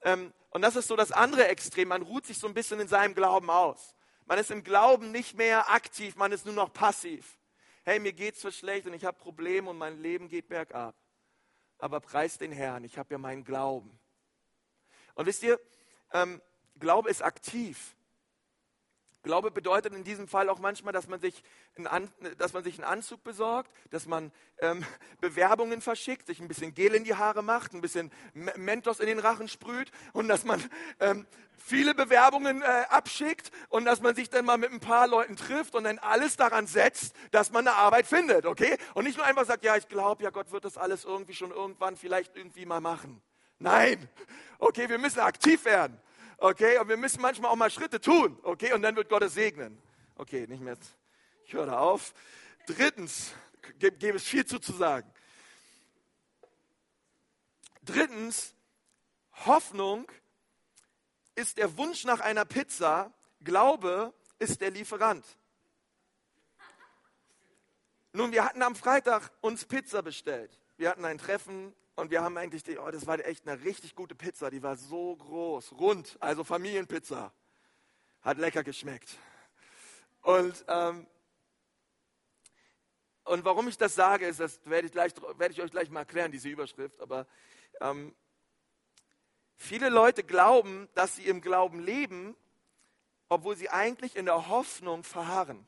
Ähm, 0.00 0.32
und 0.52 0.62
das 0.62 0.76
ist 0.76 0.88
so 0.88 0.96
das 0.96 1.12
andere 1.12 1.48
Extrem. 1.48 1.88
Man 1.88 2.02
ruht 2.02 2.26
sich 2.26 2.38
so 2.38 2.46
ein 2.46 2.54
bisschen 2.54 2.80
in 2.80 2.88
seinem 2.88 3.14
Glauben 3.14 3.50
aus. 3.50 3.94
Man 4.26 4.38
ist 4.38 4.50
im 4.50 4.62
Glauben 4.62 5.10
nicht 5.10 5.36
mehr 5.36 5.70
aktiv, 5.70 6.16
man 6.16 6.32
ist 6.32 6.46
nur 6.46 6.54
noch 6.54 6.72
passiv 6.72 7.38
hey, 7.84 7.98
mir 7.98 8.12
geht 8.12 8.36
es 8.36 8.40
so 8.40 8.50
schlecht 8.50 8.86
und 8.86 8.94
ich 8.94 9.04
habe 9.04 9.18
Probleme 9.18 9.68
und 9.70 9.78
mein 9.78 9.98
Leben 9.98 10.28
geht 10.28 10.48
bergab. 10.48 10.94
Aber 11.78 12.00
preis 12.00 12.38
den 12.38 12.52
Herrn, 12.52 12.84
ich 12.84 12.96
habe 12.96 13.14
ja 13.14 13.18
meinen 13.18 13.44
Glauben. 13.44 13.98
Und 15.14 15.26
wisst 15.26 15.42
ihr, 15.42 15.60
ähm, 16.12 16.40
Glaube 16.78 17.10
ist 17.10 17.22
aktiv. 17.22 17.96
Glaube 19.22 19.52
bedeutet 19.52 19.94
in 19.94 20.02
diesem 20.02 20.26
Fall 20.26 20.48
auch 20.48 20.58
manchmal, 20.58 20.92
dass 20.92 21.06
man 21.06 21.20
sich 21.20 21.44
einen, 21.76 22.10
dass 22.38 22.52
man 22.52 22.64
sich 22.64 22.74
einen 22.74 22.84
Anzug 22.84 23.22
besorgt, 23.22 23.70
dass 23.90 24.06
man 24.06 24.32
ähm, 24.58 24.84
Bewerbungen 25.20 25.80
verschickt, 25.80 26.26
sich 26.26 26.40
ein 26.40 26.48
bisschen 26.48 26.74
Gel 26.74 26.94
in 26.94 27.04
die 27.04 27.14
Haare 27.14 27.42
macht, 27.42 27.72
ein 27.72 27.80
bisschen 27.80 28.10
Mentos 28.34 28.98
in 28.98 29.06
den 29.06 29.20
Rachen 29.20 29.46
sprüht 29.46 29.92
und 30.12 30.28
dass 30.28 30.44
man 30.44 30.62
ähm, 30.98 31.26
viele 31.56 31.94
Bewerbungen 31.94 32.62
äh, 32.62 32.64
abschickt 32.88 33.50
und 33.68 33.84
dass 33.84 34.00
man 34.00 34.14
sich 34.14 34.28
dann 34.28 34.44
mal 34.44 34.58
mit 34.58 34.72
ein 34.72 34.80
paar 34.80 35.06
Leuten 35.06 35.36
trifft 35.36 35.74
und 35.74 35.84
dann 35.84 35.98
alles 35.98 36.36
daran 36.36 36.66
setzt, 36.66 37.14
dass 37.30 37.52
man 37.52 37.66
eine 37.66 37.76
Arbeit 37.76 38.06
findet, 38.06 38.46
okay? 38.46 38.76
Und 38.94 39.04
nicht 39.04 39.16
nur 39.16 39.26
einfach 39.26 39.46
sagt, 39.46 39.64
ja, 39.64 39.76
ich 39.76 39.88
glaube, 39.88 40.24
ja, 40.24 40.30
Gott 40.30 40.50
wird 40.50 40.64
das 40.64 40.76
alles 40.76 41.04
irgendwie 41.04 41.34
schon 41.34 41.50
irgendwann 41.50 41.96
vielleicht 41.96 42.36
irgendwie 42.36 42.66
mal 42.66 42.80
machen. 42.80 43.22
Nein, 43.58 44.08
okay, 44.58 44.88
wir 44.88 44.98
müssen 44.98 45.20
aktiv 45.20 45.64
werden. 45.64 46.00
Okay, 46.44 46.76
und 46.78 46.88
wir 46.88 46.96
müssen 46.96 47.22
manchmal 47.22 47.52
auch 47.52 47.56
mal 47.56 47.70
Schritte 47.70 48.00
tun. 48.00 48.36
Okay, 48.42 48.72
und 48.72 48.82
dann 48.82 48.96
wird 48.96 49.08
Gott 49.08 49.22
es 49.22 49.34
segnen. 49.34 49.80
Okay, 50.16 50.48
nicht 50.48 50.60
mehr. 50.60 50.76
Ich 51.44 51.52
höre 51.52 51.66
da 51.66 51.78
auf. 51.78 52.14
Drittens, 52.66 53.32
gäbe 53.78 54.16
es 54.16 54.24
viel 54.24 54.44
zu, 54.44 54.58
zu 54.58 54.72
sagen. 54.72 55.08
Drittens, 57.84 58.56
Hoffnung 59.46 60.10
ist 61.36 61.58
der 61.58 61.76
Wunsch 61.76 62.02
nach 62.02 62.18
einer 62.18 62.44
Pizza, 62.44 63.12
Glaube 63.44 64.12
ist 64.40 64.62
der 64.62 64.72
Lieferant. 64.72 65.24
Nun, 68.12 68.32
wir 68.32 68.44
hatten 68.44 68.62
am 68.62 68.74
Freitag 68.74 69.30
uns 69.42 69.64
Pizza 69.64 70.02
bestellt. 70.02 70.58
Wir 70.76 70.90
hatten 70.90 71.04
ein 71.04 71.18
Treffen 71.18 71.72
und 71.94 72.10
wir 72.10 72.22
haben 72.22 72.36
eigentlich, 72.38 72.62
die, 72.62 72.78
oh, 72.78 72.90
das 72.90 73.06
war 73.06 73.18
echt 73.24 73.46
eine 73.46 73.62
richtig 73.64 73.94
gute 73.94 74.14
Pizza. 74.14 74.50
Die 74.50 74.62
war 74.62 74.76
so 74.76 75.16
groß, 75.16 75.72
rund, 75.72 76.16
also 76.20 76.42
Familienpizza. 76.42 77.32
Hat 78.22 78.38
lecker 78.38 78.62
geschmeckt. 78.62 79.10
Und, 80.22 80.64
ähm, 80.68 81.06
und 83.24 83.44
warum 83.44 83.68
ich 83.68 83.76
das 83.76 83.94
sage, 83.94 84.26
ist, 84.26 84.40
das 84.40 84.60
werde 84.64 84.86
ich, 84.86 84.92
gleich, 84.92 85.12
werde 85.36 85.52
ich 85.52 85.60
euch 85.60 85.70
gleich 85.70 85.90
mal 85.90 86.00
erklären, 86.00 86.32
diese 86.32 86.48
Überschrift. 86.48 87.00
Aber 87.00 87.26
ähm, 87.80 88.14
viele 89.56 89.90
Leute 89.90 90.24
glauben, 90.24 90.88
dass 90.94 91.16
sie 91.16 91.26
im 91.26 91.40
Glauben 91.40 91.80
leben, 91.80 92.36
obwohl 93.28 93.56
sie 93.56 93.68
eigentlich 93.68 94.16
in 94.16 94.24
der 94.24 94.48
Hoffnung 94.48 95.04
verharren 95.04 95.66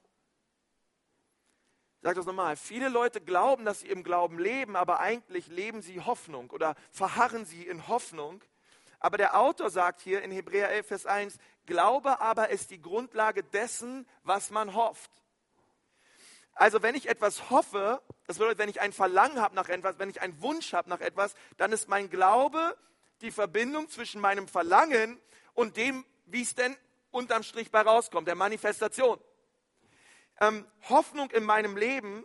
sage 2.05 2.17
das 2.17 2.27
nochmal, 2.27 2.57
viele 2.57 2.90
Leute 2.90 3.23
glauben, 3.23 3.64
dass 3.64 3.81
sie 3.81 3.88
im 3.88 4.05
Glauben 4.05 4.38
leben, 4.38 4.77
aber 4.77 5.01
eigentlich 5.01 5.47
leben 5.47 5.81
sie 5.81 6.03
Hoffnung 6.03 6.51
oder 6.51 6.75
verharren 6.90 7.47
sie 7.47 7.67
in 7.67 7.88
Hoffnung. 7.88 8.43
Aber 9.01 9.17
der 9.17 9.40
Autor 9.40 9.71
sagt 9.71 10.03
hier 10.03 10.21
in 10.21 10.31
Hebräer 10.31 10.69
11, 10.69 10.87
Vers 10.87 11.07
1, 11.07 11.38
Glaube 11.64 12.21
aber 12.21 12.51
ist 12.51 12.71
die 12.71 12.83
Grundlage 12.83 13.43
dessen, 13.43 14.07
was 14.23 14.51
man 14.51 14.75
hofft. 14.75 15.11
Also 16.53 16.83
wenn 16.83 16.95
ich 16.95 17.09
etwas 17.09 17.49
hoffe, 17.49 18.03
das 18.27 18.37
bedeutet, 18.37 18.59
wenn 18.59 18.69
ich 18.69 18.83
ein 18.83 18.93
Verlangen 18.93 19.40
habe 19.40 19.55
nach 19.55 19.71
etwas, 19.71 19.99
wenn 19.99 20.11
ich 20.11 20.21
einen 20.21 20.43
Wunsch 20.43 20.75
habe 20.75 20.90
nach 20.90 21.01
etwas, 21.01 21.35
dann 21.57 21.73
ist 21.73 21.88
mein 21.88 22.11
Glaube 22.11 22.77
die 23.23 23.31
Verbindung 23.31 23.88
zwischen 23.88 24.21
meinem 24.21 24.47
Verlangen 24.47 25.19
und 25.55 25.79
dem, 25.79 26.05
wie 26.27 26.43
es 26.43 26.55
denn 26.55 26.77
unterm 27.11 27.45
Strich 27.45 27.71
bei 27.71 27.81
rauskommt, 27.81 28.29
der 28.29 28.35
Manifestation 28.35 29.19
ähm, 30.40 30.66
Hoffnung 30.88 31.31
in 31.31 31.44
meinem 31.44 31.77
Leben, 31.77 32.25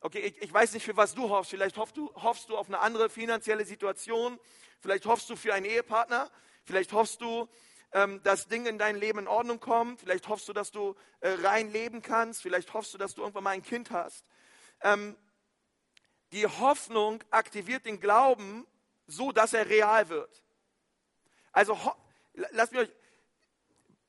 okay, 0.00 0.20
ich, 0.20 0.42
ich, 0.42 0.52
weiß 0.52 0.72
nicht, 0.74 0.84
für 0.84 0.96
was 0.96 1.14
du 1.14 1.30
hoffst, 1.30 1.50
vielleicht 1.50 1.76
hoffst 1.76 1.96
du, 1.96 2.12
hoffst 2.14 2.48
du 2.48 2.56
auf 2.56 2.68
eine 2.68 2.78
andere 2.80 3.08
finanzielle 3.08 3.64
Situation, 3.64 4.38
vielleicht 4.80 5.06
hoffst 5.06 5.28
du 5.30 5.36
für 5.36 5.54
einen 5.54 5.66
Ehepartner, 5.66 6.30
vielleicht 6.64 6.92
hoffst 6.92 7.20
du, 7.20 7.48
ähm, 7.92 8.22
dass 8.22 8.48
Dinge 8.48 8.68
in 8.68 8.78
dein 8.78 8.96
Leben 8.96 9.20
in 9.20 9.28
Ordnung 9.28 9.60
kommen, 9.60 9.96
vielleicht 9.96 10.28
hoffst 10.28 10.48
du, 10.48 10.52
dass 10.52 10.70
du 10.70 10.94
äh, 11.20 11.30
rein 11.42 11.72
leben 11.72 12.02
kannst, 12.02 12.42
vielleicht 12.42 12.74
hoffst 12.74 12.92
du, 12.94 12.98
dass 12.98 13.14
du 13.14 13.22
irgendwann 13.22 13.44
mal 13.44 13.50
ein 13.50 13.62
Kind 13.62 13.90
hast. 13.90 14.26
Ähm, 14.82 15.16
die 16.32 16.46
Hoffnung 16.46 17.22
aktiviert 17.30 17.86
den 17.86 18.00
Glauben 18.00 18.66
so, 19.06 19.32
dass 19.32 19.52
er 19.52 19.68
real 19.68 20.08
wird. 20.08 20.42
Also, 21.52 21.78
lasst 22.50 22.72
mich 22.72 22.82
euch, 22.82 22.92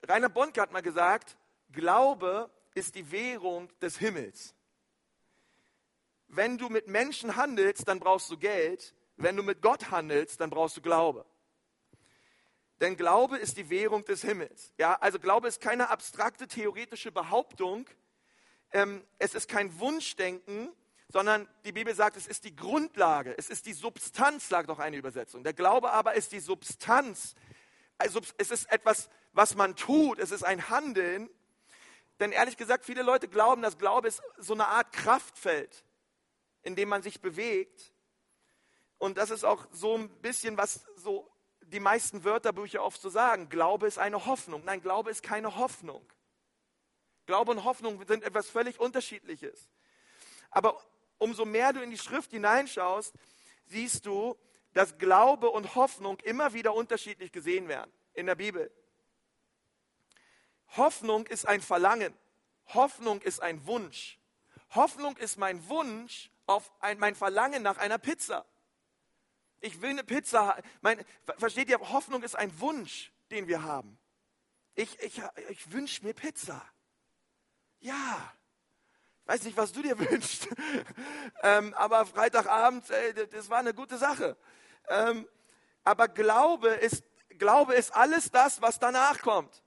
Rainer 0.07 0.29
Bonke 0.29 0.59
hat 0.59 0.71
mal 0.71 0.81
gesagt, 0.81 1.37
Glaube 1.71 2.49
ist 2.77 2.95
die 2.95 3.11
Währung 3.11 3.69
des 3.79 3.97
Himmels. 3.97 4.53
Wenn 6.27 6.57
du 6.57 6.69
mit 6.69 6.87
Menschen 6.87 7.35
handelst, 7.35 7.87
dann 7.87 7.99
brauchst 7.99 8.29
du 8.29 8.37
Geld. 8.37 8.93
Wenn 9.15 9.35
du 9.35 9.43
mit 9.43 9.61
Gott 9.61 9.89
handelst, 9.89 10.39
dann 10.39 10.49
brauchst 10.49 10.77
du 10.77 10.81
Glaube. 10.81 11.25
Denn 12.79 12.95
Glaube 12.95 13.37
ist 13.37 13.57
die 13.57 13.69
Währung 13.69 14.05
des 14.05 14.21
Himmels. 14.21 14.73
Ja, 14.77 14.93
also 14.95 15.17
Glaube 15.17 15.47
ist 15.47 15.59
keine 15.61 15.89
abstrakte 15.89 16.47
theoretische 16.47 17.11
Behauptung. 17.11 17.89
Ähm, 18.71 19.03
es 19.17 19.33
ist 19.33 19.49
kein 19.49 19.79
Wunschdenken, 19.79 20.69
sondern 21.09 21.47
die 21.65 21.71
Bibel 21.71 21.95
sagt, 21.95 22.17
es 22.17 22.27
ist 22.27 22.43
die 22.43 22.55
Grundlage, 22.55 23.35
es 23.37 23.49
ist 23.49 23.65
die 23.65 23.73
Substanz, 23.73 24.49
sagt 24.49 24.69
auch 24.69 24.79
eine 24.79 24.97
Übersetzung. 24.97 25.43
Der 25.43 25.53
Glaube 25.53 25.91
aber 25.91 26.13
ist 26.13 26.31
die 26.31 26.39
Substanz. 26.39 27.33
Also 27.97 28.21
es 28.37 28.51
ist 28.51 28.71
etwas, 28.71 29.09
was 29.33 29.55
man 29.55 29.75
tut, 29.75 30.19
es 30.19 30.31
ist 30.31 30.43
ein 30.43 30.69
Handeln. 30.69 31.29
Denn 32.19 32.31
ehrlich 32.31 32.57
gesagt, 32.57 32.85
viele 32.85 33.03
Leute 33.03 33.27
glauben, 33.27 33.61
dass 33.61 33.77
Glaube 33.77 34.07
ist 34.07 34.21
so 34.37 34.53
eine 34.53 34.67
Art 34.67 34.91
Kraftfeld, 34.91 35.83
in 36.63 36.75
dem 36.75 36.89
man 36.89 37.03
sich 37.03 37.21
bewegt. 37.21 37.93
Und 38.97 39.17
das 39.17 39.29
ist 39.29 39.43
auch 39.43 39.67
so 39.71 39.95
ein 39.95 40.09
bisschen, 40.21 40.57
was 40.57 40.85
so 40.95 41.29
die 41.61 41.79
meisten 41.79 42.23
Wörterbücher 42.23 42.83
oft 42.83 43.01
so 43.01 43.09
sagen. 43.09 43.49
Glaube 43.49 43.87
ist 43.87 43.99
eine 43.99 44.25
Hoffnung. 44.25 44.63
Nein, 44.65 44.81
Glaube 44.81 45.11
ist 45.11 45.21
keine 45.21 45.57
Hoffnung. 45.57 46.05
Glaube 47.25 47.51
und 47.51 47.63
Hoffnung 47.65 48.03
sind 48.07 48.23
etwas 48.23 48.49
völlig 48.49 48.79
Unterschiedliches. 48.79 49.69
Aber 50.49 50.81
umso 51.17 51.45
mehr 51.45 51.73
du 51.73 51.81
in 51.81 51.91
die 51.91 51.97
Schrift 51.97 52.31
hineinschaust, 52.31 53.13
siehst 53.65 54.05
du, 54.05 54.37
dass 54.73 54.97
Glaube 54.97 55.49
und 55.49 55.75
Hoffnung 55.75 56.19
immer 56.21 56.53
wieder 56.53 56.73
unterschiedlich 56.73 57.31
gesehen 57.31 57.67
werden 57.67 57.91
in 58.13 58.25
der 58.25 58.35
Bibel. 58.35 58.71
Hoffnung 60.75 61.25
ist 61.27 61.47
ein 61.47 61.61
Verlangen. 61.61 62.13
Hoffnung 62.73 63.21
ist 63.21 63.41
ein 63.41 63.65
Wunsch. 63.65 64.19
Hoffnung 64.71 65.15
ist 65.17 65.37
mein 65.37 65.67
Wunsch 65.69 66.29
auf 66.45 66.71
ein, 66.79 66.99
mein 66.99 67.15
Verlangen 67.15 67.63
nach 67.63 67.77
einer 67.77 67.97
Pizza. 67.97 68.45
Ich 69.59 69.81
will 69.81 69.91
eine 69.91 70.03
Pizza. 70.03 70.57
Mein, 70.81 71.03
versteht 71.37 71.69
ihr? 71.69 71.79
Hoffnung 71.79 72.23
ist 72.23 72.35
ein 72.35 72.59
Wunsch, 72.59 73.11
den 73.31 73.47
wir 73.47 73.63
haben. 73.63 73.97
Ich, 74.75 74.99
ich, 74.99 75.21
ich 75.49 75.71
wünsche 75.71 76.03
mir 76.05 76.13
Pizza. 76.13 76.63
Ja. 77.79 78.33
Ich 79.21 79.27
weiß 79.27 79.43
nicht, 79.43 79.57
was 79.57 79.71
du 79.71 79.81
dir 79.81 79.97
wünschst. 80.11 80.47
ähm, 81.41 81.73
aber 81.73 82.05
Freitagabend, 82.05 82.89
äh, 82.89 83.27
das 83.27 83.49
war 83.49 83.59
eine 83.59 83.73
gute 83.73 83.97
Sache. 83.97 84.37
Ähm, 84.87 85.27
aber 85.83 86.07
Glaube 86.07 86.69
ist, 86.69 87.03
Glaube 87.37 87.73
ist 87.73 87.93
alles 87.95 88.31
das, 88.31 88.61
was 88.61 88.79
danach 88.79 89.21
kommt. 89.21 89.63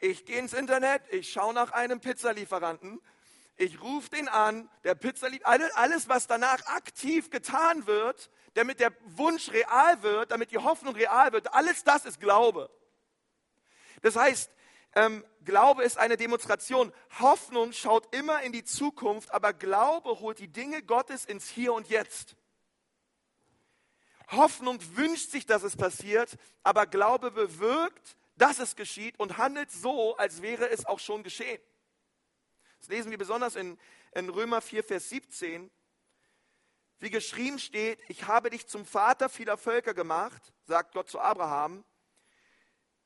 Ich 0.00 0.24
gehe 0.24 0.38
ins 0.38 0.54
Internet, 0.54 1.02
ich 1.10 1.30
schaue 1.30 1.52
nach 1.52 1.72
einem 1.72 2.00
Pizzalieferanten, 2.00 3.00
ich 3.58 3.82
rufe 3.82 4.08
den 4.08 4.28
an, 4.28 4.70
der 4.82 4.94
Pizzalieferant, 4.94 5.62
alles, 5.76 6.08
was 6.08 6.26
danach 6.26 6.64
aktiv 6.66 7.28
getan 7.28 7.86
wird, 7.86 8.30
damit 8.54 8.80
der 8.80 8.92
Wunsch 9.04 9.52
real 9.52 10.02
wird, 10.02 10.30
damit 10.30 10.52
die 10.52 10.58
Hoffnung 10.58 10.94
real 10.94 11.32
wird, 11.32 11.52
alles 11.52 11.84
das 11.84 12.06
ist 12.06 12.18
Glaube. 12.18 12.70
Das 14.00 14.16
heißt, 14.16 14.50
ähm, 14.94 15.22
Glaube 15.44 15.84
ist 15.84 15.98
eine 15.98 16.16
Demonstration. 16.16 16.92
Hoffnung 17.18 17.72
schaut 17.72 18.14
immer 18.14 18.40
in 18.40 18.52
die 18.52 18.64
Zukunft, 18.64 19.30
aber 19.32 19.52
Glaube 19.52 20.20
holt 20.20 20.38
die 20.38 20.48
Dinge 20.48 20.82
Gottes 20.82 21.26
ins 21.26 21.48
Hier 21.48 21.74
und 21.74 21.88
Jetzt. 21.90 22.36
Hoffnung 24.28 24.78
wünscht 24.96 25.30
sich, 25.30 25.44
dass 25.44 25.62
es 25.62 25.76
passiert, 25.76 26.38
aber 26.62 26.86
Glaube 26.86 27.30
bewirkt, 27.30 28.16
dass 28.40 28.58
es 28.58 28.74
geschieht 28.74 29.18
und 29.18 29.36
handelt 29.36 29.70
so, 29.70 30.16
als 30.16 30.40
wäre 30.40 30.70
es 30.70 30.86
auch 30.86 30.98
schon 30.98 31.22
geschehen. 31.22 31.60
Das 32.78 32.88
lesen 32.88 33.10
wir 33.10 33.18
besonders 33.18 33.54
in, 33.56 33.78
in 34.12 34.30
Römer 34.30 34.62
4, 34.62 34.82
Vers 34.82 35.10
17. 35.10 35.70
Wie 37.00 37.10
geschrieben 37.10 37.58
steht, 37.58 38.00
ich 38.08 38.26
habe 38.26 38.50
dich 38.50 38.66
zum 38.66 38.86
Vater 38.86 39.28
vieler 39.28 39.58
Völker 39.58 39.94
gemacht, 39.94 40.52
sagt 40.64 40.94
Gott 40.94 41.10
zu 41.10 41.20
Abraham, 41.20 41.84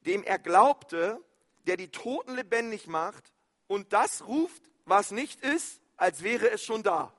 dem 0.01 0.23
er 0.23 0.39
glaubte, 0.39 1.21
der 1.67 1.77
die 1.77 1.91
Toten 1.91 2.35
lebendig 2.35 2.87
macht 2.87 3.33
und 3.67 3.93
das 3.93 4.27
ruft, 4.27 4.63
was 4.85 5.11
nicht 5.11 5.41
ist, 5.41 5.81
als 5.97 6.23
wäre 6.23 6.51
es 6.51 6.63
schon 6.63 6.83
da. 6.83 7.13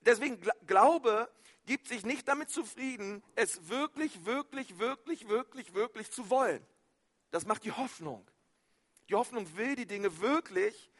Deswegen 0.00 0.40
Glaube 0.66 1.30
gibt 1.70 1.86
sich 1.86 2.04
nicht 2.04 2.26
damit 2.26 2.50
zufrieden, 2.50 3.22
es 3.36 3.68
wirklich, 3.68 4.24
wirklich, 4.24 4.80
wirklich, 4.80 5.28
wirklich, 5.28 5.72
wirklich 5.72 6.10
zu 6.10 6.28
wollen. 6.28 6.66
Das 7.30 7.46
macht 7.46 7.62
die 7.62 7.70
Hoffnung. 7.70 8.28
Die 9.08 9.14
Hoffnung 9.14 9.56
will 9.56 9.76
die 9.76 9.86
Dinge 9.86 10.20
wirklich, 10.20 10.90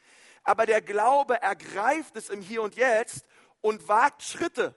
aber 0.45 0.65
der 0.65 0.81
Glaube 0.81 1.41
ergreift 1.41 2.15
es 2.15 2.29
im 2.29 2.41
Hier 2.41 2.61
und 2.61 2.77
Jetzt 2.77 3.25
und 3.59 3.85
wagt 3.89 4.23
Schritte. 4.23 4.73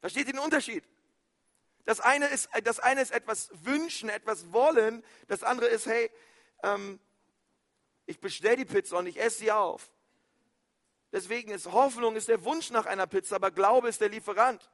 Versteht 0.00 0.26
ihr 0.26 0.34
den 0.34 0.42
Unterschied? 0.42 0.84
Das 1.86 2.00
eine 2.00 2.26
ist, 2.26 2.50
das 2.64 2.78
eine 2.78 3.00
ist 3.00 3.12
etwas 3.12 3.48
wünschen, 3.64 4.10
etwas 4.10 4.52
wollen. 4.52 5.02
Das 5.28 5.44
andere 5.44 5.68
ist, 5.68 5.86
hey, 5.86 6.10
ähm, 6.62 7.00
ich 8.04 8.20
bestelle 8.20 8.56
die 8.56 8.66
Pizza 8.66 8.98
und 8.98 9.06
ich 9.06 9.18
esse 9.18 9.38
sie 9.38 9.50
auf. 9.50 9.90
Deswegen 11.12 11.50
ist 11.50 11.72
Hoffnung 11.72 12.16
ist 12.16 12.28
der 12.28 12.44
Wunsch 12.44 12.70
nach 12.70 12.86
einer 12.86 13.06
Pizza, 13.06 13.36
aber 13.36 13.50
Glaube 13.50 13.88
ist 13.88 14.00
der 14.00 14.10
Lieferant. 14.10 14.70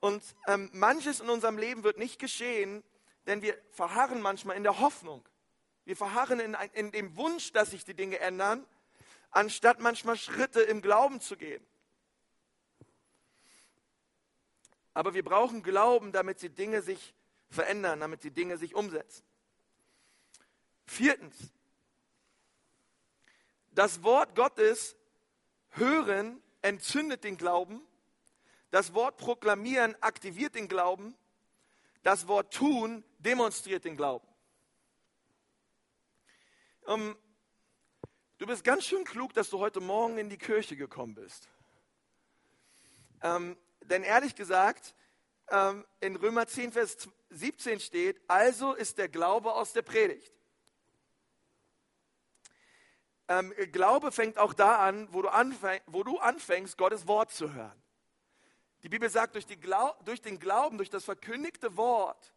Und 0.00 0.22
ähm, 0.46 0.70
manches 0.72 1.20
in 1.20 1.30
unserem 1.30 1.58
Leben 1.58 1.84
wird 1.84 1.98
nicht 1.98 2.18
geschehen, 2.18 2.84
denn 3.26 3.42
wir 3.42 3.58
verharren 3.70 4.20
manchmal 4.20 4.56
in 4.56 4.62
der 4.62 4.78
Hoffnung. 4.78 5.26
Wir 5.84 5.96
verharren 5.96 6.38
in, 6.38 6.56
in 6.74 6.92
dem 6.92 7.16
Wunsch, 7.16 7.52
dass 7.52 7.70
sich 7.70 7.84
die 7.84 7.94
Dinge 7.94 8.18
ändern, 8.18 8.66
anstatt 9.30 9.80
manchmal 9.80 10.16
Schritte 10.16 10.60
im 10.60 10.82
Glauben 10.82 11.20
zu 11.20 11.36
gehen. 11.36 11.64
Aber 14.92 15.14
wir 15.14 15.24
brauchen 15.24 15.62
Glauben, 15.62 16.12
damit 16.12 16.42
die 16.42 16.50
Dinge 16.50 16.82
sich 16.82 17.14
verändern, 17.50 18.00
damit 18.00 18.24
die 18.24 18.30
Dinge 18.30 18.58
sich 18.58 18.74
umsetzen. 18.74 19.24
Viertens, 20.86 21.36
das 23.70 24.02
Wort 24.02 24.34
Gottes 24.34 24.96
hören 25.78 26.42
entzündet 26.62 27.24
den 27.24 27.36
Glauben, 27.36 27.80
das 28.70 28.94
Wort 28.94 29.16
proklamieren 29.16 29.96
aktiviert 30.02 30.54
den 30.54 30.68
Glauben, 30.68 31.16
das 32.02 32.28
Wort 32.28 32.52
tun 32.52 33.04
demonstriert 33.18 33.84
den 33.84 33.96
Glauben. 33.96 34.26
Um, 36.82 37.16
du 38.38 38.46
bist 38.46 38.64
ganz 38.64 38.86
schön 38.86 39.04
klug, 39.04 39.34
dass 39.34 39.50
du 39.50 39.58
heute 39.58 39.80
Morgen 39.80 40.16
in 40.16 40.30
die 40.30 40.38
Kirche 40.38 40.76
gekommen 40.76 41.14
bist. 41.14 41.48
Ähm, 43.22 43.58
denn 43.82 44.04
ehrlich 44.04 44.34
gesagt, 44.34 44.94
ähm, 45.50 45.84
in 46.00 46.16
Römer 46.16 46.46
10, 46.46 46.72
Vers 46.72 47.08
17 47.30 47.80
steht, 47.80 48.20
also 48.28 48.72
ist 48.74 48.98
der 48.98 49.08
Glaube 49.08 49.52
aus 49.52 49.72
der 49.72 49.82
Predigt. 49.82 50.37
Ähm, 53.28 53.52
Glaube 53.72 54.10
fängt 54.10 54.38
auch 54.38 54.54
da 54.54 54.78
an 54.78 55.12
wo, 55.12 55.22
du 55.22 55.28
anfäng, 55.28 55.80
wo 55.86 56.02
du 56.02 56.18
anfängst, 56.18 56.78
Gottes 56.78 57.06
Wort 57.06 57.30
zu 57.30 57.52
hören. 57.52 57.82
Die 58.82 58.88
Bibel 58.88 59.10
sagt, 59.10 59.34
durch, 59.34 59.46
Glaub, 59.60 60.04
durch 60.04 60.22
den 60.22 60.38
Glauben, 60.38 60.78
durch 60.78 60.90
das 60.90 61.04
verkündigte 61.04 61.76
Wort 61.76 62.32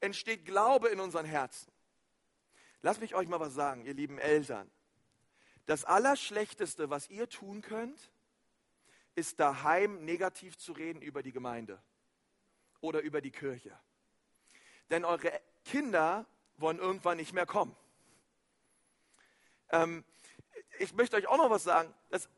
entsteht 0.00 0.46
Glaube 0.46 0.88
in 0.88 1.00
unseren 1.00 1.26
Herzen. 1.26 1.70
Lass 2.82 3.00
mich 3.00 3.14
euch 3.14 3.28
mal 3.28 3.40
was 3.40 3.54
sagen, 3.54 3.84
ihr 3.84 3.94
lieben 3.94 4.18
Eltern. 4.18 4.70
Das 5.66 5.84
Allerschlechteste, 5.84 6.88
was 6.88 7.10
ihr 7.10 7.28
tun 7.28 7.60
könnt, 7.60 8.12
ist 9.16 9.40
daheim 9.40 10.04
negativ 10.04 10.56
zu 10.56 10.72
reden 10.72 11.02
über 11.02 11.22
die 11.22 11.32
Gemeinde 11.32 11.82
oder 12.80 13.00
über 13.00 13.20
die 13.20 13.32
Kirche. 13.32 13.76
Denn 14.90 15.04
eure 15.04 15.32
Kinder 15.64 16.26
wollen 16.58 16.78
irgendwann 16.78 17.16
nicht 17.16 17.32
mehr 17.32 17.46
kommen. 17.46 17.74
Ähm, 19.70 20.04
ich 20.78 20.94
möchte 20.94 21.16
euch 21.16 21.26
auch 21.26 21.38
noch 21.38 21.50
was 21.50 21.64
sagen. 21.64 21.92
Das, 22.10 22.28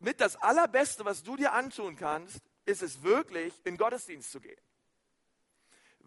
mit 0.00 0.20
das 0.20 0.36
Allerbeste, 0.36 1.04
was 1.04 1.22
du 1.22 1.36
dir 1.36 1.52
antun 1.52 1.96
kannst, 1.96 2.40
ist 2.64 2.82
es 2.82 3.02
wirklich, 3.02 3.52
in 3.64 3.76
Gottesdienst 3.76 4.30
zu 4.30 4.40
gehen 4.40 4.60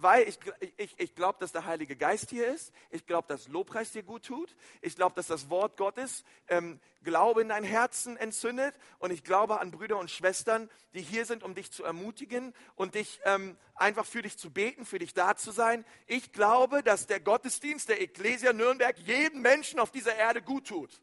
weil 0.01 0.27
ich, 0.27 0.39
ich, 0.77 0.99
ich 0.99 1.15
glaube, 1.15 1.39
dass 1.39 1.51
der 1.51 1.65
Heilige 1.65 1.95
Geist 1.95 2.29
hier 2.29 2.47
ist. 2.47 2.73
Ich 2.89 3.05
glaube, 3.05 3.27
dass 3.27 3.47
Lobpreis 3.47 3.91
dir 3.91 4.03
gut 4.03 4.25
tut. 4.25 4.55
Ich 4.81 4.95
glaube, 4.95 5.15
dass 5.15 5.27
das 5.27 5.49
Wort 5.49 5.77
Gottes 5.77 6.23
ähm, 6.47 6.79
Glaube 7.03 7.41
in 7.41 7.49
dein 7.49 7.63
Herzen 7.63 8.17
entzündet. 8.17 8.75
Und 8.99 9.11
ich 9.11 9.23
glaube 9.23 9.59
an 9.59 9.71
Brüder 9.71 9.97
und 9.97 10.09
Schwestern, 10.09 10.69
die 10.93 11.01
hier 11.01 11.25
sind, 11.25 11.43
um 11.43 11.55
dich 11.55 11.71
zu 11.71 11.83
ermutigen 11.83 12.53
und 12.75 12.95
dich 12.95 13.19
ähm, 13.25 13.57
einfach 13.75 14.05
für 14.05 14.21
dich 14.21 14.37
zu 14.37 14.51
beten, 14.51 14.85
für 14.85 14.99
dich 14.99 15.13
da 15.13 15.35
zu 15.35 15.51
sein. 15.51 15.85
Ich 16.07 16.31
glaube, 16.31 16.83
dass 16.83 17.07
der 17.07 17.19
Gottesdienst 17.19 17.89
der 17.89 18.01
Ecclesia 18.01 18.53
Nürnberg 18.53 18.97
jedem 18.99 19.41
Menschen 19.41 19.79
auf 19.79 19.91
dieser 19.91 20.15
Erde 20.15 20.41
gut 20.41 20.67
tut. 20.67 21.01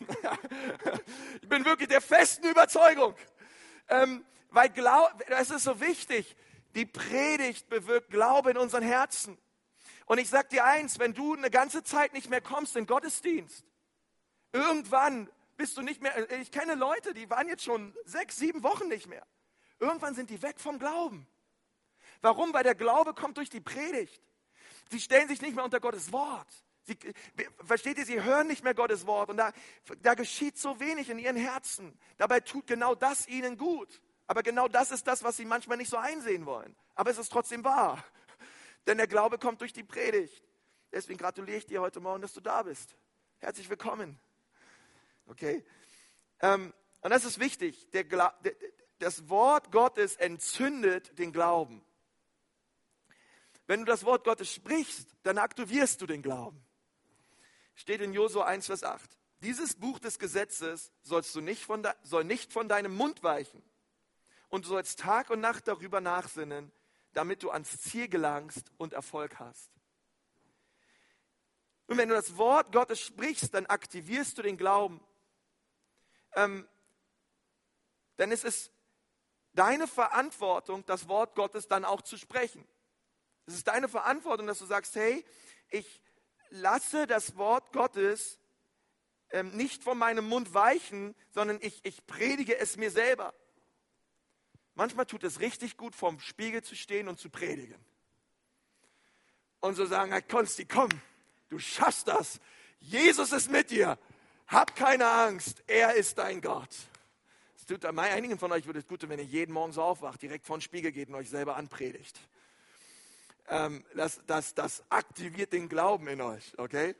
ich 1.42 1.48
bin 1.48 1.64
wirklich 1.64 1.88
der 1.88 2.00
festen 2.00 2.46
Überzeugung. 2.46 3.14
Ähm, 3.88 4.24
weil 4.50 4.70
das 5.28 5.50
ist 5.50 5.64
so 5.64 5.80
wichtig. 5.80 6.36
Die 6.74 6.86
Predigt 6.86 7.68
bewirkt 7.68 8.10
Glaube 8.10 8.50
in 8.52 8.56
unseren 8.56 8.82
Herzen. 8.82 9.38
Und 10.06 10.18
ich 10.18 10.28
sage 10.28 10.48
dir 10.48 10.64
eins, 10.64 10.98
wenn 10.98 11.14
du 11.14 11.34
eine 11.34 11.50
ganze 11.50 11.82
Zeit 11.82 12.12
nicht 12.12 12.30
mehr 12.30 12.40
kommst 12.40 12.76
in 12.76 12.86
Gottesdienst, 12.86 13.64
irgendwann 14.52 15.30
bist 15.56 15.76
du 15.76 15.82
nicht 15.82 16.02
mehr, 16.02 16.30
ich 16.40 16.50
kenne 16.50 16.74
Leute, 16.74 17.14
die 17.14 17.28
waren 17.30 17.48
jetzt 17.48 17.64
schon 17.64 17.94
sechs, 18.04 18.36
sieben 18.36 18.62
Wochen 18.62 18.88
nicht 18.88 19.06
mehr. 19.06 19.26
Irgendwann 19.78 20.14
sind 20.14 20.30
die 20.30 20.42
weg 20.42 20.58
vom 20.58 20.78
Glauben. 20.78 21.26
Warum? 22.22 22.52
Weil 22.52 22.64
der 22.64 22.74
Glaube 22.74 23.14
kommt 23.14 23.36
durch 23.36 23.50
die 23.50 23.60
Predigt. 23.60 24.22
Sie 24.90 25.00
stellen 25.00 25.28
sich 25.28 25.40
nicht 25.40 25.54
mehr 25.54 25.64
unter 25.64 25.80
Gottes 25.80 26.12
Wort. 26.12 26.48
Sie, 26.84 26.96
versteht 27.64 27.98
ihr, 27.98 28.06
sie 28.06 28.22
hören 28.22 28.46
nicht 28.46 28.64
mehr 28.64 28.74
Gottes 28.74 29.06
Wort 29.06 29.30
und 29.30 29.36
da, 29.36 29.52
da 30.02 30.14
geschieht 30.14 30.58
so 30.58 30.80
wenig 30.80 31.08
in 31.08 31.18
ihren 31.18 31.36
Herzen. 31.36 31.96
Dabei 32.16 32.40
tut 32.40 32.66
genau 32.66 32.94
das 32.94 33.28
ihnen 33.28 33.56
gut. 33.56 34.00
Aber 34.30 34.44
genau 34.44 34.68
das 34.68 34.92
ist 34.92 35.08
das, 35.08 35.24
was 35.24 35.38
sie 35.38 35.44
manchmal 35.44 35.76
nicht 35.76 35.90
so 35.90 35.96
einsehen 35.96 36.46
wollen. 36.46 36.76
Aber 36.94 37.10
es 37.10 37.18
ist 37.18 37.32
trotzdem 37.32 37.64
wahr. 37.64 38.04
Denn 38.86 38.96
der 38.96 39.08
Glaube 39.08 39.38
kommt 39.38 39.60
durch 39.60 39.72
die 39.72 39.82
Predigt. 39.82 40.48
Deswegen 40.92 41.18
gratuliere 41.18 41.58
ich 41.58 41.66
dir 41.66 41.80
heute 41.80 41.98
Morgen, 41.98 42.22
dass 42.22 42.32
du 42.32 42.40
da 42.40 42.62
bist. 42.62 42.94
Herzlich 43.38 43.68
willkommen. 43.68 44.20
Okay? 45.26 45.64
Ähm, 46.42 46.72
und 47.00 47.10
das 47.10 47.24
ist 47.24 47.40
wichtig. 47.40 47.90
Der, 47.90 48.04
das 49.00 49.28
Wort 49.28 49.72
Gottes 49.72 50.14
entzündet 50.14 51.18
den 51.18 51.32
Glauben. 51.32 51.84
Wenn 53.66 53.80
du 53.80 53.86
das 53.86 54.04
Wort 54.04 54.22
Gottes 54.22 54.54
sprichst, 54.54 55.08
dann 55.24 55.38
aktivierst 55.38 56.00
du 56.02 56.06
den 56.06 56.22
Glauben. 56.22 56.64
Steht 57.74 58.00
in 58.00 58.12
Josua 58.12 58.44
1, 58.44 58.66
Vers 58.66 58.84
8. 58.84 59.10
Dieses 59.40 59.74
Buch 59.74 59.98
des 59.98 60.20
Gesetzes 60.20 60.92
sollst 61.02 61.34
du 61.34 61.40
nicht 61.40 61.64
von 61.64 61.84
soll 62.04 62.22
nicht 62.22 62.52
von 62.52 62.68
deinem 62.68 62.94
Mund 62.94 63.24
weichen. 63.24 63.60
Und 64.50 64.64
du 64.64 64.68
sollst 64.68 65.00
Tag 65.00 65.30
und 65.30 65.40
Nacht 65.40 65.66
darüber 65.66 66.00
nachsinnen, 66.00 66.70
damit 67.12 67.42
du 67.42 67.50
ans 67.50 67.80
Ziel 67.80 68.08
gelangst 68.08 68.70
und 68.76 68.92
Erfolg 68.92 69.38
hast. 69.38 69.70
Und 71.86 71.96
wenn 71.96 72.08
du 72.08 72.14
das 72.14 72.36
Wort 72.36 72.70
Gottes 72.72 73.00
sprichst, 73.00 73.54
dann 73.54 73.66
aktivierst 73.66 74.38
du 74.38 74.42
den 74.42 74.56
Glauben. 74.56 75.00
Ähm, 76.34 76.68
denn 78.18 78.30
es 78.30 78.44
ist 78.44 78.70
deine 79.54 79.88
Verantwortung, 79.88 80.84
das 80.86 81.08
Wort 81.08 81.34
Gottes 81.34 81.66
dann 81.66 81.84
auch 81.84 82.02
zu 82.02 82.16
sprechen. 82.16 82.66
Es 83.46 83.54
ist 83.54 83.66
deine 83.66 83.88
Verantwortung, 83.88 84.46
dass 84.46 84.60
du 84.60 84.66
sagst, 84.66 84.94
hey, 84.94 85.24
ich 85.70 86.00
lasse 86.50 87.06
das 87.06 87.36
Wort 87.36 87.72
Gottes 87.72 88.38
ähm, 89.30 89.56
nicht 89.56 89.82
von 89.82 89.98
meinem 89.98 90.28
Mund 90.28 90.54
weichen, 90.54 91.16
sondern 91.30 91.58
ich, 91.60 91.84
ich 91.84 92.06
predige 92.06 92.58
es 92.58 92.76
mir 92.76 92.90
selber. 92.90 93.34
Manchmal 94.74 95.06
tut 95.06 95.24
es 95.24 95.40
richtig 95.40 95.76
gut, 95.76 95.94
vorm 95.94 96.20
Spiegel 96.20 96.62
zu 96.62 96.74
stehen 96.74 97.08
und 97.08 97.18
zu 97.18 97.28
predigen. 97.30 97.78
Und 99.60 99.74
so 99.74 99.84
sagen, 99.84 100.12
hey 100.12 100.22
Konsti, 100.22 100.64
komm, 100.64 100.88
du 101.48 101.58
schaffst 101.58 102.08
das. 102.08 102.40
Jesus 102.80 103.32
ist 103.32 103.50
mit 103.50 103.70
dir. 103.70 103.98
Hab 104.46 104.74
keine 104.74 105.08
Angst, 105.08 105.62
er 105.66 105.94
ist 105.94 106.18
dein 106.18 106.40
Gott. 106.40 106.74
Es 107.56 107.66
tut 107.66 107.84
einigen 107.84 108.38
von 108.38 108.50
euch 108.52 108.66
würde 108.66 108.80
es 108.80 108.86
gut, 108.86 109.06
wenn 109.08 109.18
ihr 109.18 109.24
jeden 109.24 109.52
Morgen 109.52 109.72
so 109.72 109.82
aufwacht, 109.82 110.22
direkt 110.22 110.46
vor 110.46 110.56
den 110.56 110.62
Spiegel 110.62 110.92
geht 110.92 111.08
und 111.08 111.14
euch 111.14 111.30
selber 111.30 111.56
anpredigt. 111.56 112.18
Ähm, 113.48 113.84
das, 113.94 114.20
das, 114.26 114.54
das 114.54 114.82
aktiviert 114.88 115.52
den 115.52 115.68
Glauben 115.68 116.08
in 116.08 116.20
euch, 116.20 116.52
okay? 116.56 116.94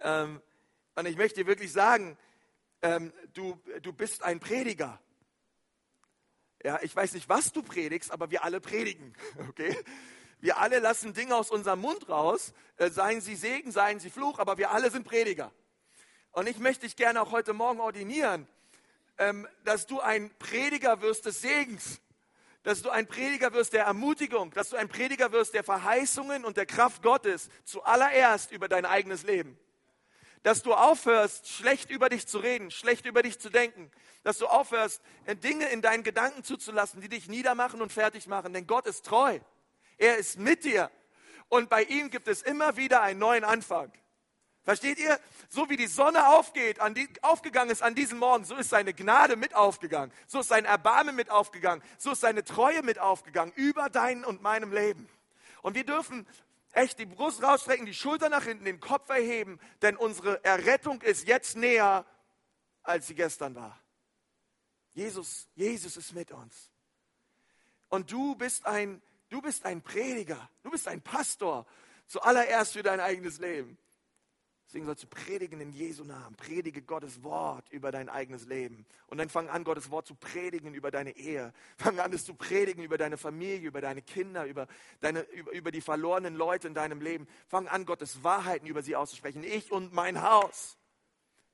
Ähm, 0.00 0.40
und 0.94 1.06
ich 1.06 1.16
möchte 1.16 1.40
dir 1.40 1.46
wirklich 1.46 1.72
sagen, 1.72 2.16
ähm, 2.82 3.12
du, 3.32 3.60
du 3.82 3.92
bist 3.92 4.22
ein 4.22 4.40
Prediger. 4.40 5.00
Ja, 6.64 6.78
ich 6.80 6.96
weiß 6.96 7.12
nicht, 7.12 7.28
was 7.28 7.52
du 7.52 7.62
predigst, 7.62 8.10
aber 8.10 8.30
wir 8.30 8.42
alle 8.42 8.58
predigen, 8.58 9.12
okay? 9.50 9.76
Wir 10.40 10.56
alle 10.58 10.78
lassen 10.78 11.12
Dinge 11.12 11.36
aus 11.36 11.50
unserem 11.50 11.80
Mund 11.80 12.08
raus, 12.08 12.54
äh, 12.78 12.90
seien 12.90 13.20
sie 13.20 13.36
Segen, 13.36 13.70
seien 13.70 14.00
sie 14.00 14.08
Fluch, 14.08 14.38
aber 14.38 14.56
wir 14.56 14.70
alle 14.70 14.90
sind 14.90 15.04
Prediger. 15.04 15.52
Und 16.32 16.48
ich 16.48 16.58
möchte 16.58 16.86
dich 16.86 16.96
gerne 16.96 17.20
auch 17.20 17.32
heute 17.32 17.52
Morgen 17.52 17.80
ordinieren, 17.80 18.48
ähm, 19.18 19.46
dass 19.64 19.86
du 19.86 20.00
ein 20.00 20.30
Prediger 20.38 21.02
wirst 21.02 21.26
des 21.26 21.42
Segens, 21.42 22.00
dass 22.62 22.80
du 22.80 22.88
ein 22.88 23.06
Prediger 23.06 23.52
wirst 23.52 23.74
der 23.74 23.84
Ermutigung, 23.84 24.50
dass 24.52 24.70
du 24.70 24.76
ein 24.76 24.88
Prediger 24.88 25.32
wirst 25.32 25.52
der 25.52 25.64
Verheißungen 25.64 26.46
und 26.46 26.56
der 26.56 26.64
Kraft 26.64 27.02
Gottes 27.02 27.50
zuallererst 27.64 28.52
über 28.52 28.68
dein 28.68 28.86
eigenes 28.86 29.22
Leben 29.22 29.58
dass 30.44 30.62
du 30.62 30.74
aufhörst, 30.74 31.48
schlecht 31.48 31.90
über 31.90 32.10
dich 32.10 32.28
zu 32.28 32.38
reden, 32.38 32.70
schlecht 32.70 33.06
über 33.06 33.22
dich 33.22 33.40
zu 33.40 33.50
denken, 33.50 33.90
dass 34.22 34.38
du 34.38 34.46
aufhörst, 34.46 35.02
äh, 35.24 35.34
Dinge 35.34 35.68
in 35.70 35.82
deinen 35.82 36.04
Gedanken 36.04 36.44
zuzulassen, 36.44 37.00
die 37.00 37.08
dich 37.08 37.28
niedermachen 37.28 37.80
und 37.82 37.90
fertig 37.90 38.26
machen. 38.26 38.52
Denn 38.52 38.66
Gott 38.66 38.86
ist 38.86 39.06
treu. 39.06 39.40
Er 39.96 40.18
ist 40.18 40.38
mit 40.38 40.64
dir. 40.64 40.90
Und 41.48 41.70
bei 41.70 41.82
ihm 41.84 42.10
gibt 42.10 42.28
es 42.28 42.42
immer 42.42 42.76
wieder 42.76 43.00
einen 43.00 43.18
neuen 43.18 43.42
Anfang. 43.42 43.90
Versteht 44.64 44.98
ihr? 44.98 45.18
So 45.48 45.68
wie 45.70 45.76
die 45.76 45.86
Sonne 45.86 46.28
aufgeht, 46.28 46.78
die, 46.94 47.08
aufgegangen 47.22 47.70
ist 47.70 47.82
an 47.82 47.94
diesem 47.94 48.18
Morgen, 48.18 48.44
so 48.44 48.54
ist 48.56 48.68
seine 48.70 48.92
Gnade 48.92 49.36
mit 49.36 49.54
aufgegangen. 49.54 50.12
So 50.26 50.40
ist 50.40 50.48
sein 50.48 50.66
Erbarmen 50.66 51.16
mit 51.16 51.30
aufgegangen. 51.30 51.82
So 51.96 52.12
ist 52.12 52.20
seine 52.20 52.44
Treue 52.44 52.82
mit 52.82 52.98
aufgegangen 52.98 53.52
über 53.56 53.88
dein 53.88 54.24
und 54.24 54.42
meinem 54.42 54.72
Leben. 54.72 55.08
Und 55.62 55.74
wir 55.74 55.84
dürfen 55.84 56.26
echt 56.74 56.98
die 56.98 57.06
Brust 57.06 57.42
rausstrecken, 57.42 57.86
die 57.86 57.94
Schulter 57.94 58.28
nach 58.28 58.44
hinten, 58.44 58.64
den 58.64 58.80
Kopf 58.80 59.08
erheben, 59.08 59.58
denn 59.82 59.96
unsere 59.96 60.44
Errettung 60.44 61.00
ist 61.02 61.26
jetzt 61.26 61.56
näher, 61.56 62.04
als 62.82 63.06
sie 63.06 63.14
gestern 63.14 63.54
war. 63.54 63.80
Jesus, 64.92 65.48
Jesus 65.54 65.96
ist 65.96 66.12
mit 66.12 66.30
uns. 66.30 66.70
Und 67.88 68.10
du 68.10 68.34
bist 68.36 68.66
ein, 68.66 69.02
du 69.28 69.40
bist 69.40 69.64
ein 69.64 69.82
Prediger, 69.82 70.48
du 70.62 70.70
bist 70.70 70.88
ein 70.88 71.02
Pastor, 71.02 71.66
zuallererst 72.06 72.72
für 72.72 72.82
dein 72.82 73.00
eigenes 73.00 73.38
Leben. 73.38 73.78
Deswegen 74.74 74.86
sollst 74.86 75.04
du 75.04 75.06
predigen 75.06 75.60
in 75.60 75.70
Jesu 75.70 76.02
Namen. 76.02 76.34
Predige 76.34 76.82
Gottes 76.82 77.22
Wort 77.22 77.64
über 77.70 77.92
dein 77.92 78.08
eigenes 78.08 78.46
Leben. 78.46 78.84
Und 79.06 79.18
dann 79.18 79.28
fang 79.28 79.48
an, 79.48 79.62
Gottes 79.62 79.88
Wort 79.92 80.04
zu 80.04 80.16
predigen 80.16 80.74
über 80.74 80.90
deine 80.90 81.16
Ehe. 81.16 81.52
Fang 81.76 82.00
an, 82.00 82.12
es 82.12 82.24
zu 82.24 82.34
predigen 82.34 82.82
über 82.82 82.98
deine 82.98 83.16
Familie, 83.16 83.68
über 83.68 83.80
deine 83.80 84.02
Kinder, 84.02 84.46
über, 84.46 84.66
deine, 85.00 85.20
über, 85.30 85.52
über 85.52 85.70
die 85.70 85.80
verlorenen 85.80 86.34
Leute 86.34 86.66
in 86.66 86.74
deinem 86.74 87.00
Leben. 87.00 87.28
Fang 87.46 87.68
an, 87.68 87.86
Gottes 87.86 88.24
Wahrheiten 88.24 88.66
über 88.66 88.82
sie 88.82 88.96
auszusprechen. 88.96 89.44
Ich 89.44 89.70
und 89.70 89.92
mein 89.92 90.22
Haus. 90.22 90.76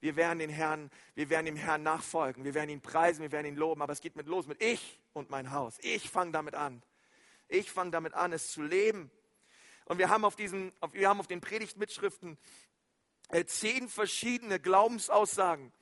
Wir 0.01 0.17
werden 0.17 0.39
den 0.39 0.49
Herrn, 0.49 0.91
wir 1.15 1.29
werden 1.29 1.45
dem 1.45 1.57
Herrn 1.57 1.83
nachfolgen. 1.83 2.43
Wir 2.45 2.55
werden 2.55 2.71
ihn 2.71 2.81
preisen, 2.81 3.21
wir 3.21 3.33
werden 3.33 3.49
ihn 3.49 3.57
loben. 3.57 3.83
Aber 3.83 3.93
es 3.93 4.01
geht 4.01 4.17
mit 4.17 4.29
los 4.29 4.47
mit 4.47 4.63
ich 4.63 4.99
und 5.13 5.29
mein 5.29 5.53
Haus. 5.53 5.77
Ich 5.83 6.09
fange 6.09 6.33
damit 6.33 6.55
an. 6.55 6.83
Ich 7.49 7.71
fange 7.71 7.91
damit 7.91 8.15
an, 8.15 8.33
es 8.33 8.51
zu 8.51 8.63
leben. 8.63 9.11
Und 9.85 9.99
wir 9.99 10.09
haben 10.09 10.25
auf, 10.25 10.37
diesen, 10.37 10.73
wir 10.93 11.09
haben 11.09 11.21
auf 11.21 11.27
den 11.27 11.41
Predigtmitschriften 11.41 12.39
zehn 13.47 13.89
verschiedene 13.89 14.61
Glaubensaussagen. 14.61 15.73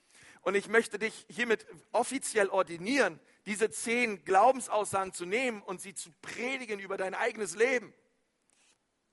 Und 0.43 0.55
ich 0.55 0.69
möchte 0.69 0.99
dich 0.99 1.27
hiermit 1.29 1.67
offiziell 1.93 2.49
ordinieren, 2.49 3.21
diese 3.47 3.71
zehn 3.71 4.25
Glaubensaussagen 4.25 5.13
zu 5.13 5.27
nehmen 5.27 5.63
und 5.63 5.81
sie 5.81 5.95
zu 5.95 6.11
predigen 6.23 6.81
über 6.81 6.97
dein 6.97 7.15
eigenes 7.15 7.55
Leben. 7.55 7.93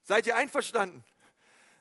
Seid 0.04 0.28
ihr 0.28 0.36
einverstanden? 0.36 1.04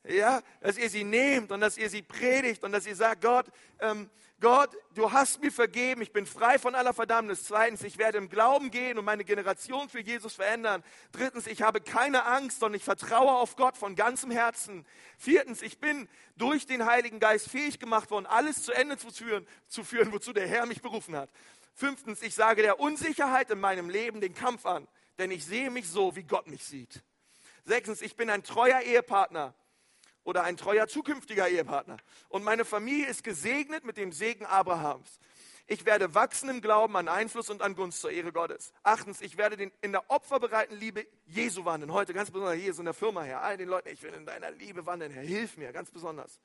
Ja, 0.06 0.42
dass 0.60 0.76
ihr 0.76 0.90
sie 0.90 1.02
nehmt 1.02 1.50
und 1.50 1.60
dass 1.60 1.78
ihr 1.78 1.88
sie 1.88 2.02
predigt 2.02 2.62
und 2.62 2.72
dass 2.72 2.86
ihr 2.86 2.94
sagt, 2.94 3.22
Gott, 3.22 3.46
ähm, 3.80 4.10
Gott, 4.38 4.76
du 4.94 5.10
hast 5.10 5.40
mir 5.40 5.50
vergeben, 5.50 6.02
ich 6.02 6.12
bin 6.12 6.26
frei 6.26 6.58
von 6.58 6.74
aller 6.74 6.92
Verdammnis. 6.92 7.44
Zweitens, 7.44 7.82
ich 7.82 7.96
werde 7.96 8.18
im 8.18 8.28
Glauben 8.28 8.70
gehen 8.70 8.98
und 8.98 9.06
meine 9.06 9.24
Generation 9.24 9.88
für 9.88 10.00
Jesus 10.00 10.34
verändern. 10.34 10.84
Drittens, 11.12 11.46
ich 11.46 11.62
habe 11.62 11.80
keine 11.80 12.26
Angst, 12.26 12.60
sondern 12.60 12.76
ich 12.76 12.84
vertraue 12.84 13.30
auf 13.30 13.56
Gott 13.56 13.78
von 13.78 13.94
ganzem 13.94 14.30
Herzen. 14.30 14.84
Viertens, 15.16 15.62
ich 15.62 15.78
bin 15.78 16.06
durch 16.36 16.66
den 16.66 16.84
Heiligen 16.84 17.20
Geist 17.20 17.48
fähig 17.48 17.78
gemacht 17.78 18.10
worden, 18.10 18.26
alles 18.26 18.62
zu 18.62 18.72
Ende 18.72 18.98
zu 18.98 19.10
führen, 19.10 19.46
zu 19.68 19.84
führen 19.84 20.12
wozu 20.12 20.34
der 20.34 20.46
Herr 20.46 20.66
mich 20.66 20.82
berufen 20.82 21.16
hat. 21.16 21.30
Fünftens, 21.72 22.20
ich 22.20 22.34
sage 22.34 22.60
der 22.60 22.78
Unsicherheit 22.78 23.50
in 23.50 23.60
meinem 23.60 23.88
Leben 23.88 24.20
den 24.20 24.34
Kampf 24.34 24.66
an, 24.66 24.86
denn 25.18 25.30
ich 25.30 25.46
sehe 25.46 25.70
mich 25.70 25.88
so, 25.88 26.14
wie 26.14 26.24
Gott 26.24 26.46
mich 26.46 26.64
sieht. 26.64 27.02
Sechstens, 27.64 28.02
ich 28.02 28.16
bin 28.16 28.28
ein 28.28 28.42
treuer 28.42 28.82
Ehepartner 28.82 29.54
oder 30.24 30.42
ein 30.42 30.56
treuer 30.56 30.88
zukünftiger 30.88 31.48
Ehepartner. 31.48 31.98
Und 32.28 32.44
meine 32.44 32.64
Familie 32.64 33.06
ist 33.06 33.22
gesegnet 33.22 33.84
mit 33.84 33.96
dem 33.96 34.12
Segen 34.12 34.46
Abrahams. 34.46 35.20
Ich 35.66 35.86
werde 35.86 36.14
wachsen 36.14 36.50
im 36.50 36.60
Glauben 36.60 36.94
an 36.96 37.08
Einfluss 37.08 37.48
und 37.48 37.62
an 37.62 37.74
Gunst 37.74 38.00
zur 38.00 38.10
Ehre 38.10 38.32
Gottes. 38.32 38.72
Achtens, 38.82 39.22
ich 39.22 39.38
werde 39.38 39.56
den, 39.56 39.72
in 39.80 39.92
der 39.92 40.10
opferbereiten 40.10 40.78
Liebe 40.78 41.06
Jesu 41.26 41.64
wandeln. 41.64 41.92
Heute 41.92 42.12
ganz 42.12 42.30
besonders 42.30 42.56
hier 42.56 42.78
in 42.78 42.84
der 42.84 42.92
Firma, 42.92 43.22
Herr. 43.22 43.42
All 43.42 43.56
den 43.56 43.68
Leuten, 43.68 43.88
ich 43.88 44.02
will 44.02 44.12
in 44.12 44.26
deiner 44.26 44.50
Liebe 44.50 44.84
wandeln, 44.84 45.10
Herr. 45.10 45.22
Hilf 45.22 45.56
mir, 45.56 45.72
ganz 45.72 45.90
besonders. 45.90 46.38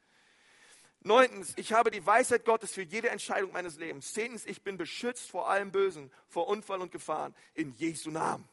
Neuntens, 1.02 1.54
ich 1.58 1.74
habe 1.74 1.92
die 1.92 2.06
Weisheit 2.06 2.46
Gottes 2.46 2.72
für 2.72 2.82
jede 2.82 3.10
Entscheidung 3.10 3.52
meines 3.52 3.78
Lebens. 3.78 4.14
Zehntens, 4.14 4.46
ich 4.46 4.64
bin 4.64 4.78
beschützt 4.78 5.30
vor 5.30 5.50
allem 5.50 5.72
Bösen, 5.72 6.12
vor 6.28 6.48
Unfall 6.48 6.82
und 6.82 6.92
Gefahren. 6.92 7.36
In 7.56 7.74
Jesu 7.74 8.12
Namen. 8.12 8.48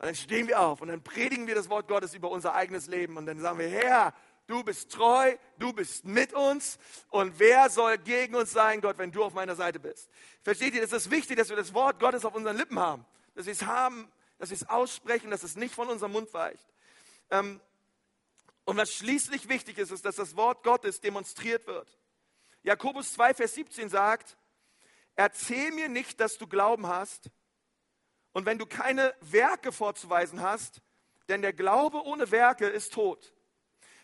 Und 0.00 0.06
dann 0.06 0.14
stehen 0.14 0.48
wir 0.48 0.58
auf 0.58 0.80
und 0.80 0.88
dann 0.88 1.02
predigen 1.02 1.46
wir 1.46 1.54
das 1.54 1.68
Wort 1.68 1.86
Gottes 1.86 2.14
über 2.14 2.30
unser 2.30 2.54
eigenes 2.54 2.86
Leben 2.86 3.18
und 3.18 3.26
dann 3.26 3.38
sagen 3.38 3.58
wir, 3.58 3.68
Herr, 3.68 4.14
du 4.46 4.64
bist 4.64 4.90
treu, 4.90 5.36
du 5.58 5.74
bist 5.74 6.06
mit 6.06 6.32
uns 6.32 6.78
und 7.10 7.38
wer 7.38 7.68
soll 7.68 7.98
gegen 7.98 8.34
uns 8.34 8.50
sein, 8.50 8.80
Gott, 8.80 8.96
wenn 8.96 9.12
du 9.12 9.22
auf 9.22 9.34
meiner 9.34 9.56
Seite 9.56 9.78
bist? 9.78 10.08
Versteht 10.40 10.72
ihr, 10.72 10.82
es 10.82 10.94
ist 10.94 11.10
wichtig, 11.10 11.36
dass 11.36 11.50
wir 11.50 11.56
das 11.56 11.74
Wort 11.74 12.00
Gottes 12.00 12.24
auf 12.24 12.34
unseren 12.34 12.56
Lippen 12.56 12.78
haben, 12.78 13.04
dass 13.34 13.44
wir 13.44 13.52
es 13.52 13.66
haben, 13.66 14.10
dass 14.38 14.48
wir 14.48 14.56
es 14.56 14.66
aussprechen, 14.70 15.30
dass 15.30 15.42
es 15.42 15.54
nicht 15.54 15.74
von 15.74 15.88
unserem 15.88 16.12
Mund 16.12 16.32
weicht. 16.32 16.64
Ähm, 17.30 17.60
und 18.64 18.78
was 18.78 18.94
schließlich 18.94 19.50
wichtig 19.50 19.76
ist, 19.76 19.90
ist, 19.90 20.06
dass 20.06 20.16
das 20.16 20.34
Wort 20.34 20.62
Gottes 20.62 21.02
demonstriert 21.02 21.66
wird. 21.66 21.98
Jakobus 22.62 23.12
2, 23.12 23.34
Vers 23.34 23.54
17 23.54 23.90
sagt, 23.90 24.38
erzähl 25.14 25.72
mir 25.72 25.90
nicht, 25.90 26.20
dass 26.20 26.38
du 26.38 26.46
Glauben 26.46 26.86
hast, 26.86 27.30
und 28.32 28.46
wenn 28.46 28.58
du 28.58 28.66
keine 28.66 29.14
Werke 29.20 29.72
vorzuweisen 29.72 30.40
hast, 30.40 30.82
denn 31.28 31.42
der 31.42 31.52
Glaube 31.52 32.04
ohne 32.04 32.30
Werke 32.30 32.66
ist 32.66 32.92
tot. 32.92 33.34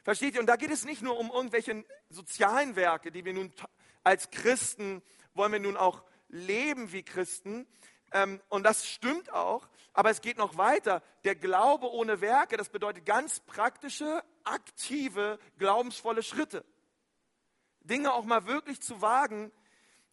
Versteht 0.05 0.35
ihr? 0.35 0.41
Und 0.41 0.47
da 0.47 0.57
geht 0.57 0.71
es 0.71 0.85
nicht 0.85 1.03
nur 1.03 1.19
um 1.19 1.31
irgendwelche 1.31 1.85
sozialen 2.09 2.77
Werke, 2.77 3.11
die 3.11 3.25
wir 3.25 3.35
nun 3.35 3.53
als 4.05 4.31
Christen 4.31 5.03
wollen 5.35 5.53
wir 5.53 5.59
nun 5.59 5.77
auch 5.77 6.05
leben 6.29 6.93
wie 6.93 7.03
Christen. 7.03 7.67
Ähm, 8.13 8.41
und 8.49 8.63
das 8.63 8.87
stimmt 8.87 9.33
auch. 9.33 9.69
Aber 9.93 10.11
es 10.11 10.21
geht 10.21 10.39
noch 10.39 10.57
weiter. 10.57 11.03
Der 11.25 11.35
Glaube 11.35 11.91
ohne 11.91 12.21
Werke, 12.21 12.57
das 12.57 12.69
bedeutet 12.69 13.07
ganz 13.07 13.41
praktische, 13.41 14.23
aktive, 14.45 15.39
glaubensvolle 15.59 16.23
Schritte. 16.23 16.65
Dinge 17.81 18.13
auch 18.13 18.25
mal 18.25 18.47
wirklich 18.47 18.81
zu 18.81 19.01
wagen. 19.01 19.51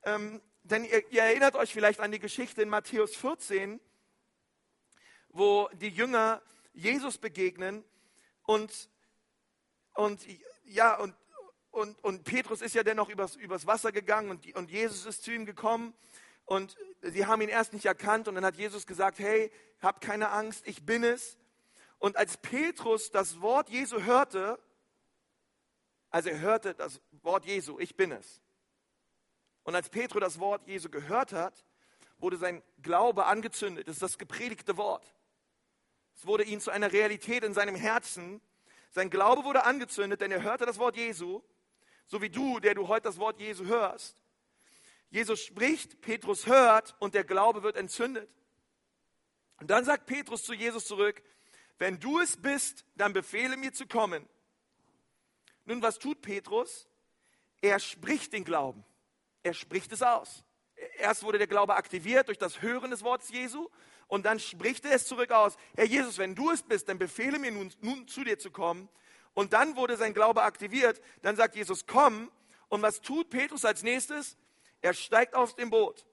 Ähm, 0.04 0.42
denn 0.64 0.86
ihr, 0.86 1.12
ihr 1.12 1.24
erinnert 1.24 1.56
euch 1.56 1.74
vielleicht 1.74 2.00
an 2.00 2.12
die 2.12 2.20
Geschichte 2.20 2.62
in 2.62 2.70
Matthäus 2.70 3.16
14 3.16 3.80
wo 5.34 5.70
die 5.74 5.90
Jünger 5.90 6.42
Jesus 6.74 7.18
begegnen 7.18 7.84
und, 8.44 8.90
und 9.94 10.22
ja, 10.66 10.96
und, 10.98 11.16
und, 11.72 12.02
und 12.04 12.24
Petrus 12.24 12.62
ist 12.62 12.76
ja 12.76 12.84
dennoch 12.84 13.10
übers, 13.10 13.36
übers 13.36 13.68
Wasser 13.68 13.92
gegangen 13.92 14.30
und, 14.30 14.56
und 14.56 14.72
Jesus 14.72 15.06
ist 15.06 15.24
zu 15.24 15.32
ihm 15.32 15.46
gekommen 15.46 15.94
und 16.46 16.76
sie 17.02 17.26
haben 17.26 17.42
ihn 17.42 17.50
erst 17.50 17.74
nicht 17.74 17.86
erkannt 17.86 18.28
und 18.28 18.36
dann 18.36 18.46
hat 18.46 18.56
Jesus 18.56 18.86
gesagt, 18.88 19.20
hey, 19.20 19.52
hab 19.82 20.02
keine 20.02 20.30
Angst, 20.30 20.68
ich 20.68 20.86
bin 20.86 21.04
es. 21.04 21.38
Und 22.00 22.18
als 22.18 22.38
Petrus 22.38 23.12
das 23.12 23.42
Wort 23.42 23.70
Jesu 23.70 24.02
hörte, 24.02 24.60
also 26.10 26.30
er 26.30 26.40
hörte 26.40 26.76
das 26.76 27.02
Wort 27.24 27.46
Jesu, 27.46 27.80
ich 27.80 27.96
bin 27.96 28.12
es. 28.12 28.42
Und 29.64 29.76
als 29.76 29.90
Petrus 29.90 30.22
das 30.22 30.40
Wort 30.40 30.68
Jesu 30.68 30.90
gehört 30.90 31.32
hat, 31.32 31.66
wurde 32.18 32.38
sein 32.38 32.62
Glaube 32.82 33.26
angezündet. 33.26 33.88
Das 33.88 33.96
ist 33.96 34.02
das 34.02 34.18
gepredigte 34.18 34.78
Wort. 34.78 35.14
Es 36.16 36.26
wurde 36.26 36.44
ihm 36.44 36.60
zu 36.60 36.72
einer 36.72 36.92
Realität 36.92 37.44
in 37.44 37.54
seinem 37.54 37.76
Herzen. 37.76 38.42
Sein 38.92 39.10
Glaube 39.10 39.44
wurde 39.44 39.64
angezündet, 39.64 40.22
denn 40.22 40.32
er 40.32 40.44
hörte 40.44 40.66
das 40.66 40.78
Wort 40.78 40.96
Jesu, 40.96 41.42
so 42.06 42.22
wie 42.22 42.30
du, 42.30 42.60
der 42.60 42.76
du 42.76 42.88
heute 42.88 43.04
das 43.04 43.18
Wort 43.18 43.40
Jesu 43.40 43.66
hörst. 43.66 44.18
Jesus 45.10 45.42
spricht, 45.42 46.02
Petrus 46.02 46.48
hört 46.48 46.96
und 47.00 47.14
der 47.14 47.24
Glaube 47.24 47.64
wird 47.64 47.76
entzündet. 47.76 48.30
Und 49.60 49.70
dann 49.70 49.86
sagt 49.86 50.06
Petrus 50.08 50.44
zu 50.44 50.54
Jesus 50.54 50.86
zurück, 50.86 51.24
wenn 51.78 52.00
du 52.00 52.20
es 52.20 52.38
bist, 52.38 52.86
dann 52.96 53.14
befehle 53.14 53.58
mir 53.58 53.74
zu 53.74 53.88
kommen. 53.88 54.28
Nun, 55.66 55.82
was 55.82 56.00
tut 56.00 56.22
Petrus? 56.22 56.88
Er 57.62 57.80
spricht 57.80 58.34
den 58.34 58.44
Glauben. 58.44 58.84
Er 59.44 59.54
spricht 59.54 59.92
es 59.92 60.02
aus. 60.02 60.44
Erst 60.98 61.24
wurde 61.24 61.38
der 61.38 61.48
Glaube 61.48 61.76
aktiviert 61.76 62.28
durch 62.28 62.38
das 62.38 62.62
Hören 62.62 62.92
des 62.92 63.04
Wortes 63.04 63.30
Jesu 63.30 63.70
und 64.14 64.28
dann 64.28 64.40
spricht 64.40 64.86
er 64.86 64.92
es 64.92 65.08
zurück 65.08 65.32
aus. 65.32 65.58
Herr 65.76 65.86
Jesus, 65.86 66.20
wenn 66.20 66.36
du 66.36 66.52
es 66.52 66.62
bist, 66.62 66.88
dann 66.88 67.00
befehle 67.00 67.40
mir 67.40 67.52
nun, 67.52 67.74
nun 67.82 68.08
zu 68.08 68.24
dir 68.24 68.38
zu 68.38 68.52
kommen. 68.52 68.88
Und 69.34 69.54
dann 69.54 69.76
wurde 69.76 69.98
sein 69.98 70.14
Glaube 70.14 70.44
aktiviert. 70.44 71.02
Dann 71.24 71.36
sagt 71.36 71.56
Jesus, 71.56 71.88
komm. 71.88 72.32
Und 72.70 72.84
was 72.84 73.02
tut 73.02 73.32
Petrus 73.32 73.66
als 73.66 73.82
nächstes? 73.82 74.38
Er 74.82 74.94
steigt 74.94 75.34
aus 75.34 75.56
dem 75.56 75.72
Boot. 75.72 76.06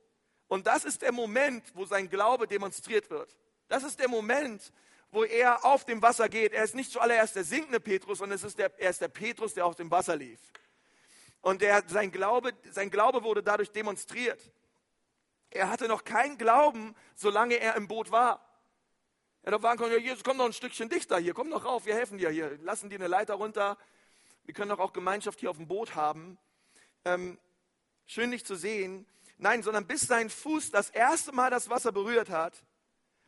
Und 0.48 0.66
das 0.66 0.86
ist 0.86 1.02
der 1.02 1.12
Moment, 1.12 1.62
wo 1.74 1.84
sein 1.84 2.08
Glaube 2.08 2.46
demonstriert 2.46 3.10
wird. 3.10 3.36
Das 3.68 3.82
ist 3.82 4.00
der 4.00 4.08
Moment, 4.08 4.72
wo 5.10 5.24
er 5.24 5.66
auf 5.66 5.84
dem 5.84 6.00
Wasser 6.00 6.30
geht. 6.30 6.54
Er 6.54 6.64
ist 6.64 6.74
nicht 6.74 6.90
zuallererst 6.90 7.36
der 7.36 7.44
sinkende 7.44 7.80
Petrus, 7.80 8.16
sondern 8.16 8.36
es 8.36 8.44
ist 8.44 8.58
der, 8.58 8.72
er 8.80 8.88
ist 8.88 9.02
der 9.02 9.08
Petrus, 9.08 9.52
der 9.52 9.66
auf 9.66 9.76
dem 9.76 9.90
Wasser 9.90 10.16
lief. 10.16 10.40
Und 11.42 11.60
er, 11.60 11.82
sein, 11.86 12.10
Glaube, 12.10 12.54
sein 12.70 12.88
Glaube 12.88 13.22
wurde 13.22 13.42
dadurch 13.42 13.70
demonstriert. 13.70 14.40
Er 15.50 15.68
hatte 15.68 15.88
noch 15.88 16.04
keinen 16.04 16.38
Glauben, 16.38 16.94
solange 17.14 17.56
er 17.56 17.74
im 17.74 17.88
Boot 17.88 18.10
war. 18.10 18.46
Er 19.42 19.52
hätte 19.52 19.62
sagen 19.62 19.78
können, 19.78 19.92
ja, 19.92 19.98
Jesus, 19.98 20.22
komm 20.22 20.36
noch 20.36 20.44
ein 20.44 20.52
Stückchen 20.52 20.88
dichter 20.88 21.18
hier, 21.18 21.34
komm 21.34 21.48
noch 21.48 21.64
rauf, 21.64 21.86
wir 21.86 21.94
helfen 21.94 22.18
dir 22.18 22.30
hier, 22.30 22.58
lassen 22.58 22.90
dir 22.90 22.96
eine 22.96 23.08
Leiter 23.08 23.34
runter. 23.34 23.78
Wir 24.44 24.54
können 24.54 24.70
doch 24.70 24.78
auch 24.78 24.92
Gemeinschaft 24.92 25.40
hier 25.40 25.50
auf 25.50 25.56
dem 25.56 25.66
Boot 25.66 25.94
haben. 25.94 26.38
Ähm, 27.04 27.38
schön 28.06 28.30
dich 28.30 28.44
zu 28.44 28.54
sehen. 28.54 29.06
Nein, 29.38 29.62
sondern 29.62 29.86
bis 29.86 30.02
sein 30.02 30.28
Fuß 30.28 30.70
das 30.70 30.90
erste 30.90 31.32
Mal 31.32 31.50
das 31.50 31.70
Wasser 31.70 31.92
berührt 31.92 32.28
hat, 32.28 32.62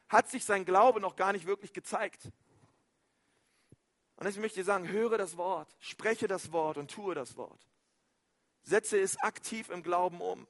hat 0.08 0.28
sich 0.30 0.44
sein 0.44 0.64
Glaube 0.64 1.00
noch 1.00 1.16
gar 1.16 1.32
nicht 1.32 1.46
wirklich 1.46 1.72
gezeigt. 1.72 2.28
Und 4.16 4.28
ich 4.28 4.36
möchte 4.36 4.60
dir 4.60 4.64
sagen, 4.64 4.88
höre 4.88 5.16
das 5.16 5.36
Wort, 5.36 5.74
spreche 5.80 6.28
das 6.28 6.52
Wort 6.52 6.76
und 6.76 6.90
tue 6.90 7.14
das 7.14 7.36
Wort. 7.36 7.66
Setze 8.62 9.00
es 9.00 9.18
aktiv 9.18 9.70
im 9.70 9.82
Glauben 9.82 10.20
um. 10.20 10.46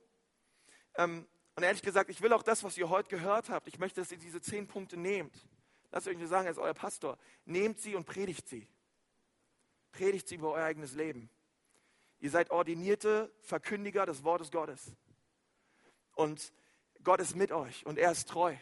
Ähm, 0.96 1.26
und 1.55 1.62
ehrlich 1.62 1.82
gesagt, 1.82 2.09
ich 2.11 2.22
will 2.22 2.32
auch 2.32 2.42
das, 2.42 2.64
was 2.64 2.78
ihr 2.78 2.88
heute 2.88 3.09
gehört 3.09 3.50
habt, 3.50 3.68
ich 3.68 3.78
möchte, 3.78 4.00
dass 4.00 4.11
ihr 4.11 4.18
diese 4.18 4.40
zehn 4.40 4.66
Punkte 4.66 4.96
nehmt. 4.96 5.34
Lasst 5.90 6.09
euch 6.09 6.16
nur 6.16 6.28
sagen, 6.28 6.48
als 6.48 6.59
euer 6.59 6.72
Pastor, 6.74 7.18
nehmt 7.44 7.78
sie 7.78 7.94
und 7.94 8.07
predigt 8.07 8.48
sie. 8.48 8.66
Predigt 9.92 10.28
sie 10.28 10.36
über 10.36 10.53
euer 10.53 10.64
eigenes 10.64 10.94
Leben. 10.94 11.28
Ihr 12.20 12.30
seid 12.30 12.50
ordinierte 12.50 13.30
Verkündiger 13.42 14.07
des 14.07 14.24
Wortes 14.24 14.50
Gottes. 14.50 14.92
Und 16.14 16.53
Gott 17.03 17.20
ist 17.20 17.36
mit 17.36 17.53
euch 17.53 17.84
und 17.84 17.98
er 17.98 18.12
ist 18.12 18.28
treu. 18.28 18.55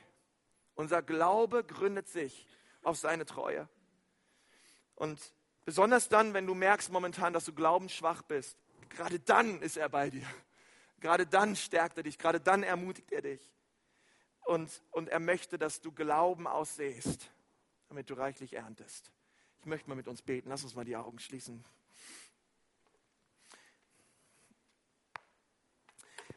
Unser 0.75 1.03
Glaube 1.03 1.63
gründet 1.63 2.09
sich 2.09 2.49
auf 2.83 2.97
seine 2.97 3.27
Treue. 3.27 3.69
Und 4.95 5.21
besonders 5.65 6.09
dann, 6.09 6.35
wenn 6.35 6.47
du 6.47 6.55
merkst 6.55 6.91
momentan, 6.91 7.33
dass 7.33 7.45
du 7.45 7.53
glaubensschwach 7.53 8.23
bist, 8.23 8.59
gerade 8.89 9.21
dann 9.21 9.63
ist 9.63 9.77
er 9.77 9.89
bei 9.89 10.11
dir. 10.11 10.27
Gerade 11.01 11.27
dann 11.27 11.57
stärkt 11.57 11.97
er 11.97 12.03
dich, 12.03 12.19
gerade 12.19 12.41
dann 12.41 12.63
ermutigt 12.63 13.11
er 13.13 13.23
dich. 13.23 13.41
Und, 14.45 14.83
und 14.91 15.09
er 15.09 15.21
möchte, 15.21 15.59
dass 15.59 15.81
du 15.81 15.93
Glauben 15.93 16.47
aussähst, 16.47 17.31
damit 17.89 18.11
du 18.11 18.15
reichlich 18.15 18.55
erntest. 18.55 19.11
Ich 19.61 19.67
möchte 19.67 19.89
mal 19.89 19.95
mit 19.95 20.09
uns 20.09 20.23
beten. 20.23 20.49
Lass 20.49 20.65
uns 20.65 20.75
mal 20.75 20.85
die 20.85 20.97
Augen 20.97 21.19
schließen. 21.19 21.65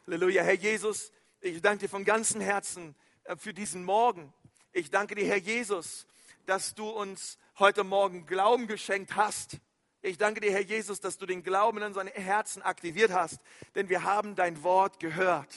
Halleluja, 0.06 0.42
Herr 0.42 0.54
Jesus, 0.54 1.12
ich 1.40 1.62
danke 1.62 1.84
dir 1.84 1.88
von 1.88 2.04
ganzem 2.04 2.42
Herzen 2.42 2.94
äh, 3.24 3.36
für 3.36 3.54
diesen 3.54 3.84
Morgen. 3.84 4.34
Ich 4.72 4.90
danke 4.90 5.14
dir, 5.14 5.26
Herr 5.26 5.38
Jesus, 5.38 6.06
dass 6.44 6.74
du 6.74 6.90
uns 6.90 7.38
heute 7.58 7.84
Morgen 7.84 8.26
Glauben 8.26 8.66
geschenkt 8.66 9.16
hast. 9.16 9.58
Ich 10.06 10.18
danke 10.18 10.42
dir, 10.42 10.52
Herr 10.52 10.60
Jesus, 10.60 11.00
dass 11.00 11.16
du 11.16 11.24
den 11.24 11.42
Glauben 11.42 11.78
in 11.78 11.84
unseren 11.84 12.08
Herzen 12.08 12.60
aktiviert 12.60 13.10
hast, 13.10 13.40
denn 13.74 13.88
wir 13.88 14.02
haben 14.02 14.34
dein 14.34 14.62
Wort 14.62 15.00
gehört. 15.00 15.48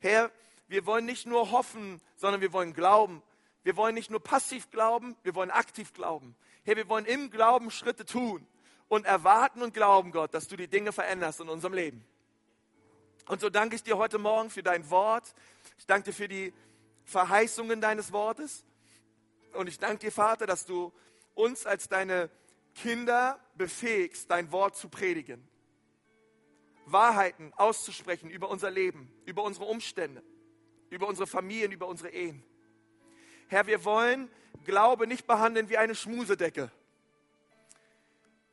Herr, 0.00 0.32
wir 0.66 0.84
wollen 0.84 1.04
nicht 1.04 1.26
nur 1.26 1.52
hoffen, 1.52 2.00
sondern 2.16 2.40
wir 2.40 2.52
wollen 2.52 2.72
glauben. 2.72 3.22
Wir 3.62 3.76
wollen 3.76 3.94
nicht 3.94 4.10
nur 4.10 4.18
passiv 4.18 4.68
glauben, 4.72 5.14
wir 5.22 5.36
wollen 5.36 5.52
aktiv 5.52 5.92
glauben. 5.92 6.34
Herr, 6.64 6.74
wir 6.74 6.88
wollen 6.88 7.04
im 7.04 7.30
Glauben 7.30 7.70
Schritte 7.70 8.04
tun 8.04 8.44
und 8.88 9.06
erwarten 9.06 9.62
und 9.62 9.72
glauben, 9.72 10.10
Gott, 10.10 10.34
dass 10.34 10.48
du 10.48 10.56
die 10.56 10.66
Dinge 10.66 10.90
veränderst 10.90 11.40
in 11.40 11.48
unserem 11.48 11.74
Leben. 11.74 12.04
Und 13.28 13.40
so 13.40 13.48
danke 13.48 13.76
ich 13.76 13.84
dir 13.84 13.96
heute 13.96 14.18
Morgen 14.18 14.50
für 14.50 14.64
dein 14.64 14.90
Wort. 14.90 15.36
Ich 15.78 15.86
danke 15.86 16.10
dir 16.10 16.16
für 16.16 16.26
die 16.26 16.52
Verheißungen 17.04 17.80
deines 17.80 18.10
Wortes. 18.10 18.64
Und 19.52 19.68
ich 19.68 19.78
danke 19.78 19.98
dir, 19.98 20.10
Vater, 20.10 20.46
dass 20.46 20.66
du 20.66 20.92
uns 21.36 21.64
als 21.64 21.88
deine 21.88 22.28
Kinder 22.76 23.40
befähigst, 23.54 24.30
dein 24.30 24.52
Wort 24.52 24.76
zu 24.76 24.88
predigen. 24.88 25.46
Wahrheiten 26.84 27.52
auszusprechen 27.56 28.30
über 28.30 28.48
unser 28.48 28.70
Leben, 28.70 29.10
über 29.24 29.42
unsere 29.42 29.64
Umstände, 29.64 30.22
über 30.90 31.08
unsere 31.08 31.26
Familien, 31.26 31.72
über 31.72 31.88
unsere 31.88 32.10
Ehen. 32.10 32.44
Herr, 33.48 33.66
wir 33.66 33.84
wollen 33.84 34.30
Glaube 34.64 35.06
nicht 35.06 35.26
behandeln 35.26 35.68
wie 35.68 35.76
eine 35.76 35.94
Schmusedecke, 35.94 36.70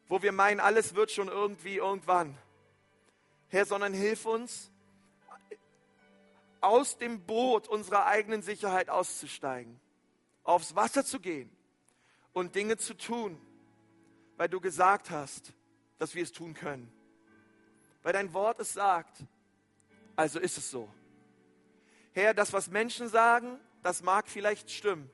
wo 0.08 0.22
wir 0.22 0.32
meinen, 0.32 0.60
alles 0.60 0.96
wird 0.96 1.12
schon 1.12 1.28
irgendwie 1.28 1.78
irgendwann. 1.78 2.38
Herr, 3.50 3.66
sondern 3.66 3.94
hilf 3.94 4.26
uns, 4.26 4.72
aus 6.62 6.98
dem 6.98 7.26
Boot 7.26 7.68
unserer 7.68 8.06
eigenen 8.06 8.42
Sicherheit 8.42 8.90
auszusteigen, 8.90 9.80
aufs 10.44 10.76
Wasser 10.76 11.04
zu 11.04 11.20
gehen 11.20 11.52
und 12.32 12.56
Dinge 12.56 12.78
zu 12.78 12.94
tun, 12.94 13.40
weil 14.38 14.50
du 14.50 14.60
gesagt 14.60 15.10
hast, 15.10 15.54
dass 15.98 16.16
wir 16.16 16.24
es 16.24 16.32
tun 16.32 16.54
können. 16.54 16.92
Weil 18.02 18.14
dein 18.14 18.34
Wort 18.34 18.60
es 18.60 18.74
sagt, 18.74 19.24
also 20.16 20.40
ist 20.40 20.58
es 20.58 20.70
so. 20.70 20.90
Herr, 22.14 22.34
das, 22.34 22.54
was 22.54 22.70
Menschen 22.70 23.08
sagen, 23.08 23.60
das 23.82 24.04
mag 24.04 24.28
vielleicht 24.28 24.70
stimmen, 24.70 25.10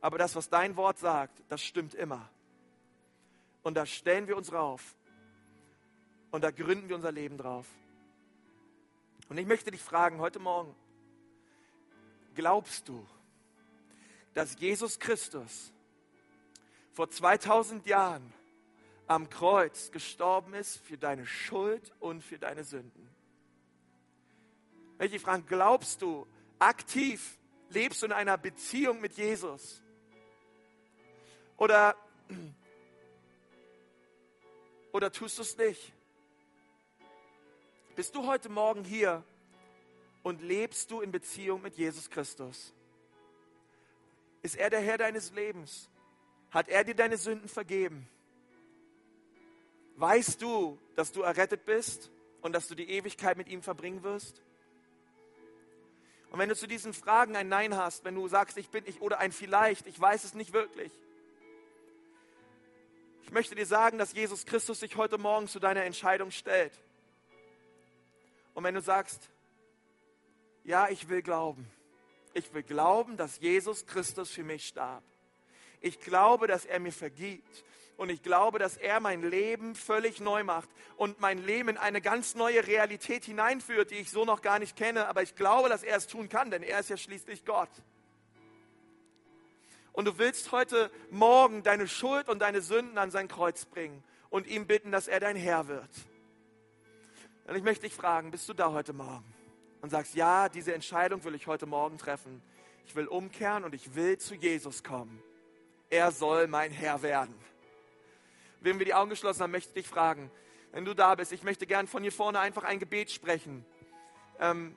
aber 0.00 0.18
das, 0.18 0.36
was 0.36 0.48
dein 0.48 0.76
Wort 0.76 0.98
sagt, 0.98 1.42
das 1.48 1.62
stimmt 1.62 1.94
immer. 1.94 2.28
Und 3.62 3.74
da 3.74 3.86
stellen 3.86 4.28
wir 4.28 4.36
uns 4.36 4.52
rauf 4.52 4.94
und 6.30 6.42
da 6.42 6.50
gründen 6.50 6.88
wir 6.88 6.96
unser 6.96 7.12
Leben 7.12 7.38
drauf. 7.38 7.66
Und 9.28 9.38
ich 9.38 9.46
möchte 9.46 9.70
dich 9.70 9.80
fragen 9.80 10.20
heute 10.20 10.38
Morgen, 10.38 10.74
glaubst 12.34 12.88
du, 12.88 13.04
dass 14.34 14.58
Jesus 14.60 14.98
Christus 14.98 15.72
vor 16.92 17.10
2000 17.10 17.86
Jahren 17.86 18.32
am 19.06 19.30
Kreuz 19.30 19.90
gestorben 19.90 20.54
ist 20.54 20.78
für 20.78 20.98
deine 20.98 21.26
Schuld 21.26 21.92
und 22.00 22.22
für 22.22 22.38
deine 22.38 22.64
Sünden. 22.64 23.08
Wenn 24.98 25.06
ich 25.06 25.12
dich 25.12 25.22
frage, 25.22 25.42
glaubst 25.42 26.02
du 26.02 26.26
aktiv, 26.58 27.38
lebst 27.70 28.02
du 28.02 28.06
in 28.06 28.12
einer 28.12 28.38
Beziehung 28.38 29.00
mit 29.00 29.12
Jesus? 29.12 29.82
Oder, 31.56 31.96
oder 34.92 35.12
tust 35.12 35.38
du 35.38 35.42
es 35.42 35.56
nicht? 35.56 35.92
Bist 37.94 38.14
du 38.14 38.26
heute 38.26 38.48
Morgen 38.48 38.84
hier 38.84 39.22
und 40.22 40.42
lebst 40.42 40.90
du 40.90 41.00
in 41.00 41.12
Beziehung 41.12 41.62
mit 41.62 41.76
Jesus 41.76 42.10
Christus? 42.10 42.74
Ist 44.42 44.56
er 44.56 44.70
der 44.70 44.80
Herr 44.80 44.98
deines 44.98 45.32
Lebens? 45.32 45.88
Hat 46.50 46.68
er 46.68 46.84
dir 46.84 46.94
deine 46.94 47.16
Sünden 47.16 47.48
vergeben? 47.48 48.08
Weißt 49.96 50.42
du, 50.42 50.78
dass 50.94 51.12
du 51.12 51.22
errettet 51.22 51.64
bist 51.64 52.10
und 52.42 52.52
dass 52.52 52.68
du 52.68 52.74
die 52.74 52.90
Ewigkeit 52.90 53.36
mit 53.36 53.48
ihm 53.48 53.62
verbringen 53.62 54.02
wirst? 54.02 54.42
Und 56.30 56.38
wenn 56.38 56.48
du 56.48 56.56
zu 56.56 56.66
diesen 56.66 56.92
Fragen 56.92 57.34
ein 57.34 57.48
Nein 57.48 57.76
hast, 57.76 58.04
wenn 58.04 58.14
du 58.14 58.28
sagst, 58.28 58.58
ich 58.58 58.68
bin 58.68 58.84
ich 58.86 59.00
oder 59.00 59.18
ein 59.18 59.32
vielleicht, 59.32 59.86
ich 59.86 59.98
weiß 59.98 60.24
es 60.24 60.34
nicht 60.34 60.52
wirklich. 60.52 60.92
Ich 63.22 63.32
möchte 63.32 63.54
dir 63.54 63.66
sagen, 63.66 63.96
dass 63.98 64.12
Jesus 64.12 64.44
Christus 64.44 64.80
sich 64.80 64.96
heute 64.96 65.18
Morgen 65.18 65.48
zu 65.48 65.58
deiner 65.58 65.82
Entscheidung 65.84 66.30
stellt. 66.30 66.72
Und 68.54 68.64
wenn 68.64 68.74
du 68.74 68.80
sagst, 68.80 69.30
ja, 70.64 70.88
ich 70.88 71.08
will 71.08 71.22
glauben, 71.22 71.66
ich 72.34 72.52
will 72.52 72.62
glauben, 72.62 73.16
dass 73.16 73.40
Jesus 73.40 73.86
Christus 73.86 74.30
für 74.30 74.44
mich 74.44 74.66
starb. 74.66 75.02
Ich 75.80 76.00
glaube, 76.00 76.46
dass 76.46 76.66
er 76.66 76.80
mir 76.80 76.92
vergibt. 76.92 77.64
Und 77.96 78.10
ich 78.10 78.22
glaube, 78.22 78.58
dass 78.58 78.76
er 78.76 79.00
mein 79.00 79.22
Leben 79.22 79.74
völlig 79.74 80.20
neu 80.20 80.44
macht 80.44 80.68
und 80.96 81.18
mein 81.20 81.38
Leben 81.38 81.70
in 81.70 81.76
eine 81.78 82.02
ganz 82.02 82.34
neue 82.34 82.66
Realität 82.66 83.24
hineinführt, 83.24 83.90
die 83.90 83.96
ich 83.96 84.10
so 84.10 84.24
noch 84.24 84.42
gar 84.42 84.58
nicht 84.58 84.76
kenne. 84.76 85.08
Aber 85.08 85.22
ich 85.22 85.34
glaube, 85.34 85.70
dass 85.70 85.82
er 85.82 85.96
es 85.96 86.06
tun 86.06 86.28
kann, 86.28 86.50
denn 86.50 86.62
er 86.62 86.80
ist 86.80 86.90
ja 86.90 86.98
schließlich 86.98 87.46
Gott. 87.46 87.70
Und 89.92 90.04
du 90.04 90.18
willst 90.18 90.52
heute 90.52 90.90
Morgen 91.10 91.62
deine 91.62 91.88
Schuld 91.88 92.28
und 92.28 92.40
deine 92.40 92.60
Sünden 92.60 92.98
an 92.98 93.10
sein 93.10 93.28
Kreuz 93.28 93.64
bringen 93.64 94.04
und 94.28 94.46
ihm 94.46 94.66
bitten, 94.66 94.92
dass 94.92 95.08
er 95.08 95.20
dein 95.20 95.36
Herr 95.36 95.68
wird. 95.68 95.88
Und 97.46 97.56
ich 97.56 97.62
möchte 97.62 97.86
dich 97.86 97.94
fragen, 97.94 98.30
bist 98.30 98.46
du 98.46 98.52
da 98.52 98.72
heute 98.72 98.92
Morgen? 98.92 99.24
Und 99.80 99.88
sagst, 99.88 100.14
ja, 100.14 100.50
diese 100.50 100.74
Entscheidung 100.74 101.24
will 101.24 101.34
ich 101.34 101.46
heute 101.46 101.64
Morgen 101.64 101.96
treffen. 101.96 102.42
Ich 102.84 102.94
will 102.94 103.06
umkehren 103.06 103.64
und 103.64 103.74
ich 103.74 103.94
will 103.94 104.18
zu 104.18 104.34
Jesus 104.34 104.84
kommen. 104.84 105.22
Er 105.88 106.12
soll 106.12 106.46
mein 106.46 106.72
Herr 106.72 107.00
werden. 107.02 107.34
Wenn 108.60 108.78
wir 108.78 108.86
die 108.86 108.94
Augen 108.94 109.10
geschlossen 109.10 109.42
haben, 109.42 109.50
möchte 109.50 109.70
ich 109.70 109.84
dich 109.84 109.88
fragen, 109.88 110.30
wenn 110.72 110.84
du 110.84 110.94
da 110.94 111.14
bist, 111.14 111.32
ich 111.32 111.42
möchte 111.42 111.66
gern 111.66 111.86
von 111.86 112.02
hier 112.02 112.12
vorne 112.12 112.38
einfach 112.38 112.64
ein 112.64 112.78
Gebet 112.78 113.10
sprechen. 113.10 113.64
Ähm, 114.38 114.76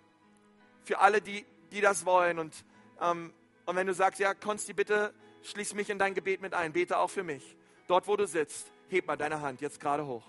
für 0.84 1.00
alle, 1.00 1.22
die, 1.22 1.46
die 1.72 1.82
das 1.82 2.06
wollen. 2.06 2.40
Und, 2.40 2.66
ähm, 3.02 3.34
und 3.66 3.76
wenn 3.76 3.88
du 3.88 3.94
sagst, 3.94 4.20
ja, 4.20 4.34
Konsti, 4.34 4.74
bitte 4.74 5.14
schließ 5.44 5.74
mich 5.74 5.90
in 5.90 6.00
dein 6.00 6.14
Gebet 6.14 6.42
mit 6.42 6.54
ein, 6.54 6.74
bete 6.74 6.98
auch 6.98 7.10
für 7.10 7.24
mich. 7.24 7.56
Dort, 7.88 8.08
wo 8.08 8.16
du 8.16 8.28
sitzt, 8.28 8.72
heb 8.90 9.08
mal 9.08 9.18
deine 9.18 9.42
Hand, 9.42 9.62
jetzt 9.62 9.80
gerade 9.80 10.06
hoch. 10.06 10.24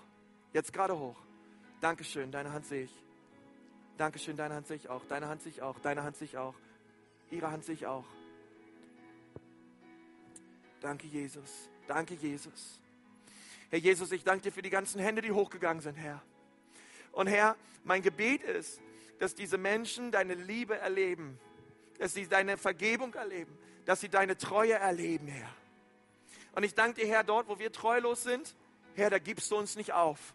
Jetzt 0.53 0.73
gerade 0.73 0.97
hoch. 0.97 1.17
Dankeschön, 1.79 2.31
deine 2.31 2.51
Hand 2.51 2.65
sehe 2.65 2.83
ich. 2.83 3.03
Dankeschön, 3.97 4.35
deine 4.35 4.55
Hand 4.55 4.67
sehe 4.67 4.77
ich 4.77 4.89
auch. 4.89 5.05
Deine 5.05 5.27
Hand 5.27 5.41
sehe 5.41 5.51
ich 5.51 5.61
auch. 5.61 5.79
Deine 5.79 6.03
Hand 6.03 6.17
sehe 6.17 6.25
ich 6.25 6.37
auch. 6.37 6.55
Ihre 7.29 7.51
Hand 7.51 7.63
sehe 7.63 7.75
ich 7.75 7.85
auch. 7.85 8.05
Danke, 10.81 11.07
Jesus. 11.07 11.69
Danke, 11.87 12.15
Jesus. 12.15 12.80
Herr 13.71 13.79
Jesus, 13.79 14.11
ich 14.11 14.25
danke 14.25 14.43
dir 14.43 14.51
für 14.51 14.61
die 14.61 14.69
ganzen 14.69 14.99
Hände, 14.99 15.21
die 15.21 15.31
hochgegangen 15.31 15.81
sind, 15.81 15.95
Herr. 15.95 16.21
Und 17.13 17.27
Herr, 17.27 17.55
mein 17.85 18.01
Gebet 18.01 18.43
ist, 18.43 18.81
dass 19.17 19.33
diese 19.33 19.57
Menschen 19.57 20.11
deine 20.11 20.33
Liebe 20.33 20.77
erleben, 20.77 21.39
dass 21.97 22.13
sie 22.13 22.27
deine 22.27 22.57
Vergebung 22.57 23.13
erleben, 23.13 23.57
dass 23.85 24.01
sie 24.01 24.09
deine 24.09 24.37
Treue 24.37 24.73
erleben, 24.73 25.29
Herr. 25.29 25.47
Und 26.53 26.63
ich 26.63 26.75
danke 26.75 26.99
dir, 26.99 27.07
Herr, 27.07 27.23
dort, 27.23 27.47
wo 27.47 27.59
wir 27.59 27.71
treulos 27.71 28.23
sind, 28.23 28.57
Herr, 28.95 29.09
da 29.09 29.19
gibst 29.19 29.49
du 29.51 29.55
uns 29.55 29.77
nicht 29.77 29.93
auf. 29.93 30.33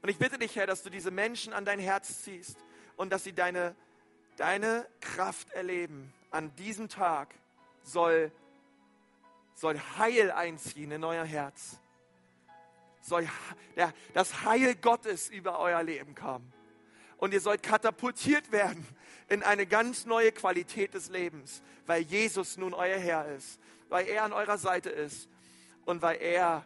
Und 0.00 0.08
ich 0.08 0.16
bitte 0.16 0.38
dich, 0.38 0.56
Herr, 0.56 0.66
dass 0.66 0.82
du 0.82 0.88
diese 0.88 1.10
Menschen 1.10 1.52
an 1.52 1.66
dein 1.66 1.78
Herz 1.78 2.22
ziehst 2.22 2.56
und 2.96 3.10
dass 3.12 3.24
sie 3.24 3.34
deine, 3.34 3.76
deine 4.38 4.88
Kraft 5.02 5.50
erleben. 5.50 6.14
An 6.30 6.56
diesem 6.56 6.88
Tag 6.88 7.34
soll, 7.82 8.32
soll 9.54 9.78
Heil 9.98 10.30
einziehen 10.30 10.92
in 10.92 11.04
euer 11.04 11.26
Herz 11.26 11.78
soll 13.08 13.28
der, 13.76 13.92
das 14.14 14.44
Heil 14.44 14.74
Gottes 14.76 15.28
über 15.28 15.58
euer 15.58 15.82
Leben 15.82 16.14
kommen. 16.14 16.52
Und 17.16 17.32
ihr 17.32 17.40
sollt 17.40 17.62
katapultiert 17.62 18.52
werden 18.52 18.86
in 19.28 19.42
eine 19.42 19.66
ganz 19.66 20.06
neue 20.06 20.30
Qualität 20.32 20.94
des 20.94 21.08
Lebens, 21.08 21.62
weil 21.86 22.02
Jesus 22.02 22.56
nun 22.56 22.74
euer 22.74 22.98
Herr 22.98 23.26
ist, 23.34 23.58
weil 23.88 24.06
er 24.06 24.24
an 24.24 24.32
eurer 24.32 24.58
Seite 24.58 24.90
ist 24.90 25.28
und 25.84 26.02
weil 26.02 26.20
er 26.20 26.64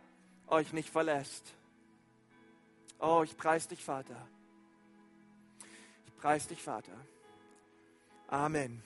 euch 0.49 0.72
nicht 0.72 0.90
verlässt. 0.90 1.55
Oh, 2.99 3.22
ich 3.24 3.36
preise 3.36 3.68
dich, 3.68 3.82
Vater. 3.82 4.28
Ich 6.07 6.16
preise 6.18 6.49
dich, 6.49 6.62
Vater. 6.62 6.93
Amen. 8.28 8.82